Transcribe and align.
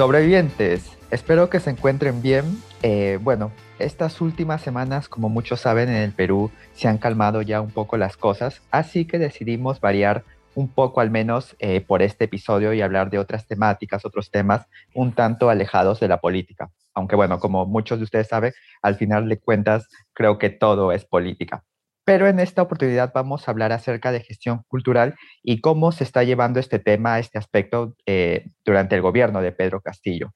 Sobrevivientes, 0.00 0.96
espero 1.10 1.50
que 1.50 1.60
se 1.60 1.68
encuentren 1.68 2.22
bien. 2.22 2.46
Eh, 2.82 3.18
bueno, 3.20 3.52
estas 3.78 4.22
últimas 4.22 4.62
semanas, 4.62 5.10
como 5.10 5.28
muchos 5.28 5.60
saben, 5.60 5.90
en 5.90 5.96
el 5.96 6.12
Perú 6.12 6.50
se 6.72 6.88
han 6.88 6.96
calmado 6.96 7.42
ya 7.42 7.60
un 7.60 7.70
poco 7.70 7.98
las 7.98 8.16
cosas, 8.16 8.62
así 8.70 9.04
que 9.04 9.18
decidimos 9.18 9.78
variar 9.78 10.24
un 10.54 10.68
poco 10.68 11.02
al 11.02 11.10
menos 11.10 11.54
eh, 11.58 11.82
por 11.82 12.00
este 12.00 12.24
episodio 12.24 12.72
y 12.72 12.80
hablar 12.80 13.10
de 13.10 13.18
otras 13.18 13.46
temáticas, 13.46 14.06
otros 14.06 14.30
temas 14.30 14.66
un 14.94 15.12
tanto 15.12 15.50
alejados 15.50 16.00
de 16.00 16.08
la 16.08 16.18
política. 16.18 16.70
Aunque 16.94 17.14
bueno, 17.14 17.38
como 17.38 17.66
muchos 17.66 17.98
de 17.98 18.04
ustedes 18.04 18.28
saben, 18.28 18.54
al 18.80 18.94
final 18.94 19.28
de 19.28 19.38
cuentas 19.38 19.86
creo 20.14 20.38
que 20.38 20.48
todo 20.48 20.92
es 20.92 21.04
política. 21.04 21.62
Pero 22.04 22.26
en 22.26 22.40
esta 22.40 22.62
oportunidad 22.62 23.12
vamos 23.14 23.46
a 23.46 23.50
hablar 23.50 23.72
acerca 23.72 24.10
de 24.12 24.20
gestión 24.20 24.62
cultural 24.68 25.14
y 25.42 25.60
cómo 25.60 25.92
se 25.92 26.04
está 26.04 26.24
llevando 26.24 26.58
este 26.60 26.78
tema, 26.78 27.18
este 27.18 27.38
aspecto 27.38 27.94
eh, 28.06 28.46
durante 28.64 28.96
el 28.96 29.02
gobierno 29.02 29.42
de 29.42 29.52
Pedro 29.52 29.80
Castillo. 29.80 30.32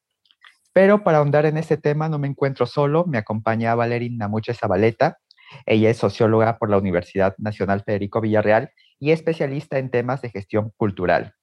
Pero 0.72 1.04
para 1.04 1.18
ahondar 1.18 1.46
en 1.46 1.56
este 1.56 1.76
tema 1.76 2.08
no 2.08 2.18
me 2.18 2.28
encuentro 2.28 2.66
solo, 2.66 3.04
me 3.06 3.18
acompaña 3.18 3.74
Valerín 3.74 4.18
Namuche 4.18 4.54
Zabaleta. 4.54 5.18
Ella 5.66 5.90
es 5.90 5.98
socióloga 5.98 6.58
por 6.58 6.68
la 6.68 6.78
Universidad 6.78 7.34
Nacional 7.38 7.82
Federico 7.84 8.20
Villarreal 8.20 8.70
y 8.98 9.12
especialista 9.12 9.78
en 9.78 9.90
temas 9.90 10.20
de 10.20 10.30
gestión 10.30 10.72
cultural. 10.76 11.34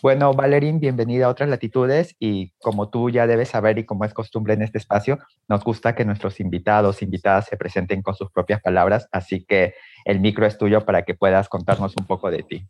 Bueno, 0.00 0.32
Valerín, 0.32 0.78
bienvenida 0.78 1.26
a 1.26 1.28
otras 1.28 1.48
latitudes 1.48 2.14
y 2.20 2.50
como 2.60 2.88
tú 2.88 3.10
ya 3.10 3.26
debes 3.26 3.48
saber 3.48 3.80
y 3.80 3.84
como 3.84 4.04
es 4.04 4.14
costumbre 4.14 4.54
en 4.54 4.62
este 4.62 4.78
espacio, 4.78 5.18
nos 5.48 5.64
gusta 5.64 5.96
que 5.96 6.04
nuestros 6.04 6.38
invitados, 6.38 7.02
invitadas 7.02 7.46
se 7.46 7.56
presenten 7.56 8.02
con 8.02 8.14
sus 8.14 8.30
propias 8.30 8.62
palabras, 8.62 9.08
así 9.10 9.44
que 9.44 9.74
el 10.04 10.20
micro 10.20 10.46
es 10.46 10.56
tuyo 10.56 10.84
para 10.84 11.02
que 11.02 11.14
puedas 11.14 11.48
contarnos 11.48 11.94
un 11.98 12.06
poco 12.06 12.30
de 12.30 12.44
ti. 12.44 12.64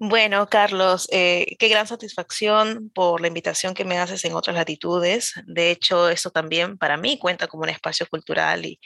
Bueno, 0.00 0.48
Carlos, 0.48 1.08
eh, 1.10 1.56
qué 1.58 1.66
gran 1.68 1.88
satisfacción 1.88 2.88
por 2.94 3.20
la 3.20 3.26
invitación 3.26 3.74
que 3.74 3.84
me 3.84 3.98
haces 3.98 4.24
en 4.24 4.32
otras 4.34 4.54
latitudes. 4.54 5.34
De 5.44 5.72
hecho, 5.72 6.08
esto 6.08 6.30
también 6.30 6.78
para 6.78 6.96
mí 6.96 7.18
cuenta 7.18 7.48
como 7.48 7.64
un 7.64 7.68
espacio 7.68 8.06
cultural. 8.08 8.64
Y, 8.64 8.78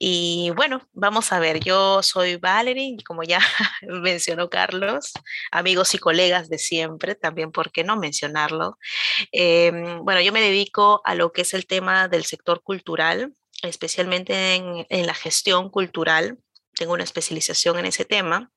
y 0.00 0.50
bueno, 0.56 0.82
vamos 0.92 1.32
a 1.32 1.38
ver, 1.38 1.60
yo 1.60 2.02
soy 2.02 2.34
Valerie, 2.36 2.96
como 3.06 3.22
ya 3.22 3.38
mencionó 3.82 4.50
Carlos, 4.50 5.12
amigos 5.52 5.94
y 5.94 5.98
colegas 5.98 6.48
de 6.48 6.58
siempre, 6.58 7.14
también, 7.14 7.52
¿por 7.52 7.70
qué 7.70 7.84
no 7.84 7.96
mencionarlo? 7.96 8.76
Em, 9.32 10.04
bueno, 10.04 10.20
yo 10.20 10.32
me 10.32 10.40
dedico 10.40 11.00
a 11.04 11.14
lo 11.14 11.32
que 11.32 11.42
es 11.42 11.54
el 11.54 11.66
tema 11.66 12.08
del 12.08 12.24
sector 12.24 12.62
cultural, 12.64 13.34
especialmente 13.62 14.56
en, 14.56 14.86
en 14.88 15.06
la 15.06 15.14
gestión 15.14 15.70
cultural 15.70 16.38
tengo 16.80 16.94
una 16.94 17.04
especialización 17.04 17.78
en 17.78 17.84
ese 17.84 18.06
tema 18.06 18.50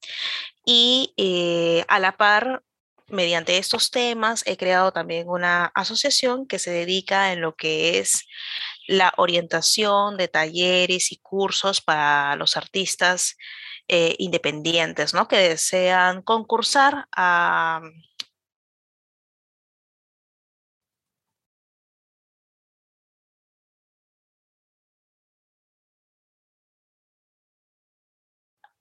y 0.65 1.13
eh, 1.17 1.83
a 1.89 1.99
la 1.99 2.15
par, 2.15 2.63
mediante 3.09 3.57
estos 3.57 3.91
temas, 3.91 4.43
he 4.47 4.55
creado 4.55 4.93
también 4.93 5.27
una 5.27 5.65
asociación 5.75 6.47
que 6.47 6.57
se 6.57 6.71
dedica 6.71 7.33
en 7.33 7.41
lo 7.41 7.53
que 7.57 7.99
es 7.99 8.25
la 8.87 9.13
orientación 9.17 10.15
de 10.15 10.29
talleres 10.29 11.11
y 11.11 11.17
cursos 11.17 11.81
para 11.81 12.37
los 12.37 12.55
artistas 12.55 13.35
eh, 13.89 14.15
independientes, 14.19 15.13
¿no? 15.13 15.27
Que 15.27 15.49
desean 15.49 16.21
concursar 16.21 17.09
a 17.11 17.81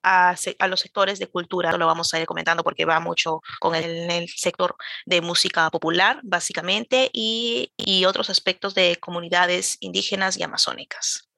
a, 0.02 0.34
los 0.68 0.80
sectores 0.80 1.18
de 1.18 1.26
cultura, 1.26 1.76
lo 1.76 1.86
vamos 1.86 2.12
a 2.12 2.20
ir 2.20 2.26
comentando 2.26 2.62
porque 2.62 2.84
va 2.84 3.00
mucho 3.00 3.40
con 3.60 3.74
el, 3.74 4.28
sector 4.28 4.76
de 5.06 5.20
música 5.20 5.70
popular, 5.70 6.20
básicamente, 6.22 7.10
y, 7.12 7.72
y, 7.76 8.04
otros 8.04 8.30
aspectos 8.30 8.74
de 8.74 8.96
comunidades 8.96 9.76
indígenas 9.80 10.36
y 10.38 10.42
amazónicas. 10.42 11.28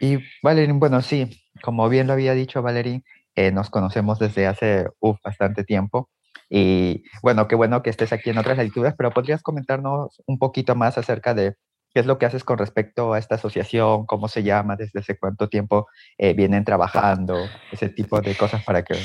Y 0.00 0.18
Valerín, 0.42 0.80
bueno, 0.80 1.02
sí, 1.02 1.44
como 1.62 1.88
bien 1.88 2.06
lo 2.06 2.14
había 2.14 2.34
dicho 2.34 2.62
Valerín, 2.62 3.04
eh, 3.34 3.52
nos 3.52 3.70
conocemos 3.70 4.18
desde 4.18 4.46
hace 4.46 4.86
bastante 5.24 5.64
tiempo. 5.64 6.10
Y 6.48 7.04
bueno, 7.22 7.46
qué 7.46 7.54
bueno 7.54 7.82
que 7.82 7.90
estés 7.90 8.12
aquí 8.12 8.30
en 8.30 8.38
otras 8.38 8.56
latitudes, 8.56 8.94
pero 8.98 9.12
podrías 9.12 9.42
comentarnos 9.42 10.20
un 10.26 10.38
poquito 10.38 10.74
más 10.74 10.98
acerca 10.98 11.32
de 11.32 11.54
¿Qué 11.92 12.00
es 12.00 12.06
lo 12.06 12.18
que 12.18 12.26
haces 12.26 12.44
con 12.44 12.58
respecto 12.58 13.12
a 13.12 13.18
esta 13.18 13.34
asociación? 13.34 14.06
¿Cómo 14.06 14.28
se 14.28 14.42
llama? 14.42 14.76
¿Desde 14.76 15.00
hace 15.00 15.18
cuánto 15.18 15.48
tiempo 15.48 15.88
eh, 16.18 16.34
vienen 16.34 16.64
trabajando? 16.64 17.48
Ese 17.72 17.88
tipo 17.88 18.20
de 18.20 18.36
cosas 18.36 18.62
para 18.64 18.84
que... 18.84 18.96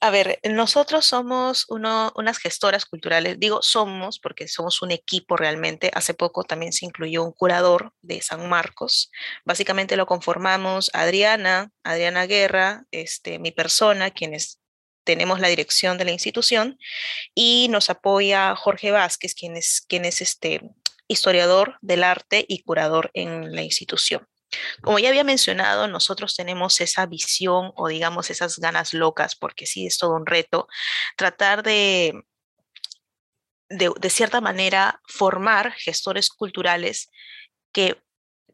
A 0.00 0.10
ver, 0.10 0.38
nosotros 0.50 1.06
somos 1.06 1.64
uno, 1.70 2.12
unas 2.16 2.36
gestoras 2.36 2.84
culturales, 2.84 3.40
digo 3.40 3.62
somos 3.62 4.18
porque 4.18 4.46
somos 4.46 4.82
un 4.82 4.90
equipo 4.90 5.38
realmente. 5.38 5.90
Hace 5.94 6.12
poco 6.12 6.44
también 6.44 6.74
se 6.74 6.84
incluyó 6.84 7.24
un 7.24 7.32
curador 7.32 7.94
de 8.02 8.20
San 8.20 8.46
Marcos. 8.46 9.10
Básicamente 9.46 9.96
lo 9.96 10.04
conformamos 10.04 10.90
Adriana, 10.92 11.70
Adriana 11.82 12.26
Guerra, 12.26 12.84
este, 12.90 13.38
mi 13.38 13.52
persona, 13.52 14.10
quienes 14.10 14.60
tenemos 15.04 15.40
la 15.40 15.48
dirección 15.48 15.96
de 15.96 16.04
la 16.04 16.10
institución, 16.10 16.78
y 17.34 17.68
nos 17.70 17.90
apoya 17.90 18.54
Jorge 18.56 18.90
Vázquez, 18.90 19.34
quien 19.34 19.56
es, 19.56 19.82
quien 19.86 20.04
es 20.04 20.20
este, 20.20 20.62
historiador 21.08 21.78
del 21.80 22.04
arte 22.04 22.44
y 22.48 22.62
curador 22.62 23.10
en 23.14 23.54
la 23.54 23.62
institución. 23.62 24.26
Como 24.82 24.98
ya 24.98 25.08
había 25.08 25.24
mencionado, 25.24 25.88
nosotros 25.88 26.36
tenemos 26.36 26.80
esa 26.80 27.06
visión 27.06 27.72
o 27.76 27.88
digamos 27.88 28.30
esas 28.30 28.58
ganas 28.58 28.94
locas, 28.94 29.34
porque 29.34 29.66
sí 29.66 29.86
es 29.86 29.98
todo 29.98 30.14
un 30.14 30.26
reto, 30.26 30.68
tratar 31.16 31.62
de, 31.62 32.22
de, 33.68 33.90
de 33.98 34.10
cierta 34.10 34.40
manera, 34.40 35.00
formar 35.08 35.72
gestores 35.72 36.30
culturales 36.30 37.10
que 37.72 38.00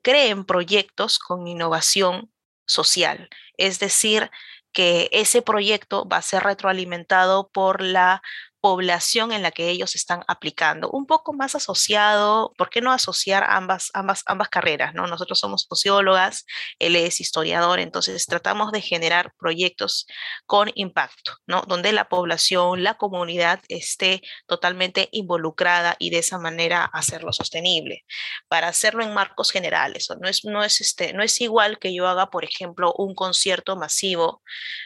creen 0.03 0.45
proyectos 0.45 1.19
con 1.19 1.47
innovación 1.47 2.33
social, 2.67 3.29
es 3.57 3.79
decir, 3.79 4.31
que 4.73 5.09
ese 5.13 5.43
proyecto 5.43 6.09
va 6.09 6.19
a 6.19 6.23
ser 6.23 6.45
retroalimentado 6.45 7.51
por 7.51 7.83
la 7.83 8.23
población 8.61 9.33
en 9.33 9.43
la 9.43 9.51
que 9.51 9.71
ellos 9.71 9.95
están 9.97 10.23
aplicando, 10.29 10.91
un 10.91 11.07
poco 11.07 11.33
más 11.33 11.55
asociado, 11.55 12.53
¿por 12.57 12.71
qué 12.71 12.81
no 12.81 12.93
asociar 12.93 13.45
ambas, 13.49 13.91
ambas, 13.95 14.23
ambas 14.27 14.49
carreras? 14.49 14.95
¿no? 14.95 15.07
Nosotros 15.07 15.39
somos 15.39 15.67
sociólogas, 15.69 16.45
él 16.79 16.97
es 16.97 17.21
historiador, 17.21 17.81
entonces 17.81 18.27
tratamos 18.27 18.73
de 18.73 18.81
generar 18.81 19.33
proyectos 19.39 20.07
con 20.47 20.71
impacto, 20.75 21.33
¿no? 21.47 21.63
donde 21.67 21.93
la 21.93 22.09
población, 22.09 22.83
la 22.83 22.95
comunidad 22.95 23.61
esté 23.69 24.23
totalmente 24.47 25.09
involucrada 25.13 25.97
y 25.99 26.11
de 26.11 26.19
esa 26.19 26.39
manera 26.39 26.85
hacerlo 26.85 27.33
sostenible. 27.33 28.05
Para 28.49 28.69
hacerlo 28.69 29.03
en 29.03 29.15
marcos 29.15 29.51
generales, 29.51 30.09
no 30.21 30.29
es, 30.29 30.45
no 30.45 30.63
es, 30.63 30.81
este, 30.81 31.13
no 31.13 31.23
es 31.23 31.41
igual 31.41 31.79
que 31.79 31.95
yo 31.95 32.07
haga, 32.09 32.31
por 32.31 32.45
ejemplo, 32.45 32.93
un 32.97 33.15
concierto 33.15 33.77
masivo 33.77 34.43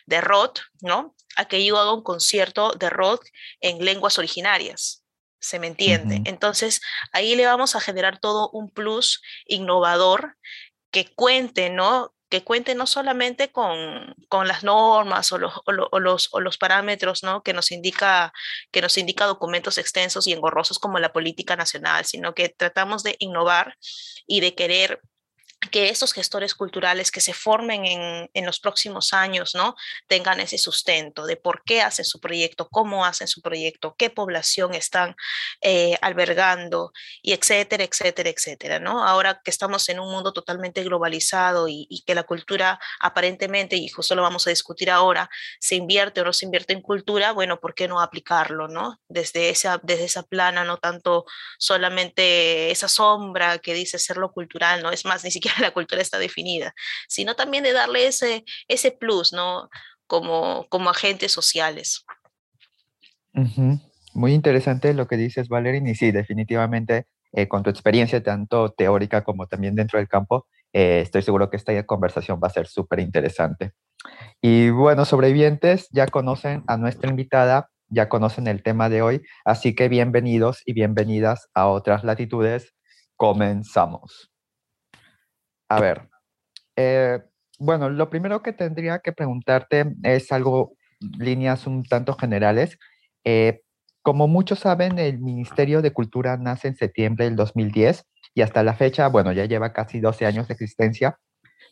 de 0.06 0.20
rock, 0.20 0.60
¿no? 0.80 1.14
A 1.36 1.46
que 1.46 1.64
yo 1.64 1.78
haga 1.78 1.92
un 1.92 2.02
concierto 2.02 2.72
de 2.72 2.90
rock 2.90 3.26
en 3.60 3.84
lenguas 3.84 4.18
originarias. 4.18 5.04
¿Se 5.38 5.58
me 5.58 5.66
entiende? 5.66 6.22
Entonces, 6.24 6.80
ahí 7.12 7.36
le 7.36 7.44
vamos 7.44 7.76
a 7.76 7.80
generar 7.80 8.18
todo 8.18 8.48
un 8.50 8.70
plus 8.70 9.20
innovador 9.46 10.38
que 10.90 11.12
cuente, 11.14 11.68
¿no? 11.68 12.14
que 12.34 12.42
cuente 12.42 12.74
no 12.74 12.86
solamente 12.86 13.52
con, 13.52 14.14
con 14.28 14.48
las 14.48 14.64
normas 14.64 15.30
o 15.30 15.38
los, 15.38 15.52
o, 15.66 16.00
los, 16.00 16.28
o 16.32 16.40
los 16.40 16.58
parámetros 16.58 17.22
¿no? 17.22 17.42
que, 17.44 17.52
nos 17.52 17.70
indica, 17.70 18.32
que 18.72 18.80
nos 18.80 18.98
indica 18.98 19.26
documentos 19.26 19.78
extensos 19.78 20.26
y 20.26 20.32
engorrosos 20.32 20.80
como 20.80 20.98
la 20.98 21.12
política 21.12 21.54
nacional, 21.54 22.04
sino 22.04 22.34
que 22.34 22.48
tratamos 22.48 23.04
de 23.04 23.14
innovar 23.20 23.76
y 24.26 24.40
de 24.40 24.54
querer 24.54 25.00
que 25.70 25.88
esos 25.88 26.12
gestores 26.12 26.54
culturales 26.54 27.10
que 27.10 27.20
se 27.20 27.34
formen 27.34 27.84
en, 27.84 28.30
en, 28.32 28.46
los 28.46 28.60
próximos 28.60 29.12
años, 29.12 29.54
¿no? 29.54 29.74
Tengan 30.06 30.40
ese 30.40 30.58
sustento 30.58 31.26
de 31.26 31.36
por 31.36 31.62
qué 31.64 31.82
hacen 31.82 32.04
su 32.04 32.20
proyecto, 32.20 32.68
cómo 32.68 33.04
hacen 33.04 33.28
su 33.28 33.40
proyecto, 33.40 33.94
qué 33.98 34.10
población 34.10 34.74
están 34.74 35.16
eh, 35.60 35.96
albergando, 36.00 36.92
y 37.22 37.32
etcétera, 37.32 37.84
etcétera, 37.84 38.30
etcétera, 38.30 38.78
¿no? 38.78 39.04
Ahora 39.06 39.40
que 39.42 39.50
estamos 39.50 39.88
en 39.88 40.00
un 40.00 40.10
mundo 40.10 40.32
totalmente 40.32 40.82
globalizado 40.82 41.68
y, 41.68 42.02
que 42.06 42.14
la 42.14 42.24
cultura 42.24 42.78
aparentemente, 43.00 43.76
y 43.76 43.88
justo 43.88 44.14
lo 44.14 44.22
vamos 44.22 44.46
a 44.46 44.50
discutir 44.50 44.90
ahora, 44.90 45.30
se 45.60 45.76
invierte 45.76 46.20
o 46.20 46.24
no 46.24 46.32
se 46.32 46.44
invierte 46.44 46.72
en 46.72 46.82
cultura, 46.82 47.32
bueno, 47.32 47.60
¿por 47.60 47.74
qué 47.74 47.88
no 47.88 48.00
aplicarlo, 48.00 48.68
¿no? 48.68 49.00
Desde 49.08 49.48
esa, 49.50 49.80
desde 49.82 50.04
esa 50.04 50.22
plana, 50.22 50.64
no 50.64 50.78
tanto 50.78 51.24
solamente 51.58 52.70
esa 52.70 52.88
sombra 52.88 53.58
que 53.58 53.74
dice 53.74 53.98
ser 53.98 54.16
lo 54.18 54.32
cultural, 54.32 54.82
¿no? 54.82 54.90
Es 54.90 55.04
más, 55.04 55.24
ni 55.24 55.30
siquiera 55.30 55.53
la 55.60 55.72
cultura 55.72 56.00
está 56.00 56.18
definida, 56.18 56.74
sino 57.08 57.34
también 57.34 57.64
de 57.64 57.72
darle 57.72 58.06
ese, 58.06 58.44
ese 58.68 58.90
plus, 58.92 59.32
¿no? 59.32 59.68
Como, 60.06 60.66
como 60.68 60.90
agentes 60.90 61.32
sociales. 61.32 62.04
Muy 64.12 64.32
interesante 64.32 64.94
lo 64.94 65.08
que 65.08 65.16
dices, 65.16 65.48
Valerín, 65.48 65.88
y 65.88 65.94
sí, 65.94 66.12
definitivamente 66.12 67.06
eh, 67.32 67.48
con 67.48 67.62
tu 67.62 67.70
experiencia 67.70 68.22
tanto 68.22 68.70
teórica 68.70 69.24
como 69.24 69.46
también 69.46 69.74
dentro 69.74 69.98
del 69.98 70.08
campo, 70.08 70.46
eh, 70.72 71.00
estoy 71.02 71.22
seguro 71.22 71.50
que 71.50 71.56
esta 71.56 71.84
conversación 71.84 72.38
va 72.42 72.48
a 72.48 72.52
ser 72.52 72.66
súper 72.66 73.00
interesante. 73.00 73.72
Y 74.42 74.68
bueno, 74.70 75.04
sobrevivientes, 75.04 75.88
ya 75.90 76.06
conocen 76.06 76.62
a 76.66 76.76
nuestra 76.76 77.08
invitada 77.08 77.70
ya 77.88 78.08
conocen 78.08 78.46
el 78.46 78.62
tema 78.62 78.88
de 78.88 79.02
hoy, 79.02 79.22
así 79.44 79.74
que 79.74 79.88
bienvenidos 79.88 80.62
y 80.66 80.72
bienvenidas 80.72 81.48
a 81.54 81.68
otras 81.68 82.04
latitudes. 82.04 82.74
Comenzamos. 83.16 84.33
A 85.76 85.80
ver, 85.80 86.08
eh, 86.76 87.22
bueno, 87.58 87.88
lo 87.88 88.10
primero 88.10 88.42
que 88.42 88.52
tendría 88.52 88.98
que 88.98 89.12
preguntarte 89.12 89.94
es 90.02 90.32
algo, 90.32 90.76
líneas 91.18 91.66
un 91.66 91.84
tanto 91.84 92.14
generales. 92.14 92.78
Eh, 93.24 93.62
como 94.02 94.28
muchos 94.28 94.58
saben, 94.60 94.98
el 94.98 95.18
Ministerio 95.18 95.80
de 95.80 95.92
Cultura 95.92 96.36
nace 96.36 96.68
en 96.68 96.76
septiembre 96.76 97.24
del 97.24 97.36
2010 97.36 98.04
y 98.34 98.42
hasta 98.42 98.62
la 98.62 98.74
fecha, 98.74 99.08
bueno, 99.08 99.32
ya 99.32 99.46
lleva 99.46 99.72
casi 99.72 100.00
12 100.00 100.26
años 100.26 100.48
de 100.48 100.54
existencia, 100.54 101.18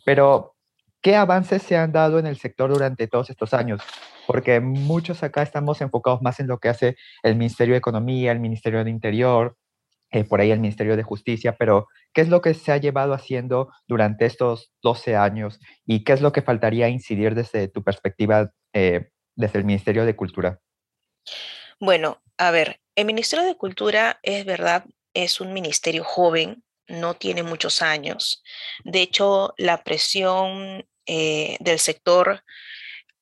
pero 0.05 0.55
¿qué 1.03 1.17
avances 1.17 1.63
se 1.63 1.77
han 1.77 1.93
dado 1.93 2.19
en 2.19 2.27
el 2.27 2.39
sector 2.39 2.73
durante 2.73 3.07
todos 3.07 3.29
estos 3.31 3.53
años? 3.53 3.83
Porque 4.27 4.61
muchos 4.61 5.23
acá 5.23 5.43
estamos 5.43 5.81
enfocados 5.81 6.23
más 6.23 6.41
en 6.41 6.47
lo 6.47 6.59
que 6.59 6.69
hace 6.69 6.97
el 7.23 7.37
Ministerio 7.37 7.75
de 7.75 7.79
Economía, 7.79 8.33
el 8.33 8.41
Ministerio 8.41 8.83
de 8.83 8.91
Interior, 8.91 9.57
eh, 10.13 10.25
por 10.25 10.41
ahí 10.41 10.51
el 10.51 10.61
Ministerio 10.61 10.97
de 10.97 11.03
Justicia, 11.03 11.57
pero 11.59 11.89
¿qué 12.13 12.21
es 12.21 12.29
lo 12.29 12.43
que 12.43 12.53
se 12.53 12.71
ha 12.71 12.77
llevado 12.77 13.15
haciendo 13.15 13.73
durante 13.87 14.27
estos 14.27 14.71
12 14.83 15.17
años 15.17 15.59
y 15.87 16.05
qué 16.05 16.13
es 16.13 16.21
lo 16.21 16.33
que 16.33 16.43
faltaría 16.43 16.89
incidir 16.89 17.35
desde 17.35 17.69
tu 17.69 17.83
perspectiva, 17.83 18.51
eh, 18.75 19.09
desde 19.37 19.59
el 19.59 19.65
Ministerio 19.65 20.05
de 20.05 20.15
Cultura? 20.15 20.61
Bueno, 21.81 22.23
a 22.37 22.51
ver, 22.51 22.81
el 22.95 23.07
Ministerio 23.07 23.47
de 23.47 23.57
Cultura 23.57 24.21
es 24.23 24.45
verdad, 24.45 24.85
es 25.15 25.41
un 25.41 25.55
ministerio 25.55 26.05
joven, 26.05 26.63
no 26.89 27.15
tiene 27.15 27.43
muchos 27.43 27.81
años. 27.81 28.43
De 28.85 29.01
hecho, 29.01 29.55
la 29.57 29.83
presión 29.83 30.87
eh, 31.07 31.57
del 31.61 31.79
sector 31.79 32.45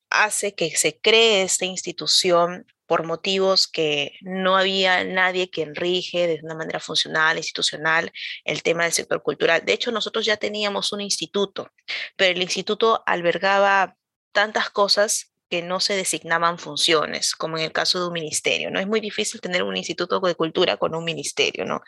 hace 0.09 0.55
que 0.55 0.75
se 0.75 0.99
cree 0.99 1.43
esta 1.43 1.63
institución 1.63 2.65
por 2.91 3.05
motivos 3.05 3.69
que 3.69 4.17
no 4.19 4.57
había 4.57 5.05
nadie 5.05 5.49
que 5.49 5.65
rige 5.73 6.27
de 6.27 6.41
una 6.43 6.55
manera 6.55 6.81
funcional, 6.81 7.37
institucional, 7.37 8.11
el 8.43 8.63
tema 8.63 8.83
del 8.83 8.91
sector 8.91 9.23
cultural. 9.23 9.63
De 9.63 9.71
hecho, 9.71 9.93
nosotros 9.93 10.25
ya 10.25 10.35
teníamos 10.35 10.91
un 10.91 10.99
instituto, 10.99 11.71
pero 12.17 12.33
el 12.33 12.41
instituto 12.41 13.01
albergaba 13.05 13.95
tantas 14.33 14.69
cosas 14.71 15.31
que 15.49 15.61
no 15.61 15.79
se 15.79 15.93
designaban 15.93 16.59
funciones, 16.59 17.33
como 17.33 17.57
en 17.57 17.63
el 17.63 17.71
caso 17.71 17.97
de 17.97 18.07
un 18.07 18.13
ministerio, 18.13 18.69
¿no? 18.69 18.77
Es 18.77 18.87
muy 18.87 18.99
difícil 18.99 19.39
tener 19.39 19.63
un 19.63 19.77
instituto 19.77 20.19
de 20.19 20.35
cultura 20.35 20.75
con 20.75 20.93
un 20.93 21.05
ministerio, 21.05 21.63
¿no? 21.63 21.79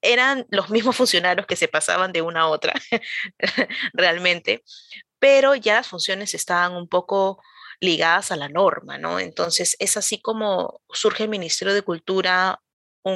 Eran 0.00 0.46
los 0.50 0.70
mismos 0.70 0.94
funcionarios 0.94 1.48
que 1.48 1.56
se 1.56 1.66
pasaban 1.66 2.12
de 2.12 2.22
una 2.22 2.42
a 2.42 2.46
otra, 2.46 2.72
realmente, 3.94 4.62
pero 5.18 5.56
ya 5.56 5.74
las 5.74 5.88
funciones 5.88 6.34
estaban 6.34 6.76
un 6.76 6.86
poco 6.86 7.42
ligadas 7.80 8.32
a 8.32 8.36
la 8.36 8.48
norma, 8.48 8.98
¿no? 8.98 9.18
Entonces 9.20 9.76
es 9.78 9.96
así 9.96 10.20
como 10.20 10.80
surge 10.92 11.24
el 11.24 11.28
Ministerio 11.28 11.74
de 11.74 11.82
Cultura 11.82 12.60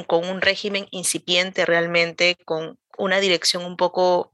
con 0.07 0.25
un 0.29 0.39
régimen 0.41 0.87
incipiente 0.91 1.65
realmente, 1.65 2.37
con 2.45 2.79
una 2.97 3.19
dirección 3.19 3.65
un 3.65 3.75
poco 3.75 4.33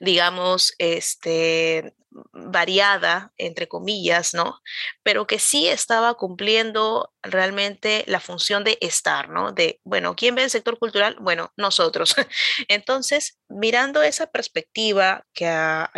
digamos, 0.00 0.74
este, 0.78 1.94
variada, 2.32 3.32
entre 3.38 3.68
comillas, 3.68 4.34
¿no? 4.34 4.60
Pero 5.02 5.26
que 5.26 5.38
sí 5.38 5.68
estaba 5.68 6.14
cumpliendo 6.14 7.12
realmente 7.22 8.04
la 8.06 8.20
función 8.20 8.64
de 8.64 8.78
estar, 8.80 9.28
¿no? 9.28 9.52
De, 9.52 9.80
bueno, 9.84 10.14
¿quién 10.16 10.34
ve 10.34 10.42
el 10.42 10.50
sector 10.50 10.78
cultural? 10.78 11.16
Bueno, 11.20 11.52
nosotros. 11.56 12.14
Entonces, 12.68 13.38
mirando 13.48 14.02
esa 14.02 14.26
perspectiva 14.26 15.24
que 15.32 15.44
ya, 15.44 15.90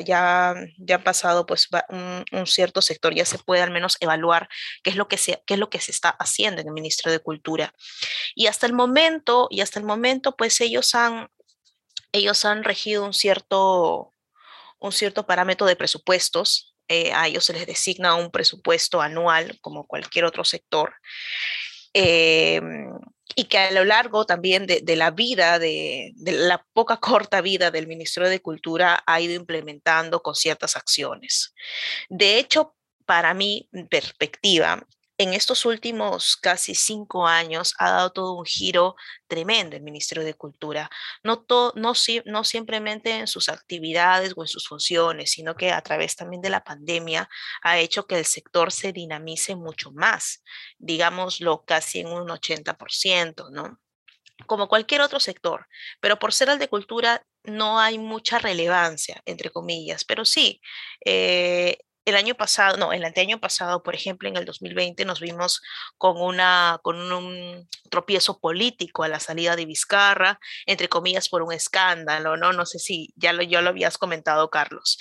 ya 0.78 0.94
han 0.94 1.04
pasado 1.04 1.46
pues 1.46 1.68
un, 1.88 2.24
un, 2.32 2.46
cierto 2.46 2.82
sector, 2.82 3.14
ya 3.14 3.24
se 3.24 3.38
puede 3.38 3.62
al 3.62 3.70
menos 3.70 3.96
evaluar 4.00 4.48
qué 4.82 4.90
es, 4.90 4.96
lo 4.96 5.08
que 5.08 5.16
se, 5.16 5.42
qué 5.46 5.54
es 5.54 5.60
lo 5.60 5.70
que 5.70 5.80
se 5.80 5.92
está 5.92 6.10
haciendo 6.10 6.60
en 6.60 6.68
el 6.68 6.74
Ministerio 6.74 7.12
de 7.12 7.22
Cultura. 7.22 7.74
Y 8.34 8.46
hasta 8.46 8.66
el 8.66 8.72
momento, 8.72 9.48
y 9.50 9.60
hasta 9.60 9.78
el 9.78 9.86
momento, 9.86 10.36
pues 10.36 10.60
ellos 10.60 10.94
han, 10.94 11.28
ellos 12.12 12.44
han 12.44 12.64
regido 12.64 13.04
un 13.04 13.14
cierto 13.14 14.13
un 14.84 14.92
cierto 14.92 15.26
parámetro 15.26 15.66
de 15.66 15.76
presupuestos. 15.76 16.74
Eh, 16.88 17.12
a 17.14 17.26
ellos 17.26 17.44
se 17.44 17.54
les 17.54 17.66
designa 17.66 18.14
un 18.14 18.30
presupuesto 18.30 19.00
anual, 19.00 19.58
como 19.62 19.86
cualquier 19.86 20.26
otro 20.26 20.44
sector. 20.44 20.94
Em, 21.94 22.92
y 23.34 23.44
que 23.44 23.58
a 23.58 23.70
lo 23.70 23.84
largo 23.84 24.26
también 24.26 24.66
de, 24.66 24.96
la 24.96 25.10
vida, 25.10 25.58
de, 25.58 26.12
de, 26.16 26.32
la 26.32 26.64
poca 26.74 26.96
corta 27.00 27.40
vida 27.40 27.70
del 27.70 27.86
Ministerio 27.86 28.28
de 28.28 28.42
Cultura, 28.42 29.02
ha 29.06 29.20
ido 29.20 29.34
implementando 29.34 30.22
con 30.22 30.34
ciertas 30.34 30.76
acciones. 30.76 31.54
De 32.10 32.38
hecho, 32.38 32.76
para 33.06 33.32
mi 33.32 33.68
perspectiva, 33.88 34.86
en 35.18 35.32
estos 35.32 35.64
últimos 35.64 36.36
casi 36.36 36.74
cinco 36.74 37.26
años 37.26 37.74
ha 37.78 37.90
dado 37.90 38.10
todo 38.10 38.32
un 38.32 38.44
giro 38.44 38.96
tremendo 39.28 39.76
el 39.76 39.82
Ministerio 39.82 40.24
de 40.24 40.34
Cultura, 40.34 40.90
no, 41.22 41.44
no, 41.74 41.92
no 42.24 42.44
simplemente 42.44 43.10
en 43.18 43.26
sus 43.26 43.48
actividades 43.48 44.32
o 44.36 44.42
en 44.42 44.48
sus 44.48 44.66
funciones, 44.66 45.30
sino 45.30 45.54
que 45.54 45.70
a 45.72 45.80
través 45.82 46.16
también 46.16 46.42
de 46.42 46.50
la 46.50 46.64
pandemia 46.64 47.28
ha 47.62 47.78
hecho 47.78 48.06
que 48.06 48.18
el 48.18 48.24
sector 48.24 48.72
se 48.72 48.92
dinamice 48.92 49.54
mucho 49.54 49.92
más, 49.92 50.42
digámoslo 50.78 51.64
casi 51.64 52.00
en 52.00 52.08
un 52.08 52.28
80%, 52.28 53.50
¿no? 53.50 53.80
Como 54.46 54.68
cualquier 54.68 55.00
otro 55.00 55.20
sector, 55.20 55.66
pero 56.00 56.18
por 56.18 56.32
ser 56.32 56.48
el 56.48 56.58
de 56.58 56.68
cultura 56.68 57.24
no 57.44 57.78
hay 57.78 57.98
mucha 57.98 58.38
relevancia, 58.38 59.22
entre 59.26 59.50
comillas, 59.50 60.04
pero 60.04 60.24
sí, 60.24 60.60
eh, 61.04 61.78
el 62.04 62.16
año 62.16 62.34
pasado, 62.34 62.76
no, 62.76 62.92
el 62.92 63.04
año 63.04 63.40
pasado, 63.40 63.82
por 63.82 63.94
ejemplo, 63.94 64.28
en 64.28 64.36
el 64.36 64.44
2020 64.44 65.04
nos 65.04 65.20
vimos 65.20 65.62
con, 65.96 66.20
una, 66.20 66.78
con 66.82 66.96
un 67.12 67.68
tropiezo 67.90 68.38
político 68.38 69.02
a 69.02 69.08
la 69.08 69.20
salida 69.20 69.56
de 69.56 69.66
Vizcarra, 69.66 70.38
entre 70.66 70.88
comillas, 70.88 71.28
por 71.28 71.42
un 71.42 71.52
escándalo, 71.52 72.36
¿no? 72.36 72.52
No 72.52 72.66
sé 72.66 72.78
si 72.78 73.12
ya 73.16 73.32
lo, 73.32 73.42
lo 73.42 73.68
habías 73.68 73.98
comentado, 73.98 74.50
Carlos. 74.50 74.98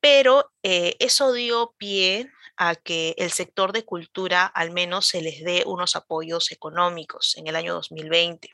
Pero 0.00 0.52
eh, 0.62 0.96
eso 0.98 1.32
dio 1.32 1.74
pie 1.78 2.30
a 2.56 2.74
que 2.74 3.14
el 3.18 3.30
sector 3.30 3.72
de 3.72 3.84
cultura 3.84 4.44
al 4.44 4.72
menos 4.72 5.06
se 5.06 5.22
les 5.22 5.42
dé 5.42 5.62
unos 5.66 5.96
apoyos 5.96 6.52
económicos 6.52 7.36
en 7.36 7.46
el 7.46 7.56
año 7.56 7.74
2020. 7.74 8.50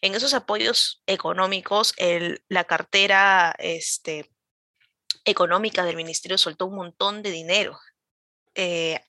En 0.00 0.14
esos 0.14 0.34
apoyos 0.34 1.02
económicos, 1.06 1.94
el, 1.96 2.42
la 2.48 2.64
cartera 2.64 3.54
este, 3.58 4.30
económica 5.30 5.84
del 5.84 5.96
ministerio 5.96 6.38
soltó 6.38 6.66
un 6.66 6.76
montón 6.76 7.22
de 7.22 7.30
dinero, 7.30 7.78
eh, 8.54 9.00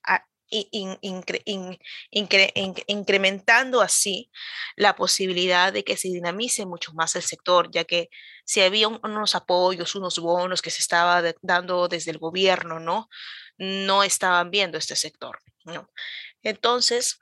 incrementando 2.86 3.80
así 3.80 4.30
la 4.76 4.94
posibilidad 4.94 5.72
de 5.72 5.84
que 5.84 5.96
se 5.96 6.08
dinamice 6.08 6.66
mucho 6.66 6.92
más 6.92 7.16
el 7.16 7.22
sector, 7.22 7.70
ya 7.72 7.84
que 7.84 8.10
si 8.44 8.60
había 8.60 8.88
unos 8.88 9.34
apoyos, 9.34 9.94
unos 9.94 10.18
bonos 10.18 10.60
que 10.60 10.70
se 10.70 10.80
estaba 10.80 11.22
dando 11.40 11.88
desde 11.88 12.10
el 12.10 12.18
gobierno, 12.18 12.80
¿no? 12.80 13.08
No 13.56 14.02
estaban 14.02 14.50
viendo 14.50 14.76
este 14.76 14.96
sector, 14.96 15.38
¿no? 15.64 15.88
Entonces, 16.42 17.21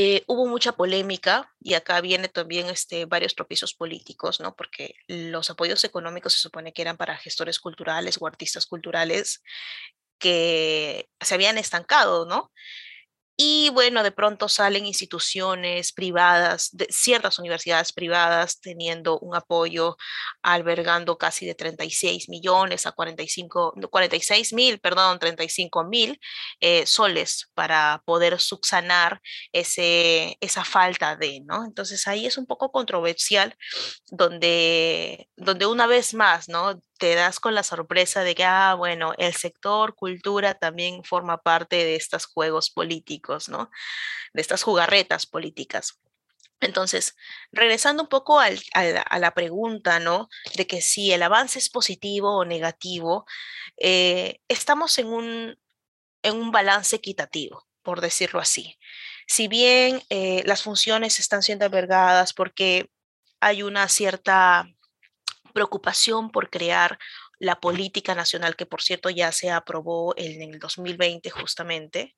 eh, 0.00 0.22
hubo 0.28 0.46
mucha 0.46 0.70
polémica 0.70 1.52
y 1.60 1.74
acá 1.74 2.00
viene 2.00 2.28
también 2.28 2.68
este, 2.68 3.04
varios 3.04 3.34
tropiezos 3.34 3.74
políticos, 3.74 4.38
¿no? 4.38 4.54
Porque 4.54 4.94
los 5.08 5.50
apoyos 5.50 5.82
económicos 5.82 6.34
se 6.34 6.38
supone 6.38 6.72
que 6.72 6.82
eran 6.82 6.96
para 6.96 7.16
gestores 7.16 7.58
culturales 7.58 8.16
o 8.20 8.26
artistas 8.28 8.66
culturales 8.66 9.42
que 10.20 11.08
se 11.20 11.34
habían 11.34 11.58
estancado, 11.58 12.26
¿no? 12.26 12.52
Y 13.40 13.70
bueno, 13.70 14.02
de 14.02 14.10
pronto 14.10 14.48
salen 14.48 14.84
instituciones 14.84 15.92
privadas, 15.92 16.70
de 16.72 16.88
ciertas 16.90 17.38
universidades 17.38 17.92
privadas 17.92 18.60
teniendo 18.60 19.16
un 19.20 19.36
apoyo, 19.36 19.96
albergando 20.42 21.18
casi 21.18 21.46
de 21.46 21.54
36 21.54 22.28
millones 22.28 22.84
a 22.86 22.92
45, 22.92 23.74
46 23.92 24.52
mil, 24.54 24.80
perdón, 24.80 25.20
35 25.20 25.84
mil 25.84 26.18
eh, 26.58 26.84
soles 26.84 27.48
para 27.54 28.02
poder 28.04 28.40
subsanar 28.40 29.20
ese, 29.52 30.36
esa 30.40 30.64
falta 30.64 31.14
de, 31.14 31.40
¿no? 31.44 31.64
Entonces 31.64 32.08
ahí 32.08 32.26
es 32.26 32.38
un 32.38 32.46
poco 32.46 32.72
controversial 32.72 33.54
donde, 34.10 35.28
donde 35.36 35.66
una 35.66 35.86
vez 35.86 36.12
más, 36.12 36.48
¿no? 36.48 36.82
Te 36.98 37.14
das 37.14 37.40
con 37.40 37.54
la 37.54 37.62
sorpresa 37.62 38.22
de 38.22 38.34
que, 38.34 38.44
ah, 38.44 38.74
bueno, 38.74 39.12
el 39.18 39.34
sector 39.34 39.94
cultura 39.94 40.54
también 40.54 41.04
forma 41.04 41.42
parte 41.42 41.76
de 41.76 41.96
estos 41.96 42.26
juegos 42.26 42.70
políticos, 42.70 43.48
¿no? 43.48 43.70
De 44.32 44.42
estas 44.42 44.62
jugarretas 44.62 45.26
políticas. 45.26 45.98
Entonces, 46.60 47.16
regresando 47.52 48.02
un 48.02 48.08
poco 48.08 48.40
a, 48.40 48.50
la, 48.50 49.34
pregunta, 49.34 50.00
¿no? 50.00 50.28
De 50.56 50.66
que 50.66 50.82
si 50.82 51.12
el 51.12 51.22
avance 51.22 51.58
es 51.58 51.68
positivo 51.70 52.36
o 52.36 52.44
negativo, 52.44 53.26
eh, 53.76 54.40
estamos 54.48 54.98
en 54.98 55.06
un, 55.06 55.58
en 56.22 56.34
un 56.34 56.50
balance 56.50 56.96
equitativo, 56.96 57.66
por 57.82 58.00
decirlo 58.00 58.40
así. 58.40 58.76
Si 59.26 59.46
bien 59.46 60.02
eh, 60.10 60.42
las 60.46 60.62
funciones 60.62 61.20
están 61.20 61.42
siendo 61.42 61.64
albergadas 61.64 62.32
porque 62.32 62.90
hay 63.40 63.62
una 63.62 63.88
cierta 63.88 64.68
preocupación 65.58 66.30
por 66.30 66.50
crear 66.50 67.00
la 67.40 67.58
política 67.58 68.14
nacional, 68.14 68.54
que 68.54 68.64
por 68.64 68.80
cierto 68.80 69.10
ya 69.10 69.32
se 69.32 69.50
aprobó 69.50 70.14
en 70.16 70.40
el 70.54 70.60
2020 70.60 71.30
justamente, 71.30 72.16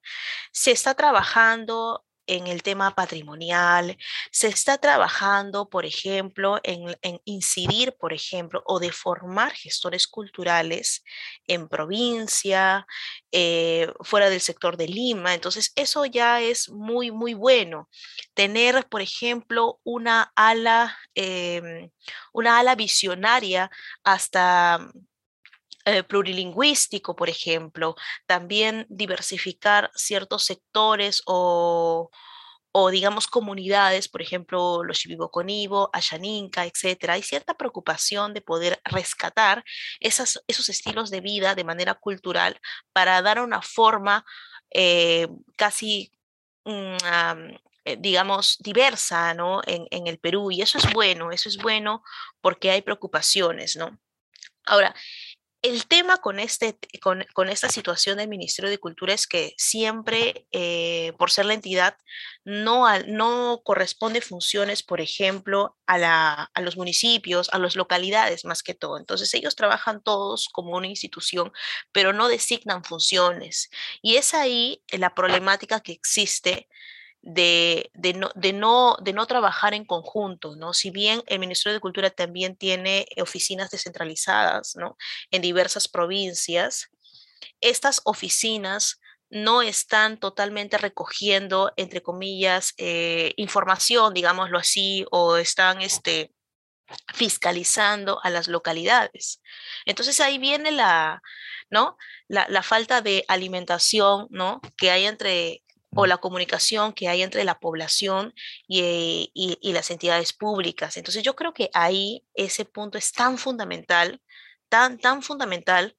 se 0.53 0.73
está 0.73 0.95
trabajando 0.95 2.05
en 2.31 2.47
el 2.47 2.63
tema 2.63 2.95
patrimonial, 2.95 3.99
se 4.31 4.47
está 4.47 4.79
trabajando, 4.79 5.69
por 5.69 5.85
ejemplo, 5.85 6.61
en, 6.63 6.97
incidir, 7.25 7.97
por 7.99 8.13
ejemplo, 8.13 8.63
o 8.67 8.79
de 8.79 8.93
formar 8.93 9.53
gestores 9.53 10.07
culturales 10.07 11.03
en 11.49 11.69
provincia, 11.69 12.87
eh, 13.33 13.93
fuera 14.03 14.31
del 14.31 14.41
sector 14.41 14.77
de 14.77 14.87
Lima. 14.87 15.35
Entonces, 15.35 15.73
eso 15.75 16.05
ya 16.05 16.41
es 16.41 16.71
muy, 16.71 17.11
muy 17.11 17.35
bueno. 17.35 17.89
Tener, 18.35 18.87
por 18.89 19.03
ejemplo, 19.03 19.81
una 19.83 20.33
ala, 20.37 20.97
em, 21.15 21.91
una 22.33 22.61
ala 22.61 22.77
visionaria 22.77 23.71
hasta 24.05 24.89
eh, 25.85 26.03
plurilingüístico, 26.03 27.17
por 27.17 27.29
ejemplo, 27.29 27.97
también 28.27 28.87
diversificar 28.89 29.91
ciertos 29.95 30.45
sectores 30.45 31.23
o, 31.27 32.11
o 32.73 32.91
digamos 32.91 33.27
comunidades, 33.27 34.09
por 34.09 34.23
ejemplo, 34.23 34.85
los 34.85 35.03
Conibo, 35.33 35.91
Ashaninka, 35.93 36.67
etcétera, 36.67 37.15
hay 37.15 37.23
cierta 37.23 37.55
preocupación 37.55 38.35
de 38.35 38.43
poder 38.43 38.81
rescatar 38.85 39.65
esos 40.01 40.69
estilos 40.69 41.11
de 41.11 41.21
vida 41.21 41.55
de 41.55 41.65
manera 41.65 41.95
cultural 41.95 42.61
para 42.93 43.21
dar 43.23 43.41
una 43.41 43.63
forma 43.63 44.25
eh, 44.73 45.29
casi, 45.57 46.13
mm, 46.65 46.97
eh, 47.85 47.97
digamos, 47.99 48.59
diversa 48.61 49.35
¿no? 49.35 49.63
en, 49.67 49.87
en 49.91 50.07
el 50.07 50.19
Perú. 50.19 50.51
Y 50.51 50.63
eso 50.63 50.79
es 50.79 50.93
bueno, 50.93 51.33
eso 51.33 51.49
es 51.49 51.57
bueno 51.59 52.03
porque 52.41 52.71
hay 52.71 52.83
preocupaciones, 52.83 53.77
¿no? 53.77 53.99
Ahora, 54.67 54.95
el 55.63 55.87
tema 55.87 56.17
con, 56.19 56.41
este, 56.41 56.79
con, 57.01 57.49
esta 57.49 57.69
situación 57.69 58.19
del 58.19 58.29
Ministerio 58.29 58.71
de 58.71 58.79
Cultura 58.79 59.13
es 59.13 59.27
que 59.27 59.55
siempre, 59.59 60.47
eh, 60.53 61.13
por 61.19 61.31
ser 61.31 61.47
la 61.47 61.55
entidad, 61.55 61.97
no, 62.45 63.61
corresponde 63.63 64.23
funciones, 64.23 64.83
por 64.83 65.01
ejemplo, 65.01 65.77
a, 65.87 66.49
a 66.55 66.61
los 66.63 66.77
municipios, 66.77 67.51
a 67.53 67.59
las 67.59 67.77
localidades 67.77 68.45
más 68.45 68.63
que 68.63 68.75
todo. 68.75 68.99
Entonces 68.99 69.33
ellos 69.35 69.55
trabajan 69.55 70.03
todos 70.03 70.49
como 70.51 70.77
una 70.77 70.87
institución, 70.87 71.53
pero 71.93 72.13
no 72.13 72.29
designan 72.29 72.83
funciones. 72.83 73.69
Y 74.01 74.17
es 74.17 74.33
ahí 74.33 74.83
la 74.91 75.15
problemática 75.15 75.81
que 75.81 75.93
existe 75.93 76.69
de, 77.23 77.91
no, 78.17 78.31
de, 78.35 78.53
no, 78.53 78.97
de 79.03 79.13
no 79.13 79.27
trabajar 79.27 79.75
en 79.75 79.85
conjunto, 79.85 80.57
¿no? 80.57 80.73
Si 80.73 80.91
bien 80.91 81.23
el 81.27 81.39
Ministerio 81.39 81.75
de 81.75 81.81
Cultura 81.81 82.11
también 82.11 82.57
tiene 82.57 83.07
oficinas 83.21 83.71
descentralizadas, 83.71 84.77
¿no? 84.77 84.97
En 85.31 85.43
diversas 85.43 85.89
provincias, 85.89 86.91
estas 87.61 88.01
oficinas 88.05 89.01
no 89.29 89.63
están 89.63 90.19
totalmente 90.19 90.77
recogiendo, 90.79 91.73
entre 91.77 92.03
comillas, 92.03 92.75
eh, 92.79 93.33
información, 93.37 94.13
digámoslo 94.13 94.59
así, 94.59 95.05
o 95.11 95.37
están 95.37 95.83
este, 95.83 96.33
fiscalizando 97.15 98.19
a 98.25 98.31
las 98.31 98.49
localidades. 98.49 99.41
Entonces 99.85 100.21
ahí 100.21 100.39
viene 100.39 100.73
la, 100.73 101.23
¿no? 101.71 101.97
La, 102.29 102.47
la, 102.49 102.63
falta 102.63 103.03
de 103.03 103.25
alimentación, 103.29 104.27
¿no? 104.31 104.61
Que 104.77 104.91
hay 104.91 105.07
entre 105.07 105.63
o 105.95 106.07
la 106.07 106.19
comunicación 106.19 106.93
que 106.93 107.09
hay 107.09 107.23
entre 107.23 107.45
la 107.45 107.59
población 107.59 108.35
eh, 108.69 109.29
y, 109.35 109.73
las 109.73 109.91
entidades 109.91 110.33
públicas. 110.33 110.97
Entonces 110.97 111.23
yo 111.23 111.35
creo 111.37 111.53
que 111.53 111.71
ahí 111.75 112.25
ese 112.35 112.65
punto 112.65 112.99
es 112.99 113.13
tan 113.13 113.39
fundamental, 113.39 114.21
tan, 114.69 114.99
tan 114.99 115.23
fundamental, 115.23 115.97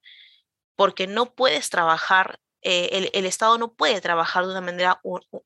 porque 0.76 1.06
no 1.06 1.34
puedes 1.34 1.70
trabajar, 1.70 2.40
eh, 2.62 3.10
el, 3.12 3.26
Estado 3.26 3.58
no 3.58 3.74
puede 3.74 4.00
trabajar 4.00 4.44
de 4.44 4.52
una 4.52 4.60
manera 4.60 5.00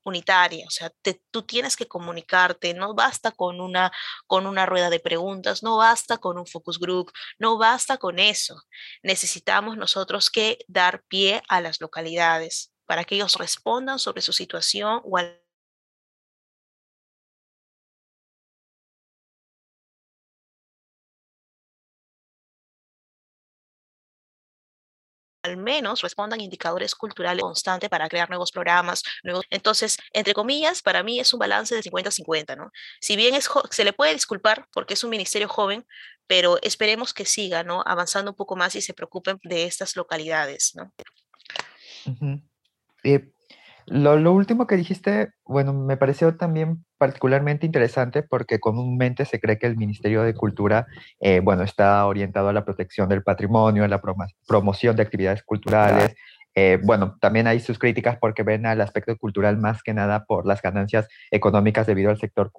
unitaria, 0.05 0.67
o 0.67 0.71
sea, 0.71 0.93
tú 1.31 1.43
tienes 1.43 1.77
que 1.77 1.89
comunicarte, 1.89 2.75
no 2.75 2.95
basta 2.95 3.33
con 3.33 3.61
una, 3.61 3.91
con 4.27 4.47
una 4.47 4.67
rueda 4.67 4.91
de 4.91 5.01
preguntas, 5.01 5.63
no 5.63 5.79
basta 5.79 6.19
con 6.19 6.39
un 6.39 6.47
focus 6.47 6.79
group, 6.79 7.11
no 7.39 7.59
basta 7.59 7.97
con 7.99 8.19
eso. 8.19 8.63
Necesitamos 9.03 9.77
nosotros 9.77 10.31
que 10.31 10.59
dar 10.69 11.03
pie 11.09 11.43
a 11.49 11.61
las 11.61 11.81
localidades 11.81 12.76
para 12.87 13.05
que 13.05 13.17
ellos 13.17 13.35
respondan 13.35 13.99
sobre 13.99 14.23
su 14.23 14.33
situación 14.33 15.03
o 15.05 15.19
al 15.19 15.39
menos 25.57 26.03
respondan 26.03 26.41
indicadores 26.41 26.95
culturales 26.95 27.43
constantes 27.43 27.89
para 27.89 28.09
crear 28.09 28.29
nuevos 28.29 28.51
programas. 28.51 29.03
Nuevos... 29.23 29.45
Entonces, 29.51 29.99
entre 30.13 30.35
comillas, 30.35 30.83
para 30.83 31.03
mí 31.03 31.21
es 31.21 31.33
un 31.33 31.39
balance 31.39 31.75
de 31.75 31.83
50-50, 31.83 32.57
¿no? 32.57 32.71
Si 33.01 33.17
bien 33.17 33.39
se 33.71 33.85
le 33.85 33.93
puede 33.93 34.15
disculpar 34.15 34.67
porque 34.73 34.95
es 34.95 35.05
un 35.05 35.11
ministerio 35.11 35.49
joven, 35.49 35.87
pero 36.27 36.59
esperemos 36.63 37.15
que 37.15 37.25
siga, 37.25 37.63
¿no? 37.63 37.83
Avanzando 37.87 38.33
un 38.33 38.37
poco 38.37 38.57
más 38.57 38.75
y 38.75 38.83
se 38.83 38.95
preocupen 38.95 39.39
de 39.45 39.65
estas 39.65 39.97
localidades, 39.97 40.75
¿no? 40.75 40.93
Eh, 43.07 43.29
lo, 43.87 44.33
último 44.33 44.67
que 44.67 44.77
dijiste, 44.77 45.31
bueno, 45.45 45.73
me 45.73 45.97
pareció 45.97 46.37
también 46.37 46.85
particularmente 46.99 47.67
interesante 47.67 48.25
porque 48.25 48.59
comúnmente 48.59 49.25
se 49.25 49.39
cree 49.39 49.59
que 49.59 49.69
el 49.69 49.77
Ministerio 49.77 50.23
de 50.23 50.35
Cultura, 50.35 50.87
eh, 51.21 51.41
bueno, 51.41 51.63
está 51.63 52.05
orientado 52.05 52.49
a 52.49 52.53
la 52.53 52.65
protección 52.65 53.09
del 53.09 53.23
patrimonio, 53.23 53.85
a 53.85 53.89
la 53.89 54.03
promoción 54.49 54.97
de 54.97 55.03
actividades 55.03 55.45
culturales. 55.45 56.17
Eh, 56.57 56.81
bueno, 56.83 57.17
también 57.21 57.47
hay 57.47 57.61
sus 57.61 57.79
críticas 57.79 58.19
porque 58.19 58.43
ven 58.43 58.67
al 58.67 58.81
aspecto 58.81 59.17
cultural 59.17 59.57
más 59.59 59.85
que 59.85 59.95
nada 59.95 60.25
por 60.25 60.47
las 60.47 60.63
ganancias 60.63 61.07
económicas 61.31 61.87
debido 61.87 62.11
al 62.11 62.19
sector 62.19 62.51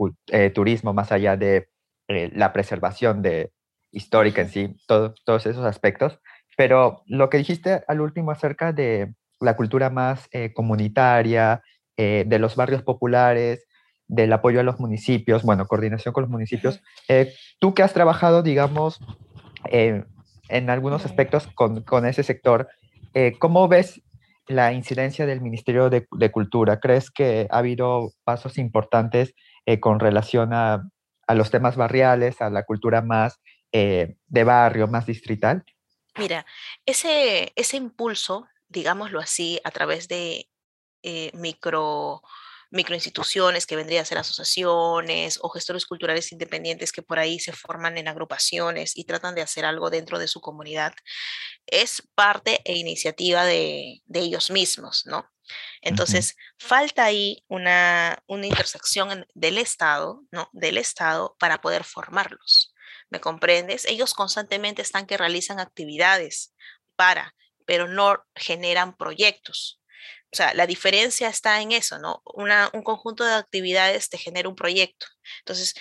turismo, 0.54 0.94
más 0.94 1.12
allá 1.12 1.36
de 1.36 1.68
la 2.08 2.54
preservación 2.54 3.22
de, 3.22 3.52
histórica 3.92 4.42
en 4.42 4.50
sí, 4.50 4.76
todos 4.88 5.46
esos 5.46 5.66
aspectos. 5.66 6.20
Pero 6.56 7.04
lo 7.06 7.30
que 7.30 7.38
dijiste 7.38 7.84
al 7.88 8.02
último 8.02 8.32
acerca 8.32 8.72
de 8.72 9.14
la 9.40 9.56
cultura 9.56 9.90
más 9.90 10.28
eh, 10.32 10.54
comunitaria, 10.54 11.62
eh, 11.96 12.24
de 12.28 12.40
los 12.40 12.56
barrios 12.56 12.84
populares, 12.84 13.66
del 14.08 14.32
apoyo 14.32 14.60
a 14.60 14.64
los 14.64 14.80
municipios, 14.80 15.44
bueno, 15.44 15.68
coordinación 15.68 16.14
con 16.14 16.24
los 16.24 16.32
municipios. 16.32 16.82
Eh, 17.08 17.34
tú 17.60 17.74
que 17.74 17.84
has 17.84 17.94
trabajado, 17.94 18.42
digamos, 18.42 19.00
en 19.70 20.70
algunos 20.70 21.06
aspectos 21.06 21.48
con, 21.48 21.82
con 21.84 22.06
ese 22.06 22.24
sector, 22.24 22.70
¿cómo 23.40 23.68
ves 23.68 24.02
la 24.48 24.72
incidencia 24.72 25.26
del 25.26 25.42
Ministerio 25.42 25.90
de, 25.90 26.08
de, 26.10 26.32
Cultura? 26.32 26.80
¿Crees 26.80 27.12
que 27.12 27.48
ha 27.50 27.58
habido 27.58 28.12
pasos 28.24 28.58
importantes 28.58 29.34
con 29.82 30.00
relación 30.00 30.54
a, 30.54 30.88
a, 31.28 31.36
los 31.36 31.52
temas 31.52 31.76
barriales, 31.76 32.42
a 32.42 32.50
la 32.50 32.64
cultura 32.64 33.02
más 33.02 33.42
de 33.74 34.44
barrio, 34.46 34.88
más 34.88 35.06
distrital? 35.06 35.66
Mira, 36.18 36.46
ese, 36.86 37.52
ese 37.56 37.76
impulso 37.76 38.48
digámoslo 38.70 39.20
así, 39.20 39.60
a 39.64 39.72
través 39.72 40.08
de 40.08 40.50
eh, 41.04 41.32
micro 41.34 42.22
microinstituciones 42.70 43.66
que 43.66 43.76
vendrían 43.76 44.02
a 44.02 44.06
ser 44.06 44.18
asociaciones 44.18 45.40
o 45.42 45.50
gestores 45.50 45.86
culturales 45.86 46.32
independientes 46.32 46.92
que 46.92 47.02
por 47.02 47.20
ahí 47.20 47.40
se 47.40 47.54
forman 47.54 47.98
en 47.98 48.08
agrupaciones 48.08 48.98
y 48.98 49.06
tratan 49.06 49.36
de 49.36 49.42
hacer 49.42 49.66
algo 49.66 49.90
dentro 49.90 50.20
de 50.20 50.28
su 50.28 50.42
comunidad, 50.42 50.94
es 51.66 52.04
parte 52.16 52.62
e 52.66 52.78
iniciativa 52.78 53.46
de, 53.46 54.02
ellos 54.14 54.52
mismos, 54.52 55.04
¿no? 55.06 55.30
Entonces, 55.82 56.36
falta 56.58 57.06
ahí 57.06 57.46
una, 57.48 58.22
una 58.28 58.48
intersección 58.48 59.26
del 59.34 59.58
Estado, 59.58 60.24
¿no? 60.32 60.50
Del 60.52 60.78
Estado 60.78 61.36
para 61.40 61.62
poder 61.62 61.84
formarlos. 61.84 62.74
¿Me 63.10 63.22
comprendes? 63.22 63.86
Ellos 63.86 64.14
constantemente 64.14 64.82
están 64.82 65.06
que 65.06 65.18
realizan 65.18 65.60
actividades 65.60 66.54
para 66.98 67.34
pero 67.68 67.88
no 67.88 68.26
generan 68.34 68.96
proyectos. 68.96 69.82
O 70.32 70.36
sea, 70.36 70.54
la 70.54 70.66
diferencia 70.66 71.30
está 71.30 71.62
en 71.62 71.72
eso, 71.72 72.00
¿no? 72.00 72.24
un 72.26 72.84
conjunto 72.84 73.24
de 73.24 73.34
actividades 73.34 74.10
te 74.10 74.18
genera 74.18 74.50
un 74.50 74.56
proyecto. 74.56 75.08
Entonces, 75.40 75.76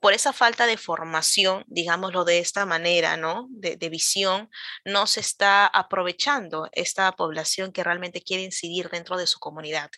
por 0.00 0.12
esa 0.12 0.32
falta 0.32 0.66
de 0.66 0.76
formación, 0.76 1.64
digámoslo 1.68 2.24
de 2.24 2.40
esta 2.40 2.66
manera, 2.66 3.16
¿no? 3.16 3.46
De, 3.50 3.76
de, 3.76 3.88
visión, 3.88 4.50
no 4.84 5.06
se 5.06 5.20
está 5.20 5.66
aprovechando 5.66 6.68
esta 6.72 7.12
población 7.12 7.72
que 7.72 7.84
realmente 7.84 8.20
quiere 8.20 8.42
incidir 8.42 8.90
dentro 8.90 9.16
de 9.16 9.28
su 9.28 9.38
comunidad. 9.38 9.90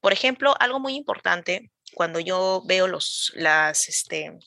Por 0.00 0.12
ejemplo, 0.12 0.54
algo 0.60 0.78
muy 0.78 0.94
importante 0.94 1.70
cuando 1.94 2.20
yo 2.20 2.62
veo 2.66 2.86
los, 2.86 3.32
las, 3.34 3.88
este, 3.88 4.38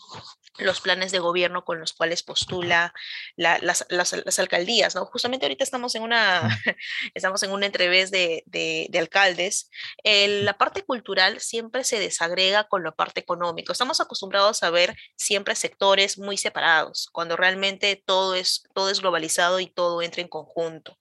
los 0.59 0.81
planes 0.81 1.11
de 1.11 1.19
gobierno 1.19 1.63
con 1.65 1.79
los 1.79 1.93
cuales 1.93 2.23
postula 2.23 2.93
las, 3.35 3.85
las, 3.89 4.39
alcaldías, 4.39 4.95
¿no? 4.95 5.05
Justamente 5.05 5.45
ahorita 5.45 5.63
estamos 5.63 5.95
en 5.95 6.03
una, 6.03 6.41
estamos 7.13 7.43
en 7.43 7.51
un 7.51 7.63
entrevés 7.63 8.11
de, 8.11 8.43
de, 8.45 8.99
alcaldes. 8.99 9.69
la 10.03 10.57
parte 10.57 10.83
cultural 10.83 11.39
siempre 11.39 11.83
se 11.83 11.99
desagrega 11.99 12.65
con 12.65 12.83
la 12.83 12.91
parte 12.91 13.21
económica. 13.21 13.71
Estamos 13.71 14.01
acostumbrados 14.01 14.63
a 14.63 14.69
ver 14.69 14.95
siempre 15.15 15.55
sectores 15.55 16.17
muy 16.17 16.37
separados, 16.37 17.09
cuando 17.11 17.35
realmente 17.35 18.01
todo 18.05 18.35
es, 18.35 18.63
todo 18.73 18.89
es 18.89 18.99
globalizado 18.99 19.59
y 19.59 19.67
todo 19.67 20.01
entra 20.01 20.21
en 20.21 20.27
conjunto. 20.27 20.97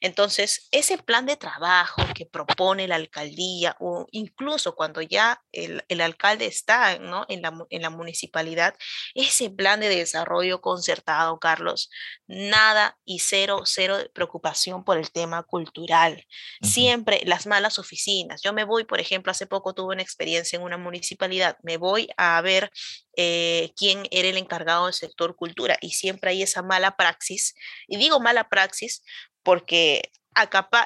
Entonces, 0.00 0.68
ese 0.70 0.98
plan 0.98 1.26
de 1.26 1.36
trabajo 1.36 2.02
que 2.14 2.26
propone 2.26 2.88
la 2.88 2.96
alcaldía, 2.96 3.76
o 3.80 4.06
incluso 4.10 4.74
cuando 4.74 5.02
ya 5.02 5.42
el, 5.52 5.84
el 5.88 6.00
alcalde 6.00 6.46
está 6.46 6.98
¿no? 6.98 7.26
en, 7.28 7.42
la, 7.42 7.52
en 7.70 7.82
la 7.82 7.90
municipalidad, 7.90 8.74
ese 9.14 9.50
plan 9.50 9.80
de 9.80 9.88
desarrollo 9.88 10.60
concertado, 10.60 11.38
Carlos, 11.38 11.90
nada 12.26 12.98
y 13.04 13.20
cero, 13.20 13.62
cero 13.64 13.98
de 13.98 14.08
preocupación 14.08 14.84
por 14.84 14.98
el 14.98 15.10
tema 15.10 15.42
cultural. 15.42 16.26
Siempre 16.62 17.22
las 17.24 17.46
malas 17.46 17.78
oficinas. 17.78 18.42
Yo 18.42 18.52
me 18.52 18.64
voy, 18.64 18.84
por 18.84 19.00
ejemplo, 19.00 19.30
hace 19.30 19.46
poco 19.46 19.74
tuve 19.74 19.94
una 19.94 20.02
experiencia 20.02 20.56
en 20.56 20.62
una 20.62 20.78
municipalidad, 20.78 21.56
me 21.62 21.76
voy 21.76 22.08
a 22.16 22.40
ver 22.40 22.70
eh, 23.16 23.72
quién 23.76 24.06
era 24.10 24.28
el 24.28 24.38
encargado 24.38 24.86
del 24.86 24.94
sector 24.94 25.36
cultura 25.36 25.76
y 25.80 25.90
siempre 25.90 26.30
hay 26.30 26.42
esa 26.42 26.62
mala 26.62 26.96
praxis. 26.96 27.54
Y 27.86 27.96
digo 27.96 28.20
mala 28.20 28.48
praxis 28.48 29.02
porque 29.42 30.10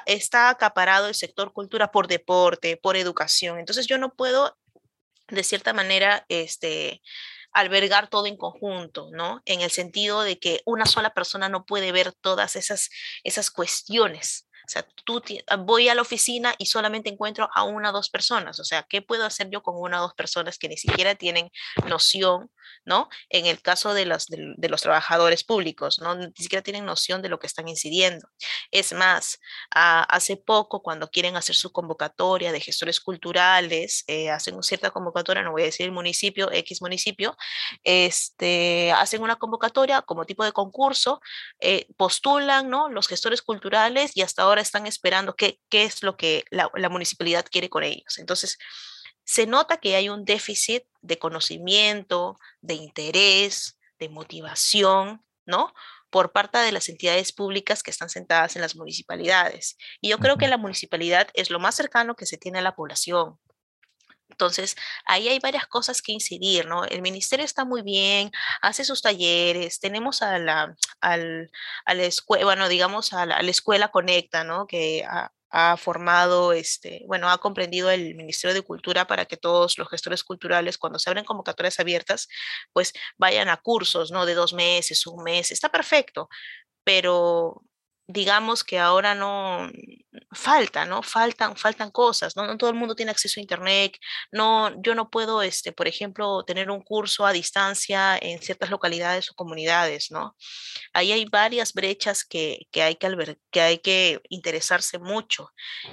está 0.05 0.49
acaparado 0.49 1.07
el 1.07 1.15
sector 1.15 1.53
cultura 1.53 1.91
por 1.91 2.07
deporte, 2.07 2.77
por 2.77 2.97
educación. 2.97 3.59
Entonces 3.59 3.87
yo 3.87 3.97
no 3.97 4.13
puedo, 4.13 4.57
de 5.29 5.43
cierta 5.43 5.73
manera, 5.73 6.25
este, 6.29 7.01
albergar 7.57 8.07
todo 8.07 8.27
en 8.27 8.37
conjunto, 8.37 9.09
¿no? 9.11 9.41
En 9.45 9.61
el 9.61 9.71
sentido 9.71 10.21
de 10.21 10.37
que 10.37 10.61
una 10.65 10.85
sola 10.85 11.15
persona 11.15 11.49
no 11.49 11.65
puede 11.65 11.91
ver 11.91 12.13
todas 12.13 12.55
esas, 12.55 12.89
esas 13.23 13.49
cuestiones. 13.49 14.47
O 14.67 14.69
sea, 14.69 14.85
tú 15.05 15.23
ah, 15.47 15.55
voy 15.55 15.89
a 15.89 15.95
la 15.95 16.03
oficina 16.03 16.53
y 16.59 16.67
solamente 16.67 17.09
encuentro 17.09 17.49
a 17.55 17.63
una 17.63 17.89
o 17.89 17.93
dos 17.93 18.11
personas. 18.11 18.59
O 18.59 18.63
sea, 18.63 18.83
¿qué 18.83 19.01
puedo 19.01 19.25
hacer 19.25 19.49
yo 19.49 19.63
con 19.63 19.75
una 19.75 19.99
o 19.99 20.03
dos 20.03 20.13
personas 20.13 20.59
que 20.59 20.69
ni 20.69 20.77
siquiera 20.77 21.15
tienen 21.15 21.49
noción, 21.87 22.51
¿no? 22.85 23.09
En 23.29 23.45
el 23.45 23.61
caso 23.61 23.93
de 23.93 24.05
los, 24.05 24.27
de, 24.27 24.69
los 24.69 24.81
trabajadores 24.81 25.43
públicos, 25.43 25.99
¿no? 25.99 26.15
Ni 26.15 26.31
siquiera 26.37 26.63
tienen 26.63 26.85
noción 26.85 27.21
de 27.21 27.29
lo 27.29 27.39
que 27.39 27.47
están 27.47 27.67
incidiendo. 27.67 28.27
Es 28.71 28.93
más, 28.93 29.39
ah, 29.73 30.03
hace 30.09 30.37
poco, 30.37 30.81
cuando 30.81 31.09
quieren 31.09 31.35
hacer 31.35 31.55
su 31.55 31.71
convocatoria 31.71 32.51
de 32.51 32.61
gestores 32.61 32.99
culturales, 32.99 34.03
eh, 34.07 34.29
hacen 34.29 34.55
una 34.55 34.63
cierta 34.63 34.91
convocatoria, 34.91 35.43
no 35.43 35.51
voy 35.51 35.63
a 35.63 35.65
decir 35.65 35.85
el 35.85 35.91
municipio, 35.91 36.51
X 36.51 36.81
municipio, 36.81 37.35
este, 37.83 38.91
hacen 38.93 39.21
una 39.21 39.37
convocatoria 39.37 40.01
como 40.01 40.25
tipo 40.25 40.43
de 40.43 40.51
concurso, 40.51 41.21
eh, 41.59 41.87
postulan, 41.97 42.69
¿no? 42.69 42.89
Los 42.89 43.07
gestores 43.07 43.41
culturales 43.41 44.11
y 44.15 44.21
hasta 44.21 44.43
ahora 44.43 44.61
están 44.61 44.87
esperando 44.87 45.35
qué, 45.35 45.59
qué 45.69 45.83
es 45.83 46.03
lo 46.03 46.17
que 46.17 46.43
la, 46.49 46.69
municipalidad 46.89 47.45
quiere 47.49 47.69
con 47.69 47.83
ellos. 47.83 48.17
Entonces, 48.17 48.57
se 49.27 49.45
nota 49.45 49.77
que 49.77 49.95
hay 49.95 50.07
un 50.07 50.23
déficit 50.23 50.83
de 51.01 51.19
conocimiento, 51.19 52.39
de 52.61 52.75
interés, 52.75 53.77
de 53.99 54.07
motivación, 54.07 55.21
¿no? 55.45 55.73
Por 56.09 56.31
parte 56.31 56.57
de 56.59 56.71
las 56.71 56.87
entidades 56.87 57.33
públicas 57.33 57.83
que 57.83 57.91
están 57.91 58.09
sentadas 58.09 58.55
en 58.55 58.61
las 58.61 58.77
municipalidades. 58.77 59.77
Y 59.99 60.09
yo 60.09 60.17
creo 60.17 60.37
que 60.37 60.47
la 60.47 60.57
municipalidad 60.57 61.27
es 61.33 61.49
lo 61.49 61.59
más 61.59 61.75
cercano 61.75 62.15
que 62.15 62.25
se 62.25 62.37
tiene 62.37 62.59
a 62.59 62.61
la 62.61 62.75
población. 62.75 63.37
Entonces, 64.29 64.77
ahí 65.05 65.27
hay 65.27 65.39
varias 65.39 65.67
cosas 65.67 66.01
que 66.01 66.13
incidir, 66.13 66.65
¿no? 66.65 66.85
El 66.85 67.01
ministerio 67.01 67.43
está 67.43 67.65
muy 67.65 67.81
bien, 67.81 68.31
hace 68.61 68.85
sus 68.85 69.01
talleres, 69.01 69.79
tenemos 69.81 70.21
a 70.21 70.39
la, 70.39 70.75
al, 71.01 71.51
a 71.85 71.93
la 71.93 72.03
escuela, 72.03 72.45
bueno, 72.45 72.69
digamos, 72.69 73.11
a 73.11 73.25
la, 73.25 73.39
escuela 73.39 73.89
Conecta, 73.89 74.45
¿no? 74.45 74.67
Que 74.67 75.03
ha, 75.49 75.77
formado, 75.77 76.53
este, 76.53 77.03
bueno, 77.07 77.29
ha 77.29 77.37
comprendido 77.39 77.89
el 77.91 78.15
Ministerio 78.15 78.53
de 78.53 78.61
Cultura 78.61 79.07
para 79.07 79.25
que 79.25 79.37
todos 79.37 79.77
los 79.77 79.89
gestores 79.89 80.23
culturales, 80.23 80.77
cuando 80.77 80.99
se 80.99 81.09
abren 81.09 81.25
convocatorias 81.25 81.79
abiertas, 81.79 82.27
pues 82.73 82.93
vayan 83.17 83.49
a 83.49 83.57
cursos, 83.57 84.11
¿no? 84.11 84.25
De 84.25 84.33
dos 84.35 84.53
meses, 84.53 85.05
un 85.07 85.23
mes, 85.23 85.51
está 85.51 85.69
perfecto, 85.69 86.29
pero 86.83 87.63
digamos 88.07 88.63
que 88.63 88.79
ahora 88.79 89.15
no 89.15 89.69
falta, 90.31 90.85
¿no? 90.85 91.03
Faltan, 91.03 91.57
faltan 91.57 91.91
cosas, 91.91 92.35
¿no? 92.35 92.47
No 92.47 92.57
todo 92.57 92.69
el 92.69 92.75
mundo 92.75 92.95
tiene 92.95 93.11
acceso 93.11 93.39
a 93.39 93.41
internet, 93.41 93.97
no, 94.31 94.81
yo 94.81 94.95
no 94.95 95.09
puedo, 95.09 95.41
este, 95.41 95.73
por 95.73 95.87
ejemplo, 95.87 96.43
tener 96.45 96.71
un 96.71 96.81
curso 96.81 97.25
a 97.25 97.33
distancia 97.33 98.17
en 98.17 98.41
ciertas 98.41 98.69
localidades 98.69 99.29
o 99.29 99.35
comunidades, 99.35 100.09
¿no? 100.11 100.35
Ahí 100.93 101.11
hay 101.11 101.25
varias 101.25 101.73
brechas 101.73 102.23
que, 102.23 102.67
que 102.71 102.81
hay 102.83 102.95
que, 102.95 103.37
que 103.51 103.61
hay 103.61 103.79
que 103.79 104.21
interesarse 104.29 104.99
mucho 104.99 105.51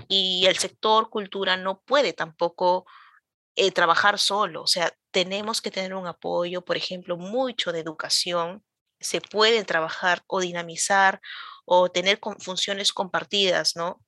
y 0.09 0.47
el 0.47 0.57
sector 0.57 1.11
cultura 1.11 1.57
no 1.57 1.81
puede 1.81 2.12
tampoco 2.12 2.87
eh, 3.57 3.73
trabajar 3.73 4.19
solo, 4.19 4.62
o 4.62 4.67
sea, 4.67 4.93
tenemos 5.11 5.62
que 5.62 5.71
tener 5.71 5.95
un 5.95 6.07
apoyo, 6.07 6.65
por 6.65 6.77
ejemplo, 6.77 7.17
mucho 7.17 7.73
de 7.73 7.81
educación, 7.81 8.65
se 9.01 9.21
puede 9.21 9.65
trabajar 9.65 10.23
o 10.27 10.41
dinamizar 10.41 11.21
o 11.64 11.90
tener 11.90 12.20
funciones 12.40 12.92
compartidas, 12.92 13.77
¿no? 13.77 14.00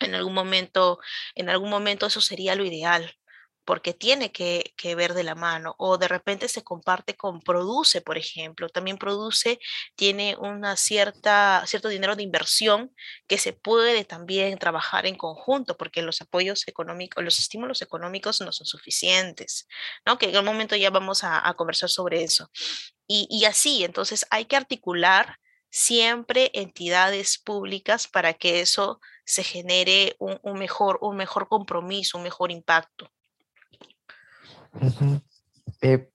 En 0.00 0.14
algún 0.14 0.34
momento, 0.34 0.98
en 1.34 1.50
algún 1.50 1.70
momento 1.70 2.06
eso 2.06 2.20
sería 2.20 2.54
lo 2.54 2.64
ideal, 2.64 3.16
porque 3.64 3.94
tiene 3.94 4.30
que, 4.32 4.74
ver 4.96 5.14
de 5.14 5.24
la 5.24 5.34
mano 5.34 5.74
o 5.78 5.98
de 5.98 6.08
repente 6.08 6.48
se 6.48 6.62
comparte 6.62 7.16
con 7.16 7.40
produce, 7.40 8.00
por 8.02 8.18
ejemplo, 8.18 8.68
también 8.68 8.98
produce, 8.98 9.58
tiene 9.96 10.36
una 10.38 10.76
cierta, 10.76 11.64
cierto 11.66 11.88
dinero 11.88 12.16
de 12.16 12.22
inversión 12.22 12.94
que 13.26 13.38
se 13.38 13.52
puede 13.54 14.04
también 14.04 14.58
trabajar 14.58 15.06
en 15.06 15.16
conjunto 15.16 15.76
porque 15.76 16.02
los 16.02 16.20
apoyos 16.20 16.68
económicos, 16.68 17.24
los 17.24 17.38
estímulos 17.38 17.82
económicos 17.82 18.40
no 18.40 18.52
son 18.52 18.66
suficientes, 18.66 19.66
¿no? 20.06 20.18
Que 20.18 20.26
en 20.26 20.36
algún 20.36 20.52
momento 20.52 20.76
ya 20.76 20.90
vamos 20.90 21.24
a, 21.24 21.42
conversar 21.56 21.88
sobre 21.88 22.24
eso. 22.24 22.50
Y 23.06 23.44
así, 23.44 23.84
entonces 23.84 24.26
hay 24.30 24.46
que 24.46 24.56
articular 24.56 25.38
siempre 25.74 26.52
entidades 26.54 27.36
públicas 27.36 28.06
para 28.06 28.34
que 28.34 28.60
eso 28.60 29.00
se 29.24 29.42
genere 29.42 30.14
un, 30.20 30.56
mejor, 30.56 31.00
un 31.02 31.16
mejor 31.16 31.48
compromiso, 31.48 32.16
un 32.16 32.22
mejor 32.22 32.52
impacto. 32.52 33.10
Eh, 35.82 36.08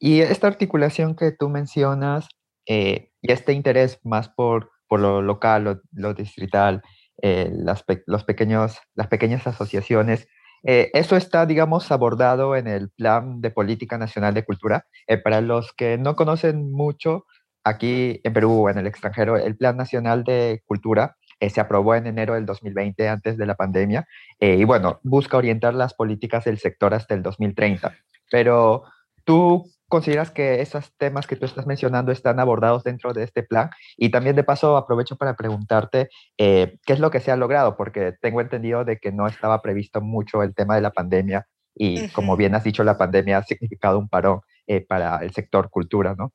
y 0.00 0.20
esta 0.20 0.48
articulación 0.48 1.14
que 1.14 1.30
tú 1.30 1.48
mencionas 1.48 2.26
eh, 2.66 3.12
y 3.22 3.30
este 3.30 3.52
interés 3.52 4.00
más 4.02 4.30
por, 4.30 4.72
por 4.88 4.98
lo 4.98 5.22
local, 5.22 5.80
lo, 5.92 6.14
distrital, 6.14 6.82
eh, 7.22 7.52
las, 7.54 7.84
los 8.06 8.24
pequeños, 8.24 8.78
las 8.96 9.06
pequeñas 9.06 9.46
asociaciones, 9.46 10.26
eso 10.64 11.16
está, 11.16 11.44
digamos, 11.44 11.92
abordado 11.92 12.56
en 12.56 12.66
el 12.66 12.88
Plan 12.88 13.42
de 13.42 13.50
Política 13.50 13.98
Nacional 13.98 14.32
de 14.32 14.46
Cultura. 14.46 14.86
para 15.22 15.42
los 15.42 15.74
que 15.74 15.98
no 15.98 16.16
conocen 16.16 16.72
mucho, 16.72 17.26
aquí 17.64 18.20
en 18.22 18.32
Perú 18.32 18.64
o 18.64 18.70
en 18.70 18.78
el 18.78 18.86
extranjero, 18.86 19.36
el 19.36 19.56
Plan 19.56 19.76
Nacional 19.76 20.22
de 20.22 20.62
Cultura 20.66 21.16
eh, 21.40 21.50
se 21.50 21.60
aprobó 21.60 21.94
en 21.94 22.06
enero 22.06 22.34
del 22.34 22.46
2020, 22.46 23.08
antes 23.08 23.36
de 23.36 23.46
la 23.46 23.54
pandemia, 23.54 24.06
eh, 24.40 24.56
y 24.56 24.64
bueno, 24.64 25.00
busca 25.02 25.36
orientar 25.36 25.74
las 25.74 25.94
políticas 25.94 26.44
del 26.44 26.58
sector 26.58 26.94
hasta 26.94 27.14
el 27.14 27.22
2030. 27.22 27.94
Pero 28.30 28.84
tú 29.24 29.64
consideras 29.88 30.30
que 30.30 30.60
esos 30.60 30.92
temas 30.96 31.26
que 31.26 31.36
tú 31.36 31.44
estás 31.44 31.66
mencionando 31.66 32.12
están 32.12 32.40
abordados 32.40 32.84
dentro 32.84 33.12
de 33.12 33.24
este 33.24 33.42
plan? 33.42 33.70
Y 33.96 34.10
también 34.10 34.36
de 34.36 34.44
paso 34.44 34.76
aprovecho 34.76 35.16
para 35.16 35.36
preguntarte 35.36 36.08
eh, 36.38 36.78
qué 36.86 36.92
es 36.92 37.00
lo 37.00 37.10
que 37.10 37.20
se 37.20 37.30
ha 37.30 37.36
logrado, 37.36 37.76
porque 37.76 38.12
tengo 38.20 38.40
entendido 38.40 38.84
de 38.84 38.98
que 38.98 39.12
no 39.12 39.26
estaba 39.26 39.62
previsto 39.62 40.00
mucho 40.00 40.42
el 40.42 40.54
tema 40.54 40.76
de 40.76 40.80
la 40.80 40.90
pandemia 40.90 41.46
y 41.76 42.08
como 42.10 42.36
bien 42.36 42.54
has 42.54 42.62
dicho, 42.62 42.84
la 42.84 42.96
pandemia 42.96 43.38
ha 43.38 43.42
significado 43.42 43.98
un 43.98 44.08
parón 44.08 44.40
para 44.88 45.18
el 45.18 45.32
sector 45.32 45.70
cultura, 45.70 46.14
¿no? 46.16 46.32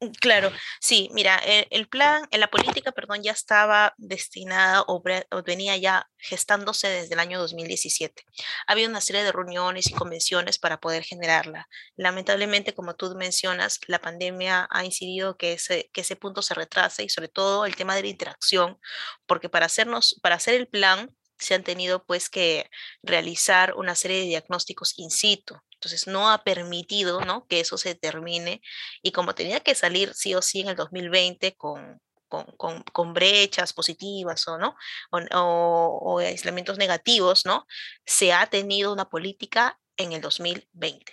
Mm, 0.00 0.10
claro, 0.20 0.52
sí, 0.80 1.08
mira, 1.12 1.40
e, 1.44 1.66
el, 1.70 1.88
plan, 1.88 2.28
la 2.30 2.48
política, 2.48 2.92
perdón, 2.92 3.22
ya 3.22 3.32
estaba 3.32 3.94
destinada 3.96 4.82
o, 4.86 5.02
venía 5.44 5.76
ya 5.78 6.06
gestándose 6.18 6.88
desde 6.88 7.14
el 7.14 7.20
año 7.20 7.38
2017. 7.38 8.24
Había 8.66 8.88
una 8.88 9.00
serie 9.00 9.24
de 9.24 9.32
reuniones 9.32 9.88
y 9.88 9.94
convenciones 9.94 10.58
para 10.58 10.80
poder 10.80 11.02
generarla. 11.02 11.66
Lamentablemente, 11.96 12.74
como 12.74 12.94
tú 12.94 13.14
mencionas, 13.16 13.80
la 13.86 13.98
pandemia 13.98 14.68
ha 14.70 14.84
incidido 14.84 15.36
que 15.38 15.54
ese, 15.54 15.88
que 15.94 16.02
ese 16.02 16.16
punto 16.16 16.42
se 16.42 16.54
retrase 16.54 17.02
y 17.04 17.08
sobre 17.08 17.28
todo 17.28 17.64
el 17.64 17.76
tema 17.76 17.94
de 17.94 18.02
la 18.02 18.08
interacción, 18.08 18.78
porque 19.26 19.48
para, 19.48 19.66
hacernos, 19.66 20.18
para 20.22 20.36
hacer 20.36 20.54
el 20.54 20.68
plan 20.68 21.10
se 21.38 21.54
han 21.54 21.64
tenido 21.64 22.04
pues 22.04 22.28
que 22.30 22.68
realizar 23.02 23.74
una 23.74 23.94
serie 23.94 24.20
de 24.20 24.26
diagnósticos 24.26 24.94
in 24.98 25.10
situ 25.10 25.56
entonces 25.86 26.08
no 26.08 26.30
ha 26.30 26.42
permitido 26.42 27.20
¿no? 27.20 27.46
que 27.46 27.60
eso 27.60 27.78
se 27.78 27.94
termine 27.94 28.60
y 29.02 29.12
como 29.12 29.34
tenía 29.34 29.60
que 29.60 29.74
salir 29.74 30.14
sí 30.14 30.34
o 30.34 30.42
sí 30.42 30.60
en 30.60 30.68
el 30.68 30.76
2020 30.76 31.54
con, 31.56 32.00
con, 32.28 32.82
con, 32.82 33.14
brechas 33.14 33.72
positivas 33.72 34.48
o, 34.48 34.58
¿no? 34.58 34.76
O, 35.12 36.00
o, 36.02 36.18
aislamientos 36.18 36.76
negativos, 36.76 37.46
¿no? 37.46 37.66
Se 38.04 38.32
ha 38.32 38.46
tenido 38.48 38.92
una 38.92 39.08
política 39.08 39.78
en 39.96 40.12
el 40.12 40.20
2020. 40.20 41.12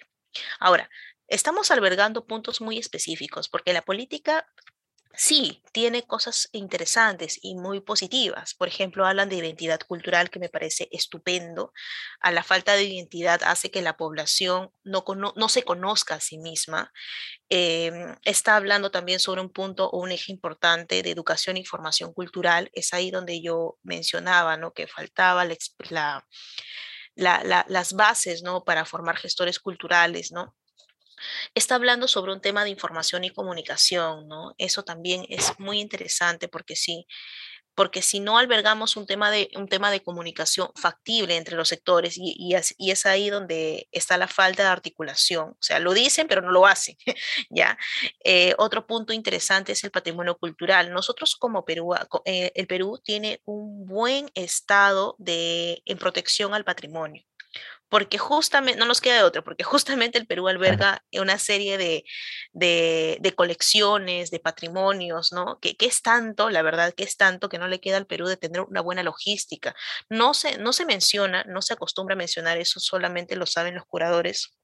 Ahora, 0.59 0.89
estamos 1.27 1.69
albergando 1.69 2.25
puntos 2.25 2.59
muy 2.59 2.79
específicos, 2.79 3.47
porque 3.47 3.73
la 3.73 3.83
política 3.83 4.47
sí 5.15 5.61
tiene 5.71 6.03
cosas 6.03 6.49
interesantes 6.51 7.39
y 7.41 7.55
muy 7.55 7.81
positivas. 7.81 8.53
Por 8.53 8.67
ejemplo, 8.67 9.05
hablan 9.05 9.29
de 9.29 9.37
identidad 9.37 9.79
cultural, 9.81 10.29
que 10.29 10.39
me 10.39 10.49
parece 10.49 10.89
estupendo. 10.91 11.73
A 12.19 12.31
la 12.31 12.43
falta 12.43 12.73
de 12.73 12.83
identidad 12.83 13.41
hace 13.43 13.71
que 13.71 13.81
la 13.81 13.97
población 13.97 14.71
no, 14.83 15.03
no 15.35 15.49
se 15.49 15.63
conozca 15.63 16.15
a 16.15 16.19
sí 16.19 16.37
misma. 16.37 16.91
Em, 17.49 18.15
está 18.23 18.55
hablando 18.55 18.91
también 18.91 19.19
sobre 19.19 19.41
un 19.41 19.51
punto 19.51 19.89
o 19.89 19.99
un 20.01 20.11
eje 20.11 20.31
importante 20.31 21.03
de 21.03 21.11
educación 21.11 21.57
y 21.57 21.65
formación 21.65 22.13
cultural. 22.13 22.69
Es 22.73 22.93
ahí 22.93 23.11
donde 23.11 23.41
yo 23.41 23.77
mencionaba 23.83 24.57
¿no? 24.57 24.73
que 24.73 24.87
faltaba 24.87 25.45
la, 25.45 26.25
las 27.15 27.93
bases 27.93 28.41
¿no? 28.43 28.63
para 28.63 28.85
formar 28.85 29.17
gestores 29.17 29.59
culturales, 29.59 30.31
¿no? 30.31 30.55
Está 31.55 31.75
hablando 31.75 32.07
sobre 32.07 32.33
un 32.33 32.41
tema 32.41 32.63
de 32.63 32.69
información 32.69 33.23
y 33.23 33.29
comunicación, 33.29 34.27
¿no? 34.27 34.53
Eso 34.57 34.83
también 34.83 35.25
es 35.29 35.59
muy 35.59 35.79
interesante 35.79 36.47
porque 36.47 36.75
sí, 36.75 37.07
porque 37.75 38.01
si 38.01 38.19
no 38.19 38.37
albergamos 38.37 38.95
un 38.97 39.05
tema 39.05 39.31
de, 39.31 39.49
un 39.55 39.67
tema 39.67 39.89
de 39.91 40.01
comunicación 40.01 40.69
factible 40.75 41.35
entre 41.35 41.55
los 41.55 41.69
sectores 41.69 42.17
y, 42.17 42.35
y, 42.37 42.55
es, 42.91 43.05
ahí 43.05 43.29
donde 43.29 43.87
está 43.91 44.17
la 44.17 44.27
falta 44.27 44.63
de 44.63 44.69
articulación. 44.69 45.49
O 45.49 45.61
sea, 45.61 45.79
lo 45.79 45.93
dicen, 45.93 46.27
pero 46.27 46.41
no 46.41 46.51
lo 46.51 46.67
hacen. 46.67 46.97
¿ya? 47.49 47.77
Eh, 48.23 48.53
otro 48.57 48.85
punto 48.85 49.13
interesante 49.13 49.71
es 49.71 49.83
el 49.83 49.91
patrimonio 49.91 50.37
cultural. 50.37 50.91
Nosotros 50.91 51.35
como 51.35 51.65
Perú, 51.65 51.95
eh, 52.25 52.51
el 52.55 52.67
Perú 52.67 53.01
tiene 53.03 53.41
un 53.45 53.85
buen 53.85 54.29
estado 54.35 55.15
de, 55.17 55.81
en 55.85 55.97
protección 55.97 56.53
al 56.53 56.65
patrimonio 56.65 57.23
porque 57.93 58.17
justamente, 58.17 58.79
no 58.79 58.87
nos 58.87 59.01
queda 59.01 59.17
de 59.17 59.23
otro, 59.23 59.43
porque 59.43 59.63
justamente 59.63 60.17
el 60.17 60.25
Perú 60.25 60.47
alberga 60.47 61.05
una 61.11 61.37
serie 61.37 61.77
de, 61.77 62.03
de, 62.51 63.33
colecciones, 63.35 64.31
de 64.31 64.39
patrimonios, 64.39 65.31
¿no? 65.31 65.59
Que, 65.59 65.77
que, 65.77 65.85
es 65.85 66.01
tanto, 66.01 66.49
la 66.49 66.63
verdad, 66.63 66.95
que 66.95 67.03
es 67.03 67.17
tanto 67.17 67.49
que 67.49 67.59
no 67.59 67.67
le 67.67 67.79
queda 67.79 67.97
al 67.97 68.07
Perú 68.07 68.25
de 68.25 68.35
tener 68.35 68.61
una 68.61 68.81
buena 68.81 69.03
logística. 69.03 69.75
No 70.09 70.33
se, 70.33 70.57
no 70.57 70.73
se 70.73 70.87
menciona, 70.87 71.43
no 71.43 71.61
se 71.61 71.73
acostumbra 71.73 72.15
a 72.15 72.17
mencionar 72.17 72.57
eso, 72.57 72.79
solamente 72.79 73.35
lo 73.35 73.45
saben 73.45 73.75
los 73.75 73.85
curadores 73.85 74.57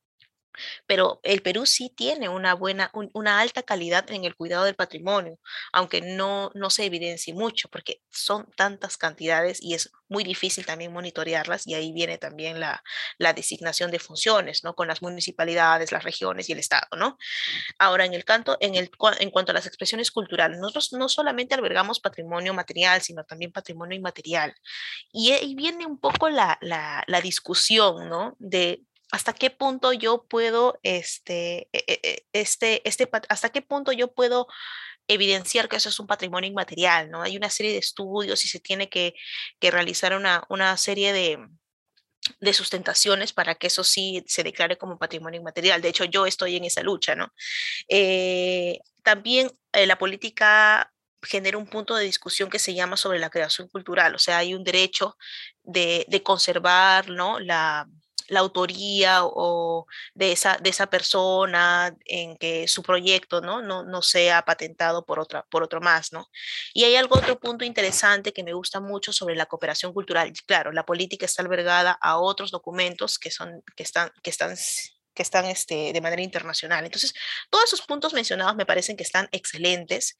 pero 0.85 1.19
el 1.23 1.41
Perú 1.41 1.65
sí 1.65 1.91
tiene 1.95 2.29
una 2.29 2.53
buena, 2.53 2.91
una 3.13 3.39
alta 3.39 3.63
calidad 3.63 4.09
en 4.11 4.25
el 4.25 4.35
cuidado 4.35 4.65
del 4.65 4.75
patrimonio, 4.75 5.39
aunque 5.71 6.01
no, 6.01 6.51
no 6.53 6.69
se 6.69 6.85
evidencie 6.85 7.33
mucho, 7.33 7.69
porque 7.69 8.01
son 8.09 8.49
tantas 8.55 8.97
cantidades 8.97 9.61
y 9.61 9.73
es 9.73 9.91
muy 10.07 10.23
difícil 10.23 10.65
también 10.65 10.91
monitorearlas, 10.91 11.67
y 11.67 11.75
ahí 11.75 11.91
viene 11.91 12.17
también 12.17 12.59
la, 12.59 12.83
la 13.17 13.33
designación 13.33 13.91
de 13.91 13.99
funciones, 13.99 14.63
¿no? 14.63 14.73
Con 14.73 14.87
las 14.87 15.01
municipalidades, 15.01 15.91
las 15.91 16.03
regiones 16.03 16.49
y 16.49 16.53
el 16.53 16.59
Estado, 16.59 16.87
¿no? 16.97 17.17
Ahora, 17.77 18.05
en 18.05 18.13
el 18.13 18.25
canto, 18.25 18.57
en, 18.59 18.75
el, 18.75 18.89
en 19.19 19.29
cuanto 19.29 19.51
a 19.51 19.55
las 19.55 19.67
expresiones 19.67 20.11
culturales, 20.11 20.57
nosotros 20.57 20.93
no 20.93 21.09
solamente 21.09 21.55
albergamos 21.55 21.99
patrimonio 21.99 22.53
material, 22.53 23.01
sino 23.01 23.23
también 23.23 23.51
patrimonio 23.51 23.95
inmaterial. 23.95 24.53
Y 25.11 25.31
ahí 25.31 25.53
viene 25.55 25.85
un 25.85 25.99
poco 25.99 26.29
la, 26.29 26.57
la, 26.61 27.03
la 27.07 27.21
discusión, 27.21 28.09
¿no? 28.09 28.35
De 28.39 28.81
hasta 29.11 29.33
qué 29.33 29.49
punto 29.49 29.93
yo 29.93 30.25
puedo, 30.27 30.79
este, 30.83 31.69
e, 31.73 31.83
e, 31.87 31.99
e, 32.03 32.25
este, 32.33 32.87
este, 32.87 33.09
hasta 33.29 33.49
qué 33.49 33.61
punto 33.61 33.91
yo 33.91 34.13
puedo 34.13 34.47
evidenciar 35.07 35.67
que 35.67 35.77
eso 35.77 35.89
es 35.89 35.99
un 35.99 36.07
patrimonio 36.07 36.49
inmaterial, 36.49 37.09
¿no? 37.09 37.23
Hay 37.23 37.35
una 37.35 37.49
serie 37.49 37.71
de 37.71 37.79
estudios 37.79 38.45
y 38.45 38.47
se 38.47 38.59
tiene 38.59 38.89
que, 38.89 39.15
que 39.59 39.71
realizar 39.71 40.15
una, 40.15 40.43
una 40.49 40.77
serie 40.77 41.11
de, 41.13 41.39
de 42.39 42.53
sustentaciones 42.53 43.33
para 43.33 43.55
que 43.55 43.67
eso 43.67 43.83
sí 43.83 44.23
se 44.27 44.43
declare 44.43 44.77
como 44.77 44.99
patrimonio 44.99 45.39
inmaterial. 45.39 45.81
De 45.81 45.89
hecho, 45.89 46.05
yo 46.05 46.27
estoy 46.27 46.57
en 46.57 46.65
esa 46.65 46.83
lucha, 46.83 47.15
¿no? 47.15 47.33
Eh, 47.87 48.79
también 49.03 49.51
eh, 49.73 49.87
la 49.87 49.97
política 49.97 50.93
genera 51.23 51.57
un 51.57 51.67
punto 51.67 51.95
de 51.95 52.05
discusión 52.05 52.49
que 52.49 52.59
se 52.59 52.75
llama 52.75 52.95
sobre 52.95 53.19
la 53.19 53.29
creación 53.29 53.67
cultural, 53.67 54.15
o 54.15 54.19
sea, 54.19 54.37
hay 54.37 54.53
un 54.53 54.63
derecho 54.63 55.17
de, 55.63 56.05
de 56.07 56.23
conservar, 56.23 57.09
¿no? 57.09 57.39
La, 57.39 57.87
la 58.29 58.39
autoría 58.39 59.19
o 59.23 59.85
de 60.13 60.31
esa, 60.31 60.57
de 60.57 60.69
esa 60.69 60.87
persona 60.87 61.95
en 62.05 62.37
que 62.37 62.67
su 62.67 62.83
proyecto 62.83 63.41
¿no? 63.41 63.61
No, 63.61 63.83
no 63.83 64.01
sea 64.01 64.43
patentado 64.43 65.05
por, 65.05 65.19
otra, 65.19 65.45
por 65.49 65.63
otro 65.63 65.81
más. 65.81 66.11
¿no? 66.11 66.29
Y 66.73 66.83
hay 66.83 66.95
algo, 66.95 67.17
otro 67.17 67.39
punto 67.39 67.65
interesante 67.65 68.33
que 68.33 68.43
me 68.43 68.53
gusta 68.53 68.79
mucho 68.79 69.13
sobre 69.13 69.35
la 69.35 69.45
cooperación 69.45 69.93
cultural. 69.93 70.31
Claro, 70.45 70.71
la 70.71 70.85
política 70.85 71.25
está 71.25 71.41
albergada 71.41 71.97
a 72.01 72.17
otros 72.17 72.51
documentos 72.51 73.19
que, 73.19 73.31
son, 73.31 73.63
que 73.75 73.83
están, 73.83 74.11
que 74.23 74.29
están 74.29 74.55
que 75.15 75.23
están 75.23 75.43
este, 75.45 75.91
de 75.91 75.99
manera 75.99 76.21
internacional. 76.21 76.85
Entonces, 76.85 77.13
todos 77.49 77.65
esos 77.65 77.81
puntos 77.81 78.13
mencionados 78.13 78.55
me 78.55 78.65
parecen 78.65 78.95
que 78.95 79.03
están 79.03 79.27
excelentes, 79.33 80.15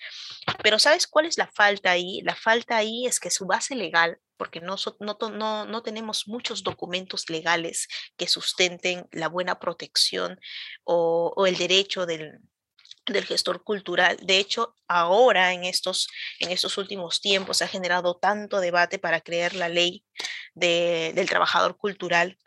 pero 0.61 0.77
¿sabes 0.77 1.07
cuál 1.07 1.25
es 1.25 1.37
la 1.37 1.47
falta 1.47 1.91
ahí? 1.91 2.19
La 2.23 2.35
falta 2.35 2.75
ahí 2.75 3.05
es 3.05 3.21
que 3.21 3.29
su 3.29 3.45
base 3.45 3.75
legal, 3.75 4.19
porque 4.39 4.61
no, 4.61 4.77
no, 4.99 5.65
no, 5.65 5.83
tenemos 5.83 6.27
muchos 6.27 6.63
documentos 6.63 7.29
legales 7.29 7.87
que 8.17 8.27
sustenten 8.27 9.07
la 9.11 9.27
buena 9.27 9.59
protección 9.59 10.39
o, 10.85 11.45
el 11.45 11.57
derecho 11.57 12.05
del, 12.05 12.39
del 13.05 13.25
gestor 13.25 13.63
cultural. 13.63 14.17
De 14.23 14.37
hecho, 14.37 14.75
ahora 14.87 15.53
en 15.53 15.65
estos, 15.65 16.07
en 16.39 16.51
estos 16.51 16.77
últimos 16.77 17.21
tiempos 17.21 17.57
se 17.57 17.65
ha 17.65 17.67
generado 17.67 18.15
tanto 18.15 18.61
debate 18.61 18.97
para 18.97 19.21
crear 19.21 19.53
la 19.53 19.67
ley 19.67 20.05
de, 20.55 21.11
del 21.13 21.29
trabajador 21.29 21.77
cultural 21.77 22.37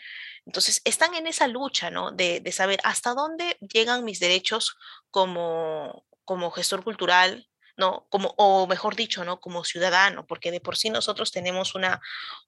entonces, 0.45 0.83
están 0.85 1.15
en 1.15 1.27
esa 1.27 1.47
lucha, 1.47 1.91
¿no? 1.91 2.11
De, 2.11 2.43
saber 2.53 2.81
hasta 2.85 3.15
dónde 3.15 3.57
llegan 3.61 4.05
mis 4.05 4.19
derechos 4.19 4.77
como, 5.11 6.05
como 6.25 6.51
gestor 6.51 6.83
cultural, 6.83 7.49
¿no? 7.77 8.07
Como, 8.11 8.35
o 8.37 8.67
mejor 8.67 8.97
dicho, 8.97 9.25
¿no? 9.25 9.41
Como 9.41 9.65
ciudadano, 9.65 10.27
porque 10.27 10.51
de 10.51 10.61
por 10.61 10.77
sí 10.77 10.91
nosotros 10.91 11.33
tenemos 11.33 11.75
una, 11.75 12.01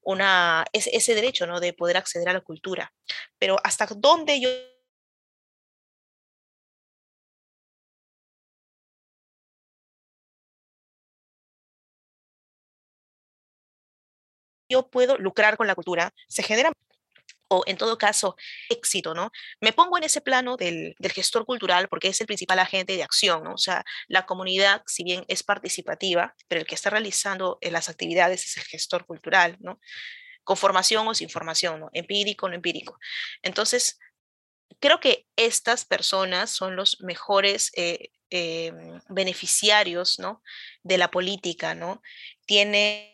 una, 0.02 0.64
ese, 0.72 0.96
ese 0.96 1.14
derecho, 1.14 1.46
¿no? 1.46 1.60
De 1.60 1.72
poder 1.72 1.96
acceder 1.96 2.28
a 2.28 2.32
la 2.34 2.40
cultura. 2.40 2.92
Pero 3.38 3.58
hasta 3.64 3.86
dónde 3.96 4.40
yo 4.40 4.50
yo 14.68 14.88
puedo 14.90 15.16
lucrar 15.18 15.56
con 15.56 15.66
la 15.66 15.74
cultura, 15.74 16.12
se 16.28 16.42
genera 16.42 16.72
en 17.66 17.76
todo 17.76 17.98
caso 17.98 18.36
éxito, 18.68 19.14
¿no? 19.14 19.30
Me 19.60 19.72
pongo 19.72 19.98
en 19.98 20.04
ese 20.04 20.20
plano 20.20 20.56
del, 20.56 20.94
gestor 21.14 21.44
cultural 21.46 21.88
porque 21.88 22.08
es 22.08 22.20
el 22.20 22.26
principal 22.26 22.58
agente 22.58 22.96
de 22.96 23.02
acción, 23.02 23.44
¿no? 23.44 23.54
O 23.54 23.58
sea, 23.58 23.84
la 24.08 24.26
comunidad, 24.26 24.82
si 24.86 25.04
bien 25.04 25.24
es 25.28 25.42
participativa, 25.42 26.34
pero 26.48 26.60
el 26.60 26.66
que 26.66 26.74
está 26.74 26.90
realizando 26.90 27.58
eh, 27.60 27.70
las 27.70 27.88
actividades 27.88 28.44
es 28.46 28.56
el 28.56 28.64
gestor 28.64 29.06
cultural, 29.06 29.56
¿no? 29.60 29.80
Con 30.42 30.56
formación 30.56 31.06
o 31.08 31.14
sin 31.14 31.30
formación, 31.30 31.80
¿no? 31.80 31.90
Empírico 31.92 32.46
o 32.46 32.48
no 32.48 32.54
empírico. 32.54 32.98
Entonces, 33.42 33.98
creo 34.80 35.00
que 35.00 35.26
estas 35.36 35.84
personas 35.84 36.50
son 36.50 36.76
los 36.76 37.00
mejores 37.00 37.70
eh, 37.74 38.10
em, 38.30 39.00
beneficiarios, 39.08 40.18
¿no? 40.18 40.42
De 40.82 40.98
la 40.98 41.10
política, 41.10 41.74
¿no? 41.74 42.02
Tiene 42.46 43.13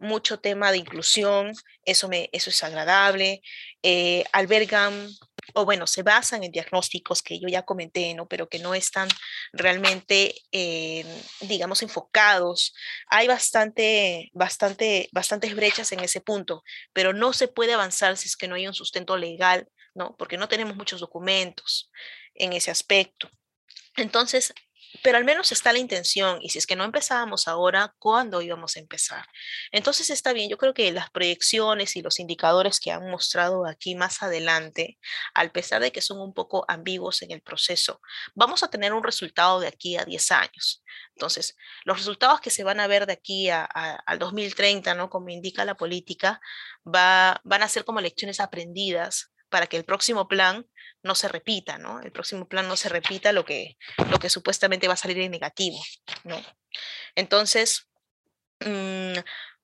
mucho 0.00 0.38
tema 0.38 0.72
de 0.72 0.78
inclusión, 0.78 1.52
eso, 1.84 2.08
me, 2.08 2.28
eso 2.32 2.50
es 2.50 2.62
agradable, 2.62 3.42
eh, 3.82 4.24
albergan 4.32 5.08
o 5.54 5.64
bueno, 5.64 5.86
se 5.86 6.02
basan 6.02 6.44
en 6.44 6.52
diagnósticos 6.52 7.22
que 7.22 7.38
yo 7.38 7.48
ya 7.48 7.62
comenté, 7.62 8.14
¿no? 8.14 8.26
Pero 8.26 8.48
que 8.48 8.58
no 8.58 8.74
están 8.74 9.08
realmente, 9.52 10.34
eh, 10.52 11.04
digamos, 11.40 11.82
enfocados. 11.82 12.74
Hay 13.08 13.28
bastante, 13.28 14.30
bastante, 14.34 15.08
bastantes 15.12 15.54
brechas 15.54 15.92
en 15.92 16.00
ese 16.00 16.20
punto, 16.20 16.62
pero 16.92 17.12
no 17.12 17.32
se 17.32 17.48
puede 17.48 17.72
avanzar 17.74 18.16
si 18.16 18.28
es 18.28 18.36
que 18.36 18.48
no 18.48 18.56
hay 18.56 18.66
un 18.66 18.74
sustento 18.74 19.16
legal, 19.16 19.68
¿no? 19.94 20.16
Porque 20.18 20.36
no 20.36 20.48
tenemos 20.48 20.76
muchos 20.76 21.00
documentos 21.00 21.90
en 22.34 22.52
ese 22.52 22.70
aspecto. 22.70 23.30
Entonces, 23.96 24.52
pero 25.02 25.18
al 25.18 25.24
menos 25.24 25.52
está 25.52 25.72
la 25.72 25.78
intención 25.78 26.38
y 26.40 26.50
si 26.50 26.58
es 26.58 26.66
que 26.66 26.76
no 26.76 26.84
empezábamos 26.84 27.48
ahora, 27.48 27.94
¿cuándo 27.98 28.42
íbamos 28.42 28.76
a 28.76 28.80
empezar? 28.80 29.26
Entonces 29.72 30.10
está 30.10 30.32
bien, 30.32 30.48
yo 30.48 30.58
creo 30.58 30.74
que 30.74 30.92
las 30.92 31.10
proyecciones 31.10 31.96
y 31.96 32.02
los 32.02 32.20
indicadores 32.20 32.80
que 32.80 32.92
han 32.92 33.10
mostrado 33.10 33.66
aquí 33.66 33.94
más 33.94 34.22
adelante, 34.22 34.98
al 35.34 35.50
pesar 35.50 35.82
de 35.82 35.92
que 35.92 36.00
son 36.00 36.20
un 36.20 36.34
poco 36.34 36.64
ambiguos 36.68 37.22
en 37.22 37.30
el 37.30 37.42
proceso, 37.42 38.00
vamos 38.34 38.62
a 38.62 38.68
tener 38.68 38.92
un 38.92 39.02
resultado 39.02 39.60
de 39.60 39.68
aquí 39.68 39.96
a 39.96 40.04
10 40.04 40.30
años. 40.32 40.82
Entonces, 41.14 41.56
los 41.84 41.98
resultados 41.98 42.40
que 42.40 42.50
se 42.50 42.64
van 42.64 42.80
a 42.80 42.86
ver 42.86 43.06
de 43.06 43.14
aquí 43.14 43.48
a, 43.50 43.64
al 43.64 44.18
2030, 44.18 44.94
¿no? 44.94 45.08
Como 45.08 45.30
indica 45.30 45.64
la 45.64 45.74
política, 45.74 46.40
va, 46.86 47.40
van 47.44 47.62
a 47.62 47.68
ser 47.68 47.84
como 47.84 48.00
lecciones 48.00 48.40
aprendidas 48.40 49.32
para 49.48 49.66
que 49.66 49.76
el 49.76 49.84
próximo 49.84 50.28
plan 50.28 50.66
no 51.02 51.14
se 51.14 51.28
repita, 51.28 51.78
¿no? 51.78 52.00
El 52.00 52.12
próximo 52.12 52.48
plan 52.48 52.68
no 52.68 52.76
se 52.76 52.88
repita 52.88 53.32
lo 53.32 53.44
que, 53.44 53.76
lo 54.10 54.18
que 54.18 54.28
supuestamente 54.28 54.88
va 54.88 54.94
a 54.94 54.98
salir 54.98 55.18
en 55.18 55.30
negativo, 55.30 55.78
¿no? 56.24 56.40
Entonces, 57.14 57.88
mm, 58.60 59.18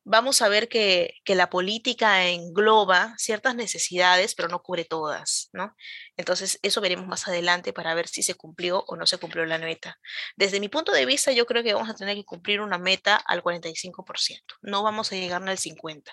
vamos 0.05 0.43
a 0.43 0.49
ver 0.49 0.69
que, 0.69 1.15
que, 1.25 1.35
la 1.35 1.51
política 1.51 2.29
engloba 2.29 3.15
ciertas 3.19 3.55
necesidades, 3.55 4.35
pero 4.35 4.49
no 4.49 4.63
cubre 4.63 4.85
todas, 4.85 5.51
¿no? 5.53 5.75
Entonces, 6.23 6.61
eso 6.63 6.81
veremos 6.81 7.09
más 7.09 7.27
adelante 7.27 7.73
para 7.73 7.95
ver 7.95 8.07
si 8.07 8.23
se 8.23 8.35
cumplió 8.35 8.85
o 8.87 8.95
no 8.95 9.07
se 9.07 9.19
cumplió 9.19 9.45
la 9.45 9.59
meta. 9.59 9.99
Desde 10.37 10.61
mi 10.61 10.69
punto 10.69 10.93
de 10.93 11.05
vista, 11.05 11.33
yo 11.33 11.47
creo 11.47 11.65
que 11.65 11.75
vamos 11.75 11.91
a 11.91 11.97
tener 11.97 12.15
que 12.15 12.25
cumplir 12.25 12.61
una 12.61 12.79
meta 12.79 13.17
al 13.17 13.43
45%. 13.43 14.55
No 14.63 14.85
vamos 14.85 15.11
a 15.11 15.17
llegar 15.17 15.43
al 15.43 15.59
50%, 15.59 16.05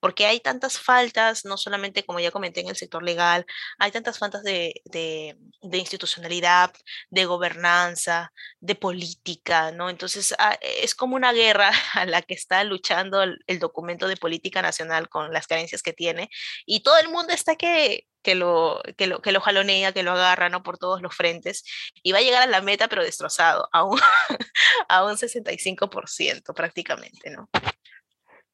porque 0.00 0.26
hay 0.26 0.40
tantas 0.40 0.78
faltas, 0.78 1.46
no 1.46 1.56
solamente, 1.56 2.04
como 2.04 2.20
ya 2.20 2.30
comenté, 2.30 2.60
en 2.60 2.68
el 2.68 2.76
sector 2.76 3.02
legal, 3.02 3.46
hay 3.78 3.90
tantas 3.90 4.18
faltas 4.18 4.42
de, 4.42 4.82
de, 4.84 5.34
institucionalidad, 5.78 6.70
de 7.08 7.24
gobernanza, 7.24 8.32
de 8.60 8.74
política, 8.74 9.72
¿no? 9.72 9.88
Entonces, 9.88 10.34
ah, 10.38 10.58
es 10.60 10.94
como 10.94 11.16
una 11.16 11.32
guerra 11.32 11.70
a 11.94 12.04
la 12.04 12.20
que 12.20 12.34
está 12.34 12.62
luchando 12.64 13.22
el, 13.22 13.38
el 13.46 13.58
documento 13.60 14.08
de 14.08 14.18
política 14.18 14.60
nacional 14.60 15.08
con 15.08 15.32
las 15.32 15.46
carencias 15.46 15.82
que 15.82 15.94
tiene, 15.94 16.28
y 16.66 16.82
todo 16.82 16.98
el 16.98 17.08
mundo 17.08 17.32
está 17.32 17.56
que 17.56 18.06
que 18.24 18.34
lo, 18.34 18.80
que 18.96 19.06
lo, 19.06 19.22
que 19.22 19.30
lo 19.30 19.40
jalonea, 19.40 19.92
que 19.92 20.02
lo 20.02 20.12
agarra 20.12 20.48
¿no? 20.48 20.64
por 20.64 20.78
todos 20.78 21.02
los 21.02 21.14
frentes 21.14 21.62
y 22.02 22.10
va 22.10 22.18
a 22.18 22.22
llegar 22.22 22.42
a 22.42 22.46
la 22.46 22.62
meta 22.62 22.88
pero 22.88 23.04
destrozado, 23.04 23.68
a 23.70 23.84
un, 23.84 24.00
a 24.88 25.04
un 25.04 25.12
65% 25.12 26.54
prácticamente, 26.54 27.30
¿no? 27.30 27.48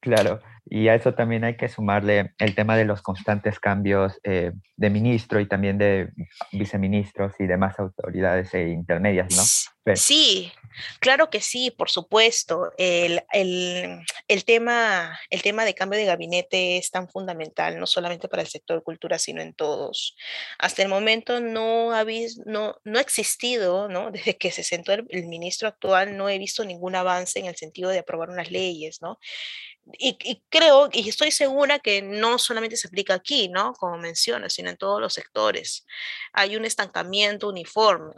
Claro, 0.01 0.41
y 0.65 0.87
a 0.87 0.95
eso 0.95 1.13
también 1.13 1.43
hay 1.43 1.57
que 1.57 1.69
sumarle 1.69 2.33
el 2.37 2.55
tema 2.55 2.77
de 2.77 2.85
los 2.85 3.01
constantes 3.01 3.59
cambios 3.59 4.19
eh, 4.23 4.51
de 4.77 4.89
ministro 4.89 5.39
y 5.39 5.47
también 5.47 5.77
de 5.77 6.09
viceministros 6.51 7.33
y 7.39 7.45
demás 7.45 7.79
autoridades 7.79 8.53
e 8.53 8.69
intermedias, 8.69 9.35
¿no? 9.35 9.43
Sí, 9.95 10.51
claro 10.99 11.31
que 11.31 11.41
sí, 11.41 11.71
por 11.71 11.89
supuesto. 11.89 12.71
El, 12.77 13.23
el, 13.33 14.45
tema, 14.45 15.19
el 15.31 15.41
tema 15.41 15.65
de 15.65 15.73
cambio 15.73 15.99
de 15.99 16.05
gabinete 16.05 16.77
es 16.77 16.91
tan 16.91 17.09
fundamental, 17.09 17.79
no 17.79 17.87
solamente 17.87 18.27
para 18.27 18.43
el 18.43 18.47
sector 18.47 18.83
cultura, 18.83 19.17
sino 19.17 19.41
en 19.41 19.53
todos. 19.55 20.15
Hasta 20.59 20.83
el 20.83 20.87
momento 20.87 21.39
no 21.41 21.93
ha, 21.93 22.05
no, 22.45 22.75
no 22.83 22.97
ha 22.99 23.01
existido, 23.01 23.89
¿no? 23.89 24.11
Desde 24.11 24.37
que 24.37 24.51
se 24.51 24.63
sentó 24.63 24.93
el, 24.93 25.07
el 25.09 25.25
ministro 25.25 25.67
actual, 25.67 26.15
no 26.15 26.29
he 26.29 26.37
visto 26.37 26.63
ningún 26.63 26.95
avance 26.95 27.39
en 27.39 27.47
el 27.47 27.55
sentido 27.55 27.89
de 27.89 27.99
aprobar 27.99 28.29
unas 28.29 28.51
leyes, 28.51 29.01
¿no? 29.01 29.17
Y, 29.97 30.43
creo 30.49 30.89
y 30.91 31.09
estoy 31.09 31.31
segura 31.31 31.79
que 31.79 32.01
no 32.01 32.37
solamente 32.39 32.77
se 32.77 32.87
aplica 32.87 33.13
aquí, 33.13 33.49
¿no? 33.49 33.73
Como 33.73 33.97
mencionas, 33.97 34.53
sino 34.53 34.69
en 34.69 34.77
todos 34.77 35.01
los 35.01 35.13
sectores. 35.13 35.85
Hay 36.33 36.55
un 36.55 36.65
estancamiento 36.65 37.49
uniforme. 37.49 38.15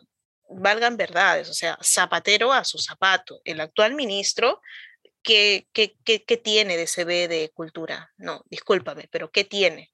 Valgan 0.49 0.97
verdades, 0.97 1.49
o 1.49 1.53
sea, 1.53 1.77
zapatero 1.81 2.53
a 2.53 2.63
su 2.63 2.77
zapato. 2.77 3.41
El 3.45 3.61
actual 3.61 3.95
ministro, 3.95 4.61
¿qué, 5.23 5.67
qué, 5.73 5.97
qué, 6.03 6.23
qué 6.23 6.37
tiene 6.37 6.77
de 6.77 6.87
CB 6.87 7.27
de 7.29 7.51
cultura? 7.53 8.11
No, 8.17 8.43
discúlpame, 8.49 9.07
pero 9.11 9.31
¿qué 9.31 9.43
tiene? 9.43 9.93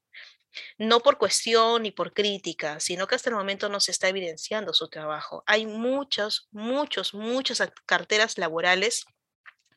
no 0.77 0.99
por 0.99 1.17
cuestión 1.17 1.83
ni 1.83 1.91
por 1.91 2.13
crítica, 2.13 2.79
sino 2.79 3.07
que 3.07 3.15
hasta 3.15 3.29
el 3.29 3.35
momento 3.35 3.69
no 3.69 3.79
se 3.79 3.91
está 3.91 4.09
evidenciando 4.09 4.73
su 4.73 4.89
trabajo. 4.89 5.43
Hay 5.45 5.65
muchos, 5.65 6.47
muchos, 6.51 7.13
muchas 7.13 7.61
carteras 7.85 8.37
laborales 8.37 9.05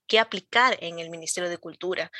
que 0.06 0.18
aplicar 0.18 0.76
en 0.80 0.98
el 0.98 1.10
Ministerio 1.10 1.50
de 1.50 1.58
Cultura. 1.58 2.10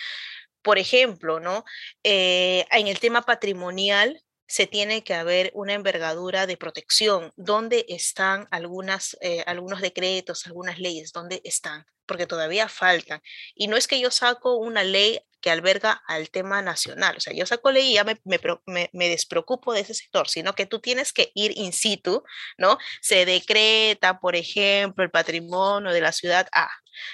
Por 0.63 0.79
ejemplo, 0.79 1.41
¿no? 1.41 1.65
Eh, 2.05 2.67
en 2.71 2.87
el 2.87 3.01
tema 3.01 3.23
patrimonial, 3.23 4.23
se 4.53 4.67
tiene 4.67 5.03
que 5.03 5.15
haber 5.15 5.51
una 5.55 5.73
envergadura 5.73 6.47
de 6.47 6.59
protección. 6.59 7.33
¿Dónde 7.37 7.87
están 7.89 8.49
algunas, 8.51 9.17
eh, 9.23 9.43
algunos 9.47 9.81
decretos, 9.81 10.47
algunas 10.47 10.79
leyes? 10.79 11.11
¿Dónde 11.11 11.41
están? 11.43 11.87
Porque 12.05 12.27
todavía 12.27 12.69
faltan. 12.69 13.23
Y 13.55 13.69
no 13.69 13.79
es 13.79 13.87
que 13.89 13.99
yo 13.99 14.11
saco 14.11 14.59
una 14.59 14.85
ley 14.85 15.21
que 15.41 15.51
alberga 15.51 16.03
al 16.07 16.29
tema 16.29 16.61
nacional. 16.61 17.17
O 17.17 17.21
sea, 17.21 17.33
yo 17.33 17.47
saco 17.47 17.71
ley 17.73 17.93
y 17.93 17.95
ya 17.95 18.05
me, 18.05 18.21
me, 18.25 18.91
me, 18.93 19.09
despreocupo 19.09 19.73
de 19.73 19.81
ese 19.81 19.95
sector, 19.95 20.29
sino 20.29 20.55
que 20.55 20.67
tú 20.67 20.81
tienes 20.81 21.15
que 21.15 21.33
ir 21.35 21.57
in 21.57 21.73
situ, 21.73 22.23
¿no? 22.59 22.77
Se 23.01 23.25
decreta, 23.25 24.21
por 24.21 24.37
ejemplo, 24.37 25.03
el 25.03 25.11
patrimonio 25.11 25.93
de 25.93 26.03
la 26.03 26.13
ciudad 26.13 26.47
A, 26.53 26.69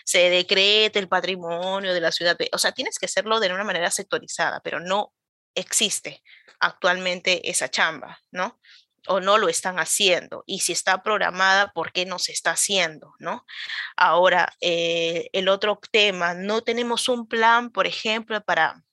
se 0.05 0.29
decreta 0.29 0.99
el 0.99 1.09
patrimonio 1.09 1.95
de 1.95 2.01
la 2.01 2.11
ciudad 2.11 2.37
B. 2.37 2.51
O 2.53 2.59
sea, 2.59 2.73
tienes 2.73 2.99
que 2.99 3.07
hacerlo 3.07 3.39
de 3.39 3.53
una 3.53 3.63
manera 3.63 3.93
sectorizada, 3.93 4.61
pero 4.61 4.81
no 4.81 5.15
existe 5.55 6.21
actualmente 6.61 7.51
esa 7.51 7.71
chamba, 7.71 8.21
¿no? 8.31 8.59
o 9.09 9.21
no 9.21 9.39
lo 9.39 9.49
están 9.49 9.79
haciendo 9.79 10.45
y 10.47 10.61
si 10.61 10.73
está 10.73 11.03
programada, 11.03 11.73
¿por 11.73 11.93
qué 11.93 12.07
no 12.07 12.19
se 12.19 12.33
está 12.33 12.53
haciendo? 12.53 13.15
¿no? 13.19 13.45
Ahora, 13.97 14.53
eh, 14.61 15.31
el 15.33 15.49
otro 15.49 15.81
tema, 15.91 16.35
no 16.35 16.63
tenemos 16.63 17.09
un 17.09 17.27
plan, 17.27 17.71
por 17.71 17.87
ejemplo, 17.87 18.41
para, 18.43 18.85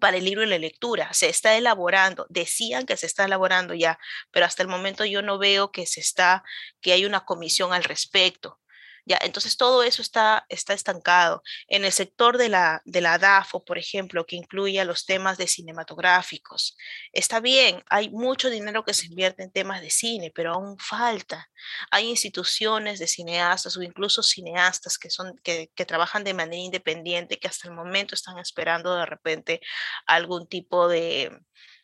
para 0.00 0.16
el 0.16 0.24
libro 0.24 0.42
y 0.44 0.48
la 0.48 0.58
lectura. 0.58 1.12
Se 1.14 1.28
está 1.28 1.56
elaborando, 1.56 2.26
decían 2.28 2.84
que 2.84 2.96
se 2.96 3.06
está 3.06 3.24
elaborando 3.24 3.74
ya, 3.74 3.98
pero 4.30 4.46
hasta 4.46 4.62
el 4.62 4.68
momento 4.68 5.04
yo 5.04 5.22
no 5.22 5.38
veo 5.38 5.70
que 5.70 5.86
se 5.86 6.00
está, 6.00 6.42
que 6.80 6.92
hay 6.92 7.04
una 7.04 7.24
comisión 7.24 7.72
al 7.72 7.84
respecto. 7.84 8.60
¿Ya? 9.04 9.18
Entonces 9.22 9.56
todo 9.56 9.82
eso 9.82 10.02
está, 10.02 10.46
está 10.48 10.74
estancado. 10.74 11.42
En 11.68 11.84
el 11.84 11.92
sector 11.92 12.38
de 12.38 12.48
la, 12.48 12.82
de 12.84 13.00
la 13.00 13.18
DAFO, 13.18 13.64
por 13.64 13.78
ejemplo, 13.78 14.26
que 14.26 14.36
incluye 14.36 14.80
a 14.80 14.84
los 14.84 15.06
temas 15.06 15.38
de 15.38 15.46
cinematográficos, 15.46 16.76
está 17.12 17.40
bien, 17.40 17.82
hay 17.90 18.10
mucho 18.10 18.50
dinero 18.50 18.84
que 18.84 18.94
se 18.94 19.06
invierte 19.06 19.42
en 19.42 19.52
temas 19.52 19.80
de 19.80 19.90
cine, 19.90 20.32
pero 20.34 20.54
aún 20.54 20.78
falta. 20.78 21.48
Hay 21.90 22.08
instituciones 22.08 22.98
de 22.98 23.06
cineastas 23.06 23.76
o 23.76 23.82
incluso 23.82 24.22
cineastas 24.22 24.98
que, 24.98 25.10
son, 25.10 25.38
que, 25.42 25.70
que 25.74 25.86
trabajan 25.86 26.24
de 26.24 26.34
manera 26.34 26.62
independiente 26.62 27.38
que 27.38 27.48
hasta 27.48 27.68
el 27.68 27.74
momento 27.74 28.14
están 28.14 28.38
esperando 28.38 28.94
de 28.96 29.06
repente 29.06 29.60
algún 30.06 30.46
tipo 30.48 30.88
de, 30.88 31.30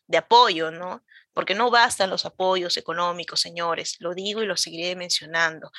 de 0.07 0.19
apoyo, 0.19 0.71
¿no? 0.71 1.05
Porque 1.33 1.55
no 1.55 1.71
bastan 1.71 2.11
los 2.11 2.25
apoyos 2.27 2.77
económicos, 2.77 3.41
señores, 3.41 3.97
lo 4.01 4.15
digo 4.15 4.43
y 4.43 4.47
lo 4.47 4.57
seguiré 4.57 4.97
mencionando. 4.97 5.71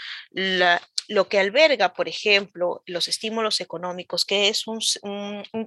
lo 1.08 1.28
que 1.28 1.40
alberga, 1.40 1.94
por 1.94 2.08
ejemplo, 2.08 2.84
los 2.86 3.08
estímulos 3.08 3.60
económicos, 3.60 4.24
que 4.26 4.48
es 4.48 4.66
un, 4.68 4.80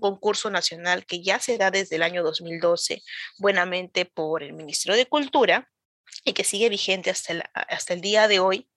concurso 0.01 0.51
nacional 0.51 1.05
que 1.07 1.23
ya 1.23 1.39
se 1.39 1.59
da 1.59 1.71
desde 1.71 1.97
el 1.97 2.03
año 2.03 2.23
2012, 2.23 3.03
buenamente 3.39 4.07
por 4.07 4.43
el 4.43 4.55
Ministerio 4.55 4.97
de 4.97 5.07
Cultura, 5.07 5.69
y 6.25 6.33
que 6.33 6.45
sigue 6.45 6.69
vigente 6.69 7.11
hasta 7.11 7.95
el, 7.95 8.01
día 8.01 8.29
de 8.29 8.39
hoy. 8.41 8.69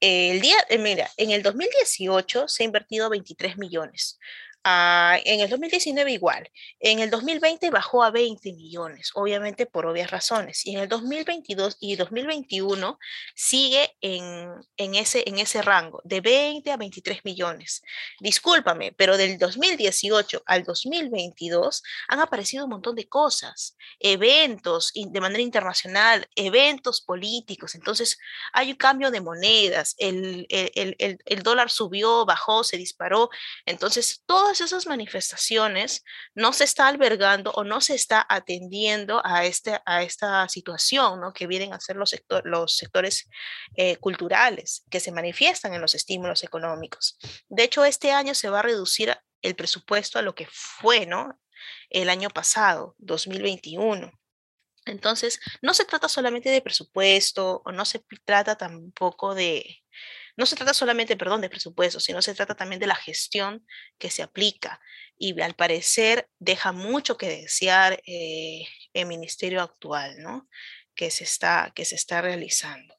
El 0.00 0.40
día, 0.40 0.56
eh, 0.68 0.78
mira, 0.78 1.10
en 1.16 1.30
el 1.30 1.42
2018 1.42 2.48
se 2.48 2.62
ha 2.62 2.66
invertido 2.66 3.08
23 3.08 3.56
millones. 3.56 4.18
Ah, 4.66 5.18
en 5.26 5.40
el 5.40 5.50
2019 5.50 6.10
igual. 6.12 6.50
En 6.80 7.00
el 7.00 7.10
2020 7.10 7.68
bajó 7.68 8.02
a 8.02 8.10
20 8.10 8.50
millones, 8.54 9.10
obviamente 9.12 9.66
por 9.66 9.84
obvias 9.84 10.10
razones. 10.10 10.64
Y 10.64 10.74
en 10.74 10.80
el 10.80 10.88
2022 10.88 11.76
y 11.80 11.96
2021 11.96 12.98
sigue 13.34 13.94
en, 14.00 14.54
en, 14.78 14.94
ese, 14.94 15.22
en 15.26 15.38
ese 15.38 15.60
rango, 15.60 16.00
de 16.04 16.22
20 16.22 16.70
a 16.72 16.78
23 16.78 17.26
millones. 17.26 17.82
Discúlpame, 18.20 18.92
pero 18.92 19.18
del 19.18 19.36
2018 19.36 20.42
al 20.46 20.64
2022 20.64 21.82
han 22.08 22.20
aparecido 22.20 22.64
un 22.64 22.70
montón 22.70 22.96
de 22.96 23.06
cosas, 23.06 23.76
eventos 24.00 24.92
de 24.94 25.20
manera 25.20 25.42
internacional, 25.42 26.26
eventos 26.36 27.02
políticos. 27.02 27.74
Entonces 27.74 28.18
hay 28.54 28.70
un 28.70 28.76
cambio 28.76 29.10
de 29.10 29.20
monedas, 29.20 29.94
el, 29.98 30.46
el, 30.48 30.96
el, 30.98 31.18
el 31.22 31.42
dólar 31.42 31.70
subió, 31.70 32.24
bajó, 32.24 32.64
se 32.64 32.78
disparó. 32.78 33.28
Entonces, 33.66 34.22
todo 34.24 34.53
esas 34.60 34.86
manifestaciones 34.86 36.04
no 36.34 36.52
se 36.52 36.64
está 36.64 36.88
albergando 36.88 37.50
o 37.52 37.64
no 37.64 37.80
se 37.80 37.94
está 37.94 38.26
atendiendo 38.28 39.20
a, 39.24 39.44
este, 39.44 39.80
a 39.86 40.02
esta 40.02 40.48
situación 40.48 41.20
¿no? 41.20 41.32
que 41.32 41.46
vienen 41.46 41.72
a 41.72 41.80
ser 41.80 41.96
los, 41.96 42.14
los 42.44 42.76
sectores 42.76 43.28
eh, 43.76 43.96
culturales 43.96 44.84
que 44.90 45.00
se 45.00 45.12
manifiestan 45.12 45.74
en 45.74 45.80
los 45.80 45.94
estímulos 45.94 46.44
económicos. 46.44 47.18
De 47.48 47.64
hecho, 47.64 47.84
este 47.84 48.12
año 48.12 48.34
se 48.34 48.48
va 48.48 48.60
a 48.60 48.62
reducir 48.62 49.16
el 49.42 49.54
presupuesto 49.54 50.18
a 50.18 50.22
lo 50.22 50.34
que 50.34 50.48
fue 50.50 51.06
¿no? 51.06 51.38
el 51.90 52.08
año 52.08 52.30
pasado, 52.30 52.94
2021. 52.98 54.12
Entonces, 54.86 55.40
no 55.62 55.72
se 55.72 55.84
trata 55.84 56.08
solamente 56.08 56.50
de 56.50 56.60
presupuesto 56.60 57.62
o 57.64 57.72
no 57.72 57.84
se 57.84 58.04
trata 58.24 58.56
tampoco 58.56 59.34
de, 59.34 59.82
no 60.36 60.46
se 60.46 60.56
trata 60.56 60.74
solamente, 60.74 61.16
perdón, 61.16 61.40
de 61.40 61.50
presupuesto, 61.50 62.00
sino 62.00 62.20
se 62.22 62.34
trata 62.34 62.54
también 62.54 62.80
de 62.80 62.86
la 62.86 62.96
gestión 62.96 63.66
que 63.98 64.10
se 64.10 64.22
aplica. 64.22 64.80
Y 65.16 65.40
al 65.40 65.54
parecer 65.54 66.28
deja 66.38 66.72
mucho 66.72 67.16
que 67.16 67.28
desear 67.28 68.02
eh, 68.06 68.66
el 68.92 69.06
ministerio 69.06 69.62
actual, 69.62 70.20
¿no? 70.20 70.48
Que 70.94 71.10
se 71.10 71.24
está, 71.24 71.72
que 71.74 71.84
se 71.84 71.94
está 71.94 72.20
realizando. 72.20 72.94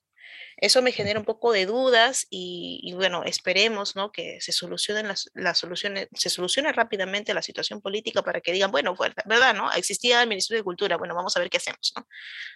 Eso 0.57 0.81
me 0.81 0.93
genera 0.93 1.19
un 1.19 1.25
poco 1.25 1.51
de 1.51 1.65
dudas 1.65 2.27
y, 2.29 2.93
bueno, 2.95 3.23
esperemos 3.25 3.97
¿no? 3.97 4.11
que 4.13 4.39
se 4.39 4.53
solucionen 4.53 5.09
las, 5.09 5.29
las, 5.33 5.57
soluciones, 5.57 6.07
se 6.13 6.29
solucione 6.29 6.71
rápidamente 6.71 7.33
la 7.33 7.41
situación 7.41 7.81
política 7.81 8.21
para 8.21 8.39
que 8.39 8.53
digan, 8.53 8.71
bueno, 8.71 8.95
pues, 8.95 9.11
¿verdad? 9.25 9.53
¿no? 9.53 9.69
Existía 9.73 10.21
el 10.21 10.29
Ministerio 10.29 10.61
de 10.61 10.63
Cultura, 10.63 10.95
bueno, 10.95 11.13
vamos 11.13 11.35
a 11.35 11.41
ver 11.41 11.49
qué 11.49 11.57
hacemos, 11.57 11.91
¿no? 11.97 12.07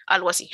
Algo 0.06 0.30
así. 0.30 0.50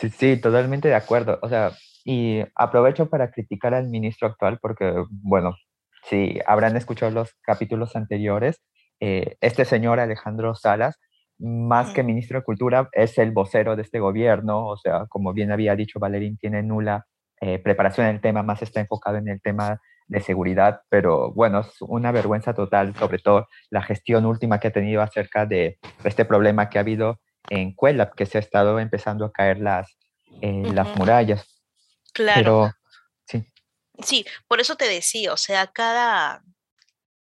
Sí, 0.00 0.10
sí, 0.10 0.36
totalmente 0.36 0.88
de 0.88 0.94
acuerdo. 0.96 1.38
O 1.42 1.48
sea, 1.48 1.76
y 2.04 2.42
aprovecho 2.54 3.08
para 3.08 3.30
criticar 3.30 3.74
al 3.74 3.88
ministro 3.88 4.28
actual 4.28 4.58
porque, 4.60 4.94
bueno, 5.10 5.56
si 6.04 6.38
habrán 6.46 6.76
escuchado 6.76 7.12
los 7.12 7.34
capítulos 7.42 7.96
anteriores, 7.96 8.62
eh, 9.00 9.36
este 9.40 9.64
señor 9.64 10.00
Alejandro 10.00 10.54
Salas 10.54 10.98
más 11.38 11.92
que 11.92 12.04
ministro 12.04 12.38
de 12.38 12.44
Cultura, 12.44 12.88
es 12.92 13.18
el 13.18 13.32
vocero 13.32 13.74
de 13.74 13.82
este 13.82 13.98
gobierno, 13.98 14.66
o 14.66 14.76
sea, 14.76 15.06
como 15.08 15.32
bien 15.32 15.50
había 15.50 15.74
dicho 15.74 15.98
Valerín, 15.98 16.36
tiene 16.36 16.62
nula 16.62 17.06
eh, 17.40 17.58
preparación 17.58 18.06
en 18.06 18.14
el 18.16 18.20
tema, 18.20 18.44
más 18.44 18.62
está 18.62 18.80
enfocado 18.80 19.16
en 19.16 19.28
el 19.28 19.40
tema 19.40 19.80
de 20.06 20.20
seguridad, 20.20 20.82
pero 20.88 21.32
bueno, 21.32 21.60
es 21.60 21.80
una 21.80 22.12
vergüenza 22.12 22.54
total, 22.54 22.94
sobre 22.94 23.18
todo 23.18 23.48
la 23.70 23.82
gestión 23.82 24.26
última 24.26 24.60
que 24.60 24.68
ha 24.68 24.72
tenido 24.72 25.02
acerca 25.02 25.46
de 25.46 25.78
este 26.04 26.24
problema 26.24 26.68
que 26.68 26.78
ha 26.78 26.82
habido 26.82 27.18
en 27.50 27.74
Cuelap, 27.74 28.14
que 28.14 28.26
se 28.26 28.38
ha 28.38 28.40
estado 28.40 28.78
empezando 28.78 29.24
a 29.24 29.32
caer 29.32 29.58
las, 29.58 29.98
eh, 30.40 30.70
las 30.72 30.96
murallas. 30.96 31.61
Claro. 32.12 32.72
sí. 33.26 33.46
Sí, 34.02 34.26
por 34.48 34.60
eso 34.60 34.76
te 34.76 34.88
decía, 34.88 35.32
o 35.32 35.36
sea, 35.36 35.66
cada, 35.68 36.42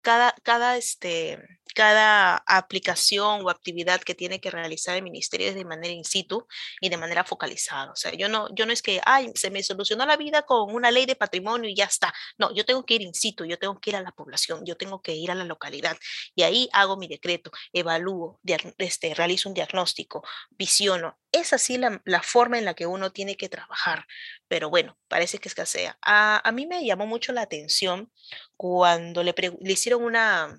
cada, 0.09 0.35
cada, 0.42 0.79
este, 0.79 1.38
cada 1.75 2.38
aplicación 2.47 3.44
o 3.44 3.51
actividad 3.51 4.01
que 4.01 4.14
tiene 4.14 4.40
que 4.40 4.51
realizar 4.51 4.97
el 4.97 5.03
ministerio 5.03 5.49
es 5.49 5.55
de 5.55 5.66
manera 5.66 5.92
in 5.92 6.03
situ 6.03 6.47
y 6.81 6.88
de 6.88 6.97
manera 6.97 7.25
focalizada. 7.25 7.92
O 7.92 7.97
sea, 7.97 8.14
yo 8.14 8.27
no, 8.31 8.49
yo 8.55 8.64
no 8.64 8.73
es 8.73 8.81
que, 8.81 9.03
ay, 9.05 9.31
se 9.35 9.51
me 9.51 9.62
solucionó 9.62 10.07
la 10.07 10.16
vida 10.16 10.42
con 10.42 10.75
una 10.75 10.90
ley 10.90 11.05
de 11.05 11.14
patrimonio 11.14 11.68
y 11.68 11.77
ya 11.77 11.85
está. 11.85 12.14
No, 12.38 12.55
yo 12.55 12.64
tengo 12.64 12.87
que 12.87 12.94
ir 12.94 13.03
in 13.03 13.12
situ, 13.12 13.44
yo 13.44 13.59
tengo 13.59 13.79
que 13.81 13.90
ir 13.90 13.97
a 13.97 14.01
la 14.01 14.12
población, 14.12 14.64
yo 14.64 14.79
tengo 14.79 15.03
que 15.03 15.14
ir 15.14 15.31
a 15.31 15.35
la 15.35 15.44
localidad 15.44 15.99
y 16.35 16.42
ahí 16.42 16.71
hago 16.73 16.97
mi 16.97 17.07
decreto, 17.07 17.51
evalúo, 17.75 18.40
este, 18.79 19.12
realizo 19.12 19.51
un 19.51 19.55
diagnóstico, 19.55 20.25
visiono. 20.51 21.18
Es 21.33 21.53
así 21.53 21.77
la, 21.77 22.01
la 22.07 22.23
forma 22.23 22.57
en 22.57 22.64
la 22.64 22.73
que 22.73 22.87
uno 22.87 23.12
tiene 23.12 23.37
que 23.37 23.51
trabajar. 23.51 24.07
Pero 24.49 24.71
bueno, 24.71 24.97
parece 25.09 25.38
que 25.38 25.49
escasea. 25.49 25.99
A, 26.01 26.40
a 26.49 26.53
mí 26.53 26.66
me 26.66 26.83
llamó 26.87 27.07
mucho 27.07 27.33
la 27.33 27.42
atención 27.42 28.11
cuando 28.57 29.23
le, 29.23 29.35
le 29.61 29.73
hicieron 29.73 29.97
una, 29.98 30.56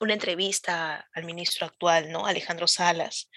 una 0.00 0.14
entrevista 0.14 1.06
al 1.12 1.24
ministro 1.24 1.66
actual, 1.66 2.10
¿no? 2.10 2.26
Alejandro 2.26 2.66
Salas. 2.66 3.28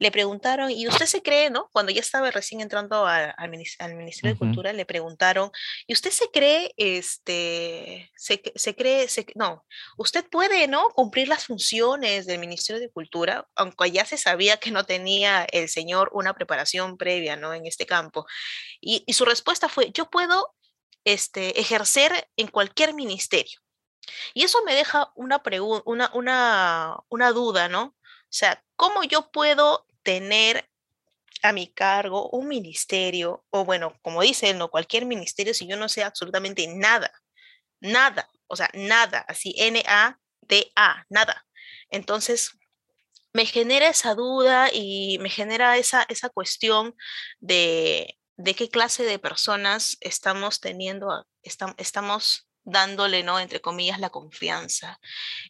Le 0.00 0.10
preguntaron, 0.10 0.70
¿y 0.70 0.88
usted 0.88 1.06
se 1.06 1.22
cree, 1.22 1.48
¿no? 1.48 1.68
Cuando 1.72 1.92
ya 1.92 2.00
estaba 2.00 2.30
recién 2.32 2.60
entrando 2.60 3.06
al, 3.06 3.34
Ministerio 3.48 4.34
de 4.34 4.38
Cultura, 4.38 4.72
le 4.72 4.84
preguntaron, 4.84 5.52
¿y 5.86 5.92
usted 5.92 6.10
se 6.10 6.28
cree, 6.32 6.72
este, 6.76 8.10
se, 8.16 8.42
se 8.54 8.74
cree, 8.74 9.06
no, 9.36 9.64
usted 9.96 10.24
puede, 10.28 10.66
¿no? 10.66 10.88
Cumplir 10.90 11.28
las 11.28 11.46
funciones 11.46 12.26
del 12.26 12.40
Ministerio 12.40 12.80
de 12.80 12.90
Cultura, 12.90 13.46
aunque 13.54 13.92
ya 13.92 14.04
se 14.04 14.16
sabía 14.16 14.56
que 14.56 14.72
no 14.72 14.84
tenía 14.84 15.46
el 15.52 15.68
señor 15.68 16.10
una 16.12 16.34
preparación 16.34 16.96
previa, 16.96 17.36
¿no? 17.36 17.54
En 17.54 17.66
este 17.66 17.86
campo. 17.86 18.26
Y, 18.80 19.04
y 19.06 19.12
su 19.12 19.24
respuesta 19.24 19.68
fue, 19.68 19.92
yo 19.92 20.10
puedo 20.10 20.52
este, 21.04 21.60
ejercer 21.60 22.28
en 22.36 22.48
cualquier 22.48 22.92
ministerio. 22.92 23.60
Y 24.34 24.44
eso 24.44 24.62
me 24.64 24.74
deja 24.74 25.12
una, 25.14 25.42
una, 25.84 26.10
una, 26.14 26.96
una 27.08 27.32
duda, 27.32 27.68
¿no? 27.68 27.82
O 27.84 28.30
sea, 28.30 28.62
¿cómo 28.76 29.04
yo 29.04 29.30
puedo 29.30 29.86
tener 30.02 30.68
a 31.42 31.52
mi 31.52 31.72
cargo 31.72 32.28
un 32.30 32.48
ministerio, 32.48 33.44
o 33.50 33.64
bueno, 33.64 33.96
como 34.02 34.22
dice 34.22 34.50
él, 34.50 34.58
no 34.58 34.70
cualquier 34.70 35.06
ministerio, 35.06 35.54
si 35.54 35.68
yo 35.68 35.76
no 35.76 35.88
sé 35.88 36.02
absolutamente 36.02 36.66
nada, 36.68 37.12
nada, 37.80 38.28
o 38.48 38.56
sea, 38.56 38.70
nada, 38.74 39.24
así 39.28 39.54
N-A-D-A, 39.58 41.04
nada. 41.08 41.46
Entonces, 41.90 42.52
me 43.32 43.46
genera 43.46 43.88
esa 43.88 44.14
duda 44.14 44.68
y 44.72 45.18
me 45.20 45.30
genera 45.30 45.76
esa, 45.76 46.04
esa 46.08 46.28
cuestión 46.28 46.96
de, 47.40 48.18
de 48.36 48.54
qué 48.54 48.68
clase 48.68 49.04
de 49.04 49.18
personas 49.18 49.96
estamos 50.00 50.60
teniendo, 50.60 51.26
estamos 51.42 52.47
dándole, 52.70 53.22
¿no? 53.22 53.40
Entre 53.40 53.60
comillas, 53.60 54.00
la 54.00 54.10
confianza. 54.10 55.00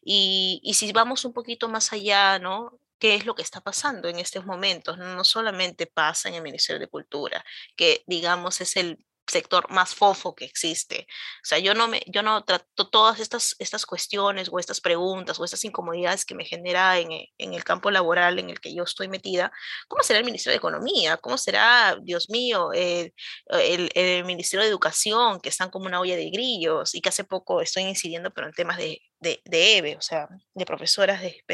Y, 0.02 0.60
y 0.62 0.74
si 0.74 0.92
vamos 0.92 1.24
un 1.24 1.32
poquito 1.32 1.68
más 1.68 1.92
allá, 1.92 2.38
¿no? 2.38 2.80
qué 2.98 3.14
es 3.14 3.26
lo 3.26 3.34
que 3.34 3.42
está 3.42 3.60
pasando 3.60 4.08
en 4.08 4.18
estos 4.18 4.44
momentos. 4.44 4.98
No 4.98 5.24
solamente 5.24 5.86
pasa 5.86 6.28
en 6.28 6.34
el 6.36 6.42
Ministerio 6.42 6.80
de 6.80 6.88
Cultura, 6.88 7.44
que 7.76 8.02
digamos 8.06 8.60
es 8.60 8.76
el 8.76 8.98
sector 9.28 9.70
más 9.70 9.94
fofo 9.94 10.34
que 10.34 10.44
existe. 10.44 11.06
O 11.42 11.44
sea, 11.44 11.58
yo 11.58 11.74
no, 11.74 11.88
me, 11.88 12.02
yo 12.06 12.22
no 12.22 12.44
trato 12.44 12.88
todas 12.88 13.20
estas, 13.20 13.54
estas 13.58 13.86
cuestiones 13.86 14.48
o 14.50 14.58
estas 14.58 14.80
preguntas 14.80 15.38
o 15.38 15.44
estas 15.44 15.64
incomodidades 15.64 16.24
que 16.24 16.34
me 16.34 16.44
genera 16.44 16.98
en, 16.98 17.12
eh, 17.12 17.32
en, 17.38 17.54
el 17.54 17.64
campo 17.64 17.90
laboral 17.90 18.38
en 18.38 18.50
el 18.50 18.60
que 18.60 18.74
yo 18.74 18.84
estoy 18.84 19.08
metida. 19.08 19.52
¿Cómo 19.88 20.02
será 20.02 20.18
el 20.18 20.24
Ministerio 20.24 20.52
de 20.54 20.58
Economía? 20.58 21.16
¿Cómo 21.18 21.38
será, 21.38 21.98
Dios 22.02 22.30
mío, 22.30 22.72
el, 22.72 23.12
el, 23.48 24.24
Ministerio 24.24 24.62
de 24.62 24.70
Educación, 24.70 25.40
que 25.40 25.48
están 25.48 25.70
como 25.70 25.86
una 25.86 26.00
olla 26.00 26.16
de 26.16 26.30
grillos 26.30 26.94
y 26.94 27.00
que 27.00 27.08
hace 27.08 27.24
poco 27.24 27.60
estoy 27.60 27.84
incidiendo, 27.84 28.30
pero 28.32 28.46
en 28.46 28.52
temas 28.52 28.76
de, 28.78 29.00
de, 29.20 29.40
de 29.44 29.78
EBE, 29.78 29.96
o 29.96 30.02
sea, 30.02 30.28
de 30.54 30.66
profesoras 30.66 31.20
de, 31.20 31.44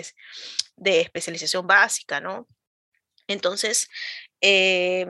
de 0.76 1.00
especialización 1.00 1.66
básica, 1.66 2.20
¿no? 2.20 2.46
Entonces, 3.26 3.88
eh, 4.40 5.06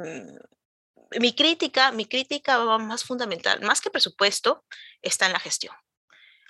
mi 1.21 1.35
crítica, 1.35 1.93
mi 1.93 2.07
crítica 2.07 2.59
más 2.79 3.05
fundamental, 3.05 3.61
más 3.63 3.81
que 3.81 3.91
presupuesto, 3.91 4.65
está 5.03 5.27
en 5.27 5.33
la 5.33 5.41
gestión. 5.41 5.75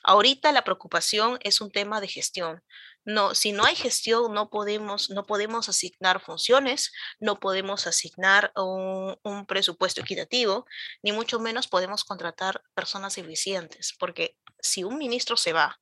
Ahorita 0.03 0.53
la 0.53 0.65
preocupación 0.65 1.39
es 1.43 1.63
un 1.63 1.71
tema 1.71 2.01
de 2.01 2.09
gestión. 2.09 2.63
No, 3.07 3.35
si 3.35 3.53
no 3.53 3.65
hay 3.65 3.75
gestión, 3.75 4.35
no 4.35 4.51
podemos, 4.51 5.11
no 5.11 5.25
podemos 5.25 5.69
asignar 5.69 6.21
funciones, 6.21 6.93
no 7.21 7.41
podemos 7.41 7.87
asignar 7.87 8.53
un, 8.55 9.17
un 9.23 9.47
presupuesto 9.47 10.03
equitativo, 10.03 10.67
ni 11.03 11.13
mucho 11.13 11.41
menos 11.41 11.69
podemos 11.69 12.05
contratar 12.05 12.63
personas 12.75 13.17
eficientes, 13.17 13.95
porque 13.99 14.37
si 14.61 14.85
un 14.85 14.99
ministro 14.99 15.37
se 15.37 15.53
va 15.53 15.79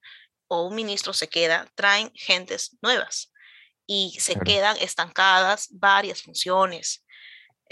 o 0.48 0.66
un 0.66 0.74
ministro 0.74 1.12
se 1.12 1.28
queda, 1.28 1.68
traen 1.74 2.12
gentes 2.14 2.76
nuevas 2.80 3.32
y 3.86 4.16
se 4.20 4.38
quedan 4.38 4.76
estancadas 4.78 5.68
varias 5.72 6.22
funciones. 6.22 7.04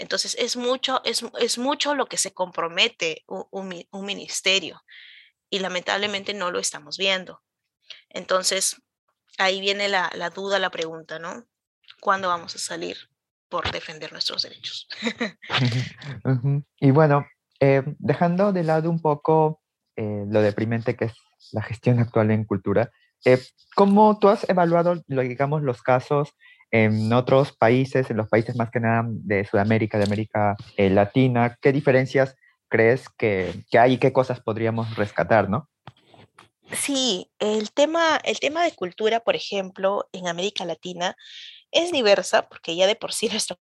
Entonces, 0.01 0.35
es 0.39 0.57
mucho, 0.57 0.99
es, 1.05 1.23
es 1.39 1.59
mucho 1.59 1.93
lo 1.93 2.07
que 2.07 2.17
se 2.17 2.33
compromete 2.33 3.23
un, 3.27 3.45
un, 3.91 4.05
ministerio 4.05 4.81
y 5.47 5.59
lamentablemente 5.59 6.33
no 6.33 6.49
lo 6.49 6.57
estamos 6.57 6.97
viendo. 6.97 7.43
Entonces, 8.09 8.81
ahí 9.37 9.61
viene 9.61 9.89
la, 9.89 10.11
la, 10.15 10.31
duda, 10.31 10.57
la 10.57 10.71
pregunta, 10.71 11.19
¿no? 11.19 11.45
¿Cuándo 11.99 12.29
vamos 12.29 12.55
a 12.55 12.57
salir 12.57 12.97
por 13.47 13.71
defender 13.71 14.11
nuestros 14.11 14.41
derechos? 14.41 14.87
y 16.79 16.89
bueno, 16.89 17.27
eh, 17.59 17.83
dejando 17.99 18.53
de 18.53 18.63
lado 18.63 18.89
un 18.89 19.03
poco 19.03 19.61
eh, 19.95 20.25
lo 20.27 20.41
deprimente 20.41 20.95
que 20.95 21.05
es 21.05 21.13
la 21.51 21.61
gestión 21.61 21.99
actual 21.99 22.31
en 22.31 22.45
cultura, 22.45 22.89
eh, 23.23 23.39
¿cómo 23.75 24.17
tú 24.17 24.29
has 24.29 24.49
evaluado, 24.49 25.03
digamos, 25.05 25.61
los 25.61 25.83
casos 25.83 26.33
en 26.71 27.11
otros 27.13 27.51
países, 27.51 28.09
en 28.09 28.17
los 28.17 28.29
países 28.29 28.55
más 28.55 28.71
que 28.71 28.79
nada 28.79 29.03
de 29.07 29.45
Sudamérica, 29.45 29.97
de 29.97 30.05
América 30.05 30.55
eh, 30.77 30.89
Latina, 30.89 31.57
¿qué 31.61 31.71
diferencias 31.71 32.35
crees 32.69 33.09
que, 33.09 33.53
que, 33.69 33.77
hay 33.77 33.93
y 33.93 33.97
qué 33.97 34.13
cosas 34.13 34.39
podríamos 34.39 34.95
rescatar, 34.95 35.49
no? 35.49 35.69
Sí, 36.71 37.29
el 37.39 37.71
tema, 37.73 38.17
el 38.23 38.39
tema 38.39 38.63
de 38.63 38.71
cultura, 38.71 39.19
por 39.19 39.35
ejemplo, 39.35 40.07
en 40.13 40.27
América 40.27 40.63
Latina 40.63 41.17
es 41.71 41.91
diversa 41.91 42.47
porque 42.47 42.75
ya 42.75 42.87
de 42.87 42.95
por 42.95 43.13
sí 43.13 43.27
nuestra 43.31 43.57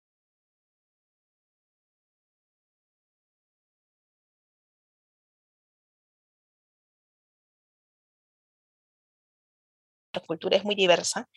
cultura 10.30 10.56
es 10.56 10.64
muy 10.64 10.76
diversa, 10.76 11.28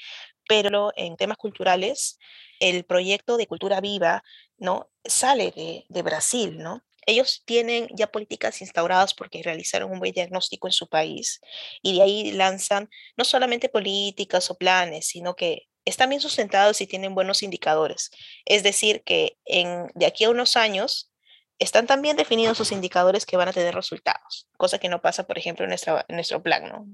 pero 0.46 0.92
en 0.96 1.16
temas 1.16 1.38
culturales, 1.38 2.18
el 2.61 2.85
proyecto 2.85 3.37
de 3.37 3.46
Cultura 3.46 3.81
Viva, 3.81 4.22
¿no? 4.59 4.90
Sale 5.05 5.50
de, 5.88 6.02
Brasil, 6.02 6.59
¿no? 6.59 6.85
Ellos 7.07 7.42
tienen 7.44 7.88
ya 7.96 8.07
políticas 8.07 8.61
instauradas 8.61 9.14
porque 9.14 9.42
realizaron 9.42 9.90
un 9.90 9.98
buen 9.98 10.12
diagnóstico 10.12 10.68
en 10.68 10.72
su 10.72 10.87
país 10.88 11.40
y 11.83 11.96
de 11.96 12.02
ahí 12.02 12.33
lanzan 12.33 12.88
no 13.16 13.24
solamente 13.24 13.68
políticas 13.68 14.50
o 14.50 14.57
planes, 14.57 15.07
sino 15.07 15.35
que 15.35 15.66
están 15.85 16.11
bien 16.11 16.20
sustentados 16.20 16.81
y 16.81 16.87
tienen 16.87 17.14
buenos 17.14 17.42
indicadores. 17.42 18.11
Es 18.44 18.62
decir, 18.62 19.02
que 19.05 19.38
en, 19.46 19.88
de 19.94 20.07
aquí 20.07 20.24
a 20.24 20.31
unos 20.31 20.57
años 20.57 21.12
están 21.59 21.87
también 21.87 22.16
definidos 22.16 22.59
sus 22.59 22.72
indicadores 22.72 23.24
que 23.26 23.37
van 23.37 23.48
a 23.48 23.52
tener 23.52 23.74
resultados, 23.74 24.48
cosa 24.57 24.78
que 24.78 24.88
no 24.88 25.00
pasa, 25.00 25.26
por 25.26 25.38
ejemplo, 25.38 25.64
en, 25.64 25.72
en 25.72 26.14
nuestro 26.16 26.42
plan, 26.42 26.68
¿no? 26.68 26.87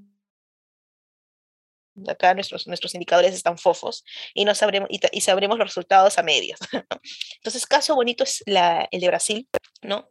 Acá 2.07 2.35
nuestros, 2.35 2.67
nuestros 2.67 2.95
indicadores 2.95 3.35
están 3.35 3.59
fofos 3.59 4.05
y, 4.35 4.45
no 4.45 4.55
sabremos, 4.55 4.89
y, 4.91 5.21
sabremos 5.21 5.59
los 5.59 5.69
resultados 5.69 6.19
a 6.19 6.23
medias. 6.23 6.59
Entonces, 7.37 7.67
caso 7.67 7.95
bonito 7.95 8.25
es 8.25 8.43
el 8.47 9.01
de 9.01 9.07
Brasil, 9.09 9.49
¿no? 9.83 10.09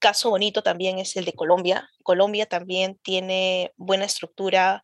Caso 0.00 0.30
bonito 0.30 0.62
también 0.62 0.98
es 0.98 1.16
el 1.16 1.24
de 1.24 1.32
Colombia. 1.32 1.88
Colombia 2.02 2.46
también 2.46 2.98
tiene 3.02 3.72
buena 3.76 4.04
estructura, 4.04 4.82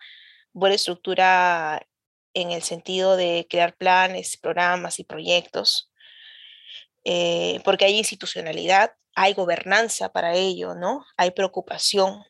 buena 0.53 0.77
estructura 0.77 1.83
en 2.35 2.53
el 2.53 2.63
sentido 2.63 3.17
de 3.17 3.47
crear 3.51 3.75
planes, 3.77 4.37
programas 4.37 5.01
y 5.01 5.05
proyectos, 5.05 5.91
eh, 7.05 7.61
porque 7.65 7.87
hay 7.87 7.97
institucionalidad, 7.99 8.93
hay 9.15 9.35
gobernanza 9.35 10.11
para 10.13 10.35
ello, 10.35 10.75
¿no? 10.75 11.05
Hay 11.17 11.33
preocupación 11.33 12.23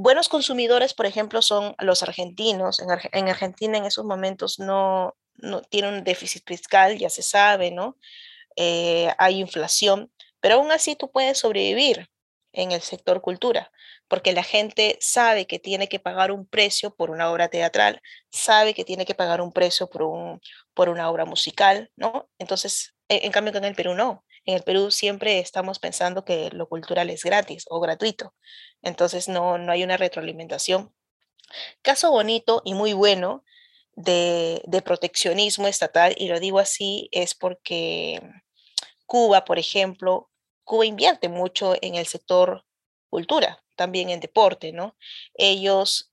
Buenos 0.00 0.28
consumidores, 0.28 0.94
por 0.94 1.06
ejemplo, 1.06 1.42
son 1.42 1.74
los 1.80 2.04
argentinos. 2.04 2.78
En, 2.78 3.28
Argentina 3.28 3.78
en 3.78 3.84
esos 3.84 4.04
momentos 4.04 4.60
no, 4.60 5.16
no 5.34 5.60
tiene 5.62 5.88
un 5.88 6.04
déficit 6.04 6.44
fiscal, 6.46 6.96
ya 6.96 7.10
se 7.10 7.22
sabe, 7.22 7.72
¿no? 7.72 7.96
Eh, 8.54 9.12
hay 9.18 9.40
inflación, 9.40 10.12
pero 10.38 10.54
aún 10.54 10.70
así 10.70 10.94
tú 10.94 11.10
puedes 11.10 11.38
sobrevivir 11.38 12.08
en 12.52 12.70
el 12.70 12.80
sector 12.80 13.20
cultura, 13.20 13.72
porque 14.06 14.32
la 14.32 14.44
gente 14.44 14.98
sabe 15.00 15.48
que 15.48 15.58
tiene 15.58 15.88
que 15.88 15.98
pagar 15.98 16.30
un 16.30 16.46
precio 16.46 16.94
por 16.94 17.10
una 17.10 17.28
obra 17.32 17.48
teatral, 17.48 18.00
sabe 18.30 18.74
que 18.74 18.84
tiene 18.84 19.04
que 19.04 19.16
pagar 19.16 19.40
un 19.40 19.52
precio 19.52 19.90
por, 19.90 20.04
un, 20.04 20.40
por 20.74 20.90
una 20.90 21.10
obra 21.10 21.24
musical, 21.24 21.90
¿no? 21.96 22.30
Entonces, 22.38 22.94
e, 23.08 23.26
en, 23.26 23.32
cambio, 23.32 23.52
en 23.52 23.64
el 23.64 23.74
Perú 23.74 23.94
no. 23.94 24.24
En 24.48 24.54
el 24.54 24.62
Perú 24.62 24.90
siempre 24.90 25.40
estamos 25.40 25.78
pensando 25.78 26.24
que 26.24 26.48
lo 26.52 26.70
cultural 26.70 27.10
es 27.10 27.22
gratis 27.22 27.66
o 27.68 27.80
gratuito, 27.80 28.34
entonces 28.80 29.28
no, 29.28 29.58
no 29.58 29.72
hay 29.72 29.84
una 29.84 29.98
retroalimentación. 29.98 30.94
Caso 31.82 32.10
bonito 32.10 32.62
y 32.64 32.72
muy 32.72 32.94
bueno 32.94 33.44
de, 33.92 34.62
de 34.64 34.80
proteccionismo 34.80 35.68
estatal, 35.68 36.14
y 36.16 36.28
lo 36.28 36.40
digo 36.40 36.60
así, 36.60 37.10
es 37.12 37.34
porque 37.34 38.22
Cuba, 39.04 39.44
por 39.44 39.58
ejemplo, 39.58 40.30
Cuba 40.64 40.86
invierte 40.86 41.28
mucho 41.28 41.74
en 41.82 41.96
el 41.96 42.06
sector 42.06 42.64
cultura, 43.10 43.62
también 43.76 44.08
en 44.08 44.20
deporte, 44.20 44.72
¿no? 44.72 44.96
Ellos 45.34 46.10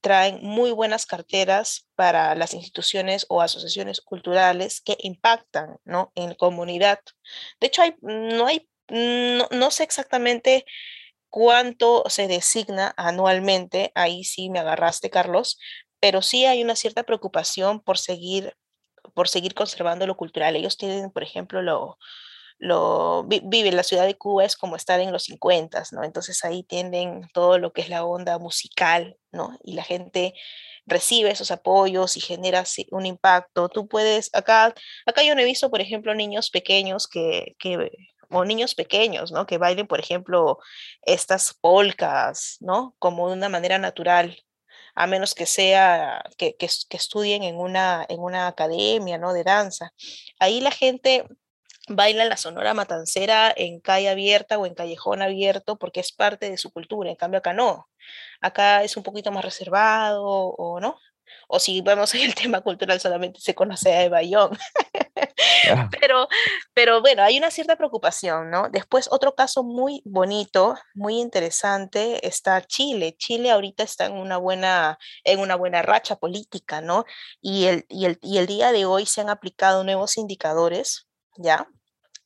traen 0.00 0.38
muy 0.42 0.72
buenas 0.72 1.06
carteras 1.06 1.86
para 1.94 2.34
las 2.34 2.54
instituciones 2.54 3.26
o 3.28 3.42
asociaciones 3.42 4.00
culturales 4.00 4.80
que 4.80 4.96
impactan, 5.00 5.76
¿no? 5.84 6.12
En 6.14 6.30
la 6.30 6.34
comunidad. 6.34 7.00
De 7.60 7.66
hecho, 7.66 7.82
hay, 7.82 7.94
no 8.00 8.46
hay, 8.46 8.68
no, 8.88 9.70
sé 9.70 9.82
exactamente 9.82 10.64
cuánto 11.28 12.04
se 12.08 12.26
designa 12.26 12.94
anualmente, 12.96 13.92
ahí 13.94 14.24
sí 14.24 14.50
me 14.50 14.60
agarraste, 14.60 15.10
Carlos, 15.10 15.58
pero 16.00 16.22
sí 16.22 16.46
hay 16.46 16.62
una 16.62 16.76
cierta 16.76 17.02
preocupación 17.02 17.80
por 17.80 17.98
seguir, 17.98 18.56
por 19.14 19.28
seguir 19.28 19.54
conservando 19.54 20.06
lo 20.06 20.16
cultural. 20.16 20.56
Ellos 20.56 20.76
tienen, 20.78 21.10
por 21.10 21.22
ejemplo, 21.22 21.60
lo, 21.60 21.98
lo 22.64 23.24
vive 23.24 23.72
la 23.72 23.82
ciudad 23.82 24.06
de 24.06 24.16
Cuba 24.16 24.42
es 24.42 24.56
como 24.56 24.74
estar 24.74 24.98
en 24.98 25.12
los 25.12 25.24
50, 25.24 25.82
¿no? 25.92 26.02
Entonces 26.02 26.42
ahí 26.46 26.62
tienden 26.62 27.28
todo 27.34 27.58
lo 27.58 27.74
que 27.74 27.82
es 27.82 27.90
la 27.90 28.06
onda 28.06 28.38
musical, 28.38 29.18
¿no? 29.32 29.58
Y 29.62 29.74
la 29.74 29.82
gente 29.82 30.32
recibe 30.86 31.30
esos 31.30 31.50
apoyos 31.50 32.16
y 32.16 32.20
genera 32.20 32.64
un 32.90 33.04
impacto. 33.04 33.68
Tú 33.68 33.86
puedes, 33.86 34.30
acá, 34.32 34.74
acá 35.04 35.22
yo 35.22 35.34
no 35.34 35.42
he 35.42 35.44
visto, 35.44 35.70
por 35.70 35.82
ejemplo, 35.82 36.14
niños 36.14 36.48
pequeños 36.48 37.06
que, 37.06 37.54
que 37.58 37.90
o 38.30 38.46
niños 38.46 38.74
pequeños, 38.74 39.30
¿no? 39.30 39.44
Que 39.44 39.58
bailen, 39.58 39.86
por 39.86 40.00
ejemplo, 40.00 40.58
estas 41.02 41.52
polcas, 41.60 42.56
¿no? 42.60 42.96
Como 42.98 43.28
de 43.28 43.34
una 43.34 43.50
manera 43.50 43.78
natural, 43.78 44.38
a 44.94 45.06
menos 45.06 45.34
que 45.34 45.44
sea, 45.44 46.24
que, 46.38 46.56
que 46.56 46.66
estudien 46.96 47.42
en 47.42 47.56
una, 47.56 48.06
en 48.08 48.20
una 48.20 48.46
academia, 48.46 49.18
¿no? 49.18 49.34
De 49.34 49.44
danza. 49.44 49.92
Ahí 50.38 50.62
la 50.62 50.70
gente 50.70 51.26
baila 51.88 52.24
la 52.24 52.36
sonora 52.36 52.74
matancera 52.74 53.52
en 53.56 53.80
calle 53.80 54.08
abierta 54.08 54.58
o 54.58 54.66
en 54.66 54.74
callejón 54.74 55.22
abierto 55.22 55.76
porque 55.76 56.00
es 56.00 56.12
parte 56.12 56.50
de 56.50 56.58
su 56.58 56.70
cultura, 56.72 57.10
en 57.10 57.16
cambio 57.16 57.38
acá 57.38 57.52
no. 57.52 57.88
Acá 58.40 58.82
es 58.82 58.96
un 58.96 59.02
poquito 59.02 59.32
más 59.32 59.44
reservado 59.44 60.22
o 60.24 60.80
no. 60.80 60.98
O 61.48 61.58
si 61.58 61.80
vemos 61.82 62.14
en 62.14 62.22
el 62.22 62.34
tema 62.34 62.60
cultural 62.60 63.00
solamente 63.00 63.40
se 63.40 63.54
conoce 63.54 63.94
a 63.96 64.08
Bayón. 64.08 64.56
pero, 66.00 66.28
pero 66.74 67.00
bueno, 67.00 67.22
hay 67.22 67.38
una 67.38 67.50
cierta 67.50 67.76
preocupación, 67.76 68.50
¿no? 68.50 68.68
Después 68.70 69.08
otro 69.10 69.34
caso 69.34 69.62
muy 69.62 70.02
bonito, 70.04 70.76
muy 70.94 71.20
interesante, 71.20 72.26
está 72.26 72.62
Chile. 72.62 73.16
Chile 73.18 73.50
ahorita 73.50 73.82
está 73.82 74.06
en 74.06 74.14
una 74.14 74.36
buena, 74.36 74.98
en 75.24 75.40
una 75.40 75.56
buena 75.56 75.82
racha 75.82 76.16
política, 76.16 76.80
¿no? 76.80 77.04
Y 77.40 77.66
el, 77.66 77.86
y 77.88 78.06
el, 78.06 78.18
y 78.22 78.38
el 78.38 78.46
día 78.46 78.72
de 78.72 78.84
hoy 78.84 79.06
se 79.06 79.20
han 79.20 79.30
aplicado 79.30 79.84
nuevos 79.84 80.16
indicadores 80.16 81.08
¿ya? 81.36 81.68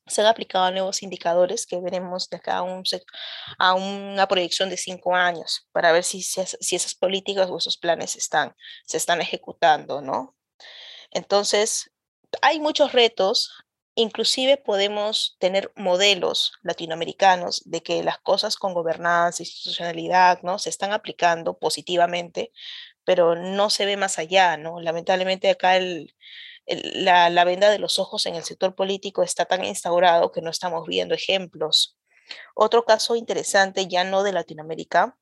Se 0.07 0.23
han 0.23 0.27
aplicado 0.27 0.71
nuevos 0.71 1.03
indicadores 1.03 1.67
que 1.67 1.81
veremos 1.81 2.31
de 2.31 2.39
acá 2.39 2.59
a, 2.59 2.63
un, 2.63 2.83
a 3.59 3.75
una 3.75 4.27
proyección 4.27 4.71
de 4.71 4.77
cinco 4.77 5.15
años 5.15 5.69
para 5.73 5.93
ver 5.93 6.05
si, 6.05 6.23
si, 6.23 6.77
esas 6.77 6.95
políticas 6.95 7.51
o 7.51 7.59
esos 7.59 7.77
planes 7.77 8.17
están, 8.17 8.55
se 8.87 8.97
están 8.97 9.21
ejecutando, 9.21 10.01
¿no? 10.01 10.35
Entonces, 11.11 11.91
hay 12.43 12.61
muchos 12.61 12.93
retos, 12.93 13.53
inclusive 13.95 14.57
podemos 14.57 15.37
tener 15.41 15.73
modelos 15.77 16.53
latinoamericanos 16.63 17.63
de 17.67 17.83
que 17.83 18.03
las 18.03 18.19
cosas 18.19 18.57
con 18.57 18.75
gobernanza, 18.75 19.43
institucionalidad, 19.43 20.43
¿no? 20.43 20.59
Se 20.59 20.71
están 20.71 20.93
aplicando 20.93 21.59
positivamente, 21.59 22.53
pero 23.05 23.35
no 23.35 23.71
se 23.71 23.87
ve 23.87 23.97
más 23.97 24.19
allá, 24.19 24.57
¿no? 24.57 24.81
Lamentablemente 24.81 25.51
acá 25.51 25.77
el, 25.77 26.15
la, 26.69 27.45
venda 27.45 27.71
de 27.71 27.79
los 27.79 27.99
ojos 27.99 28.27
en 28.27 28.35
el 28.35 28.45
sector 28.45 28.75
político 28.75 29.23
está 29.23 29.45
tan 29.47 29.65
instaurado 29.65 30.33
que 30.33 30.43
no 30.43 30.51
estamos 30.51 30.87
viendo 30.87 31.15
ejemplos. 31.15 31.97
Otro 32.55 32.85
caso 32.85 33.17
interesante, 33.17 33.87
ya 33.89 34.05
no 34.05 34.23
de 34.23 34.33
Latinoamérica, 34.33 35.17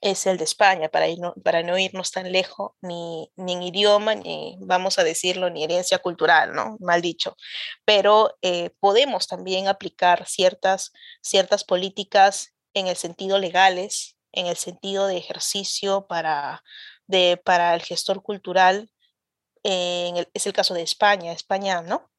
es 0.00 0.26
el 0.26 0.36
de 0.36 0.44
España, 0.44 0.90
para, 0.90 1.06
para 1.42 1.62
no 1.62 1.78
irnos 1.78 2.10
tan 2.10 2.30
lejos, 2.30 2.72
ni, 2.82 3.30
ni 3.36 3.54
en 3.54 3.62
idioma, 3.62 4.14
ni 4.14 4.56
vamos 4.60 4.98
a 4.98 5.04
decirlo, 5.04 5.48
ni 5.48 5.64
herencia 5.64 5.98
cultural, 5.98 6.52
¿no? 6.52 6.76
Mal 6.80 7.00
dicho. 7.00 7.36
Pero 7.86 8.36
eh, 8.42 8.70
podemos 8.80 9.26
también 9.26 9.66
aplicar 9.66 10.26
ciertas, 10.26 10.92
ciertas 11.22 11.64
políticas 11.64 12.54
en 12.74 12.88
el 12.88 12.96
sentido 12.96 13.38
legales, 13.38 14.18
en 14.32 14.46
el 14.46 14.56
sentido 14.56 15.06
de 15.06 15.16
ejercicio 15.16 16.06
para, 16.06 16.62
de, 17.06 17.40
para 17.42 17.74
el 17.74 17.82
gestor 17.82 18.22
cultural 18.22 18.90
es 19.64 20.46
el 20.46 20.52
caso 20.52 20.74
de 20.74 20.82
España. 20.82 21.32
España, 21.32 21.82
¿no? 21.82 22.10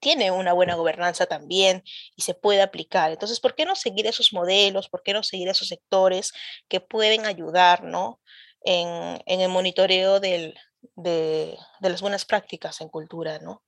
Tiene 0.00 0.30
una 0.30 0.52
buena 0.52 0.74
gobernanza 0.74 1.26
también 1.26 1.84
y 2.16 2.22
se 2.22 2.34
puede 2.34 2.62
aplicar. 2.62 3.12
Entonces, 3.12 3.38
¿por 3.40 3.54
qué 3.54 3.64
no 3.64 3.76
seguir 3.76 4.06
esos 4.06 4.32
modelos? 4.32 4.88
¿Por 4.88 5.02
qué 5.02 5.12
no 5.12 5.22
seguir 5.22 5.48
esos 5.48 5.68
sectores 5.68 6.32
que 6.68 6.80
pueden 6.80 7.26
ayudar, 7.26 7.84
¿no? 7.84 8.20
En, 8.62 9.22
el 9.26 9.48
monitoreo 9.48 10.20
de, 10.20 10.54
de, 10.96 11.56
las 11.80 12.00
buenas 12.00 12.24
prácticas 12.24 12.80
en 12.80 12.88
cultura, 12.88 13.38
¿no? 13.38 13.62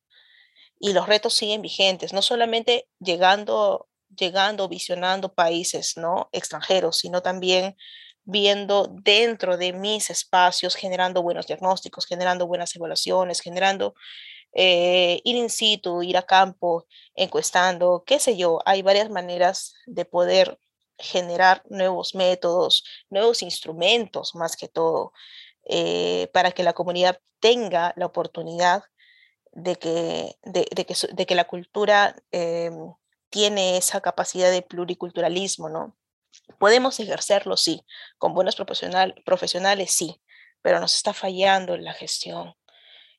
Y 0.80 0.93
los 0.93 1.07
retos 1.07 1.35
siguen 1.35 1.62
vigentes, 1.62 2.12
no 2.12 2.22
solamente 2.22 2.89
llegando, 2.99 3.89
llegando, 4.09 4.68
visionando 4.68 5.35
países, 5.35 5.97
¿no? 5.97 6.28
Extranjeros, 6.33 6.99
sino 6.99 7.22
también 7.22 7.76
viendo 8.24 8.88
dentro 9.02 9.56
de 9.56 9.72
mis 9.72 10.10
espacios, 10.10 10.74
generando 10.76 11.22
buenos 11.22 11.46
diagnósticos, 11.46 12.06
generando 12.06 12.46
buenas 12.46 12.74
evaluaciones, 12.76 13.40
generando 13.40 13.94
eh, 14.54 15.20
ir 15.24 15.36
in 15.36 15.50
situ, 15.50 16.02
ir 16.02 16.16
a 16.16 16.22
campo, 16.22 16.86
encuestando, 17.14 18.04
qué 18.06 18.18
sé 18.18 18.36
yo, 18.36 18.60
hay 18.66 18.82
varias 18.82 19.10
maneras 19.10 19.74
de 19.86 20.04
poder 20.04 20.58
generar 20.98 21.62
nuevos 21.68 22.14
métodos, 22.14 22.84
nuevos 23.10 23.42
instrumentos 23.42 24.34
más 24.34 24.56
que 24.56 24.68
todo, 24.68 25.12
eh, 25.64 26.28
para 26.32 26.52
que 26.52 26.62
la 26.62 26.74
comunidad 26.74 27.20
tenga 27.40 27.92
la 27.96 28.06
oportunidad 28.06 28.84
de 29.52 29.76
que, 29.76 30.36
de, 30.42 30.64
que, 30.64 30.94
de 31.12 31.26
que 31.26 31.34
la 31.34 31.44
cultura 31.46 32.16
em, 32.30 32.94
tiene 33.30 33.76
esa 33.76 34.00
capacidad 34.00 34.50
de 34.50 34.62
pluriculturalismo, 34.62 35.68
¿no? 35.68 35.96
Podemos 36.59 36.99
ejercerlo, 37.01 37.57
sí, 37.57 37.85
con 38.18 38.35
buenos 38.35 38.57
profesional, 38.57 39.14
profesionales, 39.24 39.93
sí, 39.93 40.20
pero 40.62 40.80
nos 40.80 40.95
está 40.95 41.12
fallando 41.12 41.76
la 41.76 41.93
gestión 41.93 42.55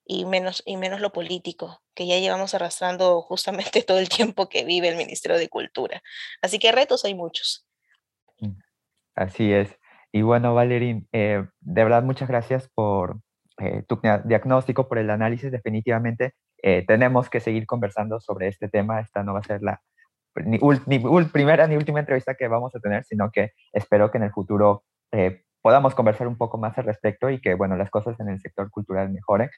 y 0.05 0.25
menos, 0.25 0.63
y 0.65 0.77
menos 0.77 0.99
lo 0.99 1.11
político, 1.11 1.81
que 1.93 2.07
ya 2.07 2.19
llevamos 2.19 2.53
arrastrando 2.53 3.21
justamente 3.21 3.83
todo 3.87 3.99
el 3.99 4.09
tiempo 4.09 4.49
que 4.49 4.65
vive 4.65 4.89
el 4.89 4.97
Ministerio 4.97 5.37
de 5.37 5.49
Cultura. 5.49 6.01
Así 6.41 6.59
que 6.59 6.71
retos 6.71 7.05
hay 7.05 7.15
muchos. 7.15 7.65
Mm, 8.39 8.59
así 9.15 9.53
es. 9.53 9.77
Y 10.11 10.21
bueno, 10.21 10.53
Valerín, 10.53 11.07
eh, 11.11 11.45
de 11.59 11.83
verdad 11.83 12.03
muchas 12.03 12.27
gracias 12.27 12.69
por 12.73 13.19
eh, 13.57 13.83
tu 13.87 13.99
diagnóstico, 14.25 14.87
por 14.87 14.99
el 14.99 15.09
análisis. 15.09 15.51
Definitivamente 15.51 16.33
eh, 16.61 16.83
tenemos 16.85 17.29
que 17.29 17.39
seguir 17.39 17.65
conversando 17.65 18.19
sobre 18.19 18.47
este 18.47 18.69
tema. 18.69 18.99
Esta 18.99 19.23
no 19.23 19.33
va 19.33 19.39
a 19.39 19.43
ser 19.43 19.61
la, 19.63 19.81
ni, 20.35 20.59
primera 21.31 21.67
ni 21.67 21.75
última 21.75 21.99
entrevista 21.99 22.35
que 22.35 22.47
vamos 22.47 22.75
a 22.75 22.79
tener, 22.79 23.03
sino 23.05 23.31
que 23.31 23.51
espero 23.71 24.11
que 24.11 24.17
en 24.17 24.23
el 24.25 24.31
futuro 24.31 24.83
eh, 25.11 25.43
podamos 25.61 25.95
conversar 25.95 26.27
un 26.27 26.37
poco 26.37 26.57
más 26.57 26.77
al 26.77 26.85
respecto 26.85 27.29
y 27.29 27.39
que, 27.39 27.55
bueno, 27.55 27.75
las 27.75 27.89
cosas 27.89 28.19
en 28.19 28.29
el 28.29 28.39
sector 28.39 28.69
cultural 28.69 29.09
mejoren. 29.09 29.49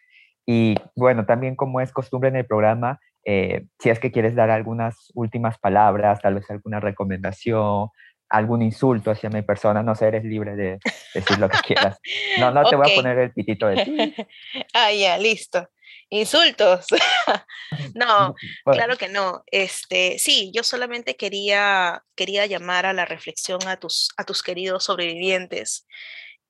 Y 0.46 0.76
bueno, 0.96 1.26
también 1.26 1.56
como 1.56 1.82
es 1.82 1.92
costumbre 1.92 2.30
en 2.30 2.36
el 2.36 2.46
programa, 2.46 3.00
eh, 3.26 3.66
si 3.80 3.90
es 3.90 4.00
que 4.00 4.12
quieres 4.12 4.36
dar 4.36 4.52
algunas 4.52 5.12
últimas 5.16 5.58
palabras, 5.58 6.22
tal 6.22 6.36
vez 6.36 6.50
alguna 6.52 6.80
recomendación, 6.80 7.90
algún 8.30 8.62
insulto 8.62 9.12
hacia 9.12 9.30
mi 9.30 9.42
persona, 9.42 9.82
no 9.82 9.96
sé, 9.96 10.08
eres 10.08 10.24
libre 10.24 10.56
de 10.56 10.80
decir 11.14 11.40
lo 11.40 11.50
que 11.50 11.58
quieras. 11.66 12.00
No, 12.40 12.52
no 12.52 12.64
te 12.64 12.76
voy 12.76 12.92
a 12.92 12.96
poner 12.96 13.18
el 13.18 13.32
pitito 13.32 13.68
de 13.68 13.84
ti. 13.84 14.16
ah, 14.74 14.92
ya, 14.92 15.18
listo. 15.18 15.68
Insultos. 16.10 16.86
no, 17.96 18.36
claro 18.64 18.98
que 18.98 19.10
no. 19.10 19.44
Este, 19.48 20.20
sí, 20.20 20.52
yo 20.54 20.64
solamente 20.64 21.16
quería, 21.16 22.04
quería 22.16 22.46
llamar 22.46 22.86
a 22.86 22.94
la 22.94 23.06
reflexión 23.06 23.68
a 23.68 23.78
tus, 23.78 24.10
a 24.18 24.24
tus 24.24 24.44
queridos 24.44 24.84
sobrevivientes 24.84 25.88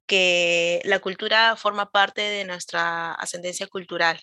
que 0.05 0.81
la 0.83 0.99
cultura 0.99 1.55
forma 1.55 1.89
parte 1.91 2.21
de 2.21 2.45
nuestra 2.45 3.13
ascendencia 3.13 3.67
cultural 3.67 4.19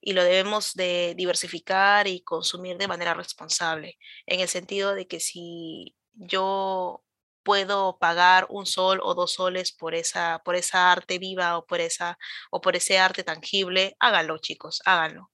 y 0.00 0.12
lo 0.12 0.22
debemos 0.22 0.74
de 0.74 1.14
diversificar 1.16 2.06
y 2.06 2.22
consumir 2.22 2.76
de 2.76 2.88
manera 2.88 3.14
responsable, 3.14 3.98
en 4.26 4.40
el 4.40 4.48
sentido 4.48 4.94
de 4.94 5.06
que 5.06 5.18
si 5.18 5.96
yo 6.12 7.03
puedo 7.44 7.98
pagar 7.98 8.46
un 8.50 8.66
sol 8.66 9.00
o 9.02 9.14
dos 9.14 9.34
soles 9.34 9.72
por 9.72 9.94
esa, 9.94 10.40
por 10.44 10.56
esa 10.56 10.92
arte 10.92 11.18
viva 11.18 11.58
o 11.58 11.66
por, 11.66 11.80
esa, 11.80 12.18
o 12.50 12.60
por 12.60 12.76
ese 12.76 12.98
arte 12.98 13.24
tangible, 13.24 13.96
háganlo 14.00 14.38
chicos, 14.38 14.82
háganlo, 14.86 15.30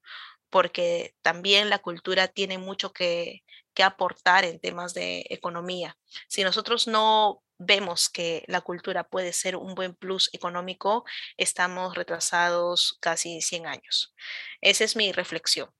porque 0.50 1.14
también 1.22 1.70
la 1.70 1.78
cultura 1.78 2.28
tiene 2.28 2.58
mucho 2.58 2.92
que, 2.92 3.42
que 3.74 3.82
aportar 3.82 4.44
en 4.44 4.60
temas 4.60 4.94
de 4.94 5.24
economía. 5.30 5.96
Si 6.28 6.44
nosotros 6.44 6.86
no 6.88 7.42
vemos 7.58 8.08
que 8.08 8.44
la 8.48 8.62
cultura 8.62 9.04
puede 9.04 9.32
ser 9.32 9.56
un 9.56 9.74
buen 9.74 9.94
plus 9.94 10.30
económico, 10.32 11.04
estamos 11.36 11.94
retrasados 11.94 12.98
casi 13.00 13.40
100 13.42 13.66
años. 13.66 14.14
Esa 14.60 14.84
es 14.84 14.96
mi 14.96 15.12
reflexión. 15.12 15.70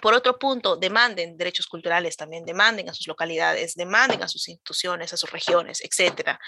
Por 0.00 0.14
otro 0.14 0.38
punto, 0.38 0.76
demanden 0.76 1.36
derechos 1.36 1.66
culturales 1.66 2.16
también, 2.16 2.44
demanden 2.44 2.88
a 2.88 2.94
sus 2.94 3.06
localidades, 3.06 3.74
demanden 3.74 4.22
a 4.22 4.28
sus 4.28 4.48
instituciones, 4.48 5.12
a 5.12 5.16
sus 5.16 5.30
regiones, 5.30 5.80
etcétera. 5.82 6.38